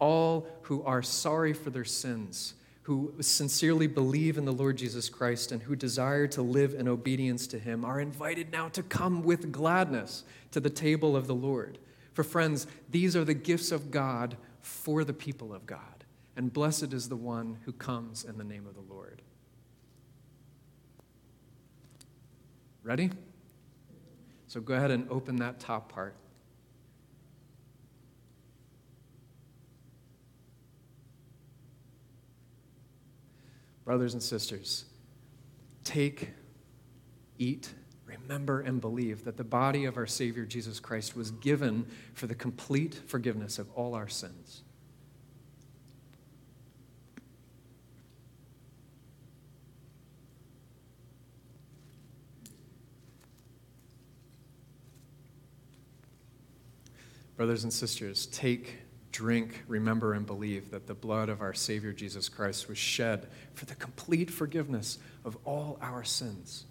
All 0.00 0.48
who 0.62 0.82
are 0.82 1.00
sorry 1.00 1.52
for 1.52 1.70
their 1.70 1.84
sins 1.84 2.54
who 2.90 3.14
sincerely 3.20 3.86
believe 3.86 4.36
in 4.36 4.44
the 4.44 4.52
Lord 4.52 4.76
Jesus 4.76 5.08
Christ 5.08 5.52
and 5.52 5.62
who 5.62 5.76
desire 5.76 6.26
to 6.26 6.42
live 6.42 6.74
in 6.74 6.88
obedience 6.88 7.46
to 7.46 7.56
him 7.56 7.84
are 7.84 8.00
invited 8.00 8.50
now 8.50 8.68
to 8.70 8.82
come 8.82 9.22
with 9.22 9.52
gladness 9.52 10.24
to 10.50 10.58
the 10.58 10.70
table 10.70 11.14
of 11.14 11.28
the 11.28 11.34
Lord. 11.34 11.78
For 12.14 12.24
friends, 12.24 12.66
these 12.90 13.14
are 13.14 13.24
the 13.24 13.32
gifts 13.32 13.70
of 13.70 13.92
God 13.92 14.36
for 14.60 15.04
the 15.04 15.12
people 15.12 15.54
of 15.54 15.66
God. 15.66 16.02
And 16.34 16.52
blessed 16.52 16.92
is 16.92 17.08
the 17.08 17.14
one 17.14 17.58
who 17.64 17.70
comes 17.70 18.24
in 18.24 18.36
the 18.38 18.42
name 18.42 18.66
of 18.66 18.74
the 18.74 18.92
Lord. 18.92 19.22
Ready? 22.82 23.12
So 24.48 24.60
go 24.60 24.74
ahead 24.74 24.90
and 24.90 25.08
open 25.10 25.36
that 25.36 25.60
top 25.60 25.92
part. 25.92 26.16
Brothers 33.90 34.14
and 34.14 34.22
sisters, 34.22 34.84
take, 35.82 36.28
eat, 37.38 37.74
remember, 38.06 38.60
and 38.60 38.80
believe 38.80 39.24
that 39.24 39.36
the 39.36 39.42
body 39.42 39.84
of 39.84 39.96
our 39.96 40.06
Savior 40.06 40.44
Jesus 40.44 40.78
Christ 40.78 41.16
was 41.16 41.32
given 41.32 41.88
for 42.14 42.28
the 42.28 42.34
complete 42.36 42.94
forgiveness 42.94 43.58
of 43.58 43.68
all 43.72 43.96
our 43.96 44.06
sins. 44.06 44.62
Brothers 57.36 57.64
and 57.64 57.72
sisters, 57.72 58.26
take 58.26 58.76
drink, 59.20 59.64
remember, 59.68 60.14
and 60.14 60.24
believe 60.24 60.70
that 60.70 60.86
the 60.86 60.94
blood 60.94 61.28
of 61.28 61.42
our 61.42 61.52
Savior 61.52 61.92
Jesus 61.92 62.26
Christ 62.30 62.70
was 62.70 62.78
shed 62.78 63.28
for 63.52 63.66
the 63.66 63.74
complete 63.74 64.30
forgiveness 64.30 64.98
of 65.26 65.36
all 65.44 65.78
our 65.82 66.02
sins. 66.02 66.64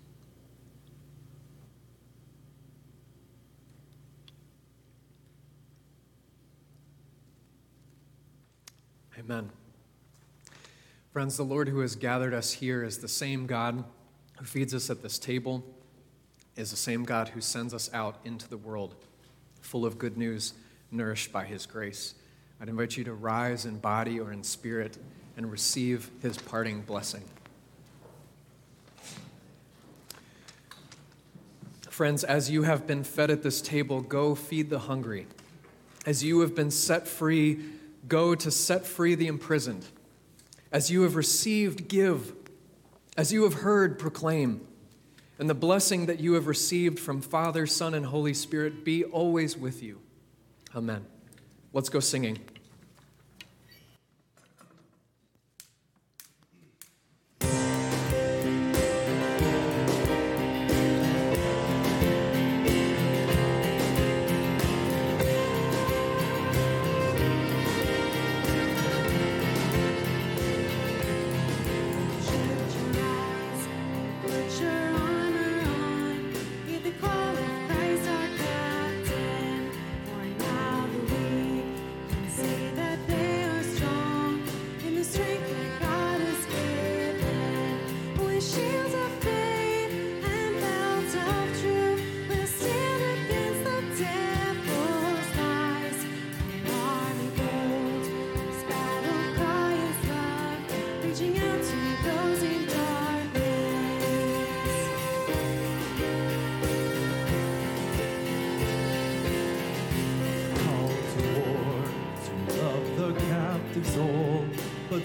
Amen. 9.19 9.51
Friends, 11.13 11.37
the 11.37 11.43
Lord 11.43 11.69
who 11.69 11.81
has 11.81 11.95
gathered 11.95 12.33
us 12.33 12.53
here 12.53 12.83
is 12.83 12.97
the 12.97 13.07
same 13.07 13.45
God 13.45 13.83
who 14.39 14.45
feeds 14.45 14.73
us 14.73 14.89
at 14.89 15.03
this 15.03 15.19
table, 15.19 15.63
is 16.55 16.71
the 16.71 16.77
same 16.77 17.03
God 17.03 17.27
who 17.27 17.41
sends 17.41 17.75
us 17.75 17.91
out 17.93 18.17
into 18.25 18.49
the 18.49 18.57
world 18.57 18.95
full 19.61 19.85
of 19.85 19.99
good 19.99 20.17
news, 20.17 20.55
nourished 20.89 21.31
by 21.31 21.45
his 21.45 21.67
grace. 21.67 22.15
I'd 22.61 22.69
invite 22.69 22.97
you 22.97 23.03
to 23.05 23.13
rise 23.13 23.65
in 23.65 23.77
body 23.77 24.19
or 24.19 24.31
in 24.31 24.43
spirit 24.43 24.97
and 25.37 25.49
receive 25.49 26.11
his 26.21 26.37
parting 26.37 26.81
blessing. 26.81 27.23
Friends, 31.89 32.23
as 32.23 32.49
you 32.49 32.63
have 32.63 32.87
been 32.87 33.03
fed 33.03 33.29
at 33.29 33.43
this 33.43 33.61
table, 33.61 34.01
go 34.01 34.35
feed 34.35 34.69
the 34.69 34.79
hungry. 34.79 35.27
As 36.05 36.23
you 36.23 36.39
have 36.41 36.55
been 36.55 36.71
set 36.71 37.07
free, 37.07 37.59
go 38.07 38.35
to 38.35 38.49
set 38.51 38.85
free 38.85 39.15
the 39.15 39.27
imprisoned. 39.27 39.85
As 40.71 40.89
you 40.89 41.01
have 41.01 41.15
received, 41.15 41.87
give. 41.87 42.33
As 43.17 43.33
you 43.33 43.43
have 43.43 43.55
heard, 43.55 43.99
proclaim. 43.99 44.65
And 45.37 45.49
the 45.49 45.53
blessing 45.53 46.05
that 46.05 46.19
you 46.19 46.33
have 46.33 46.47
received 46.47 46.99
from 46.99 47.21
Father, 47.21 47.65
Son, 47.65 47.93
and 47.93 48.05
Holy 48.05 48.33
Spirit 48.33 48.85
be 48.85 49.03
always 49.03 49.57
with 49.57 49.81
you. 49.83 49.99
Amen. 50.75 51.05
Let's 51.71 51.89
go 51.89 51.99
singing. 51.99 52.39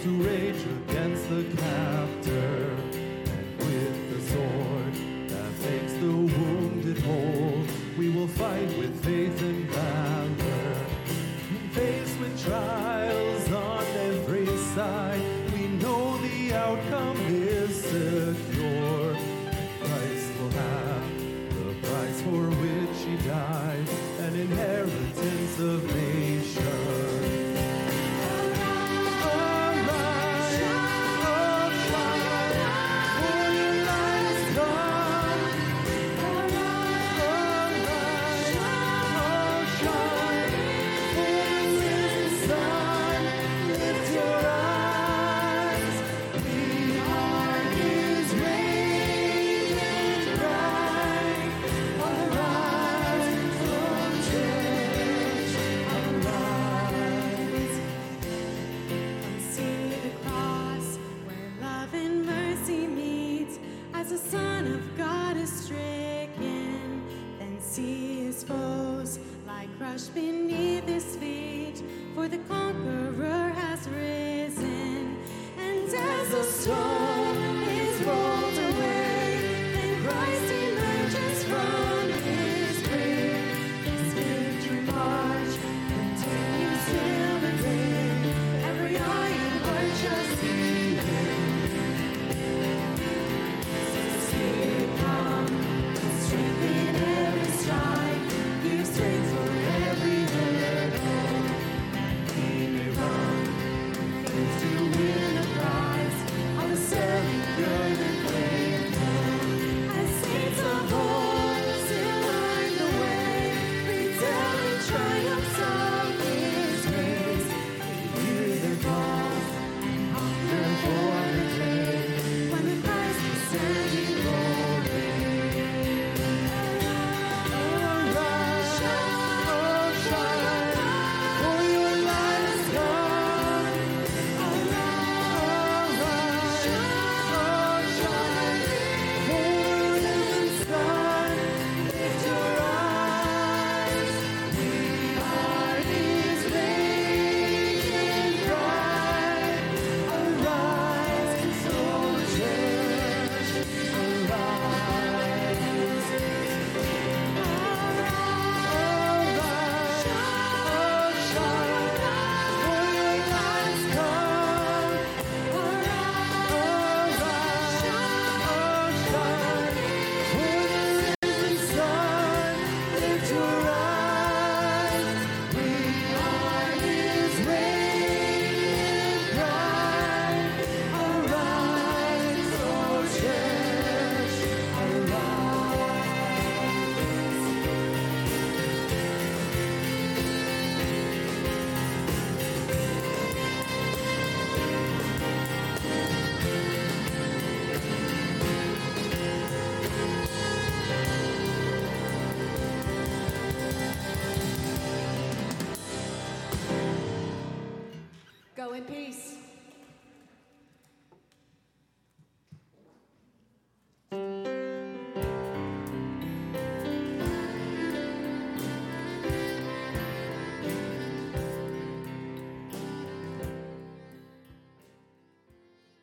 Fight 0.05 0.27
rage 0.27 0.63
against 0.89 1.29
the 1.29 1.43
valor. 1.43 2.34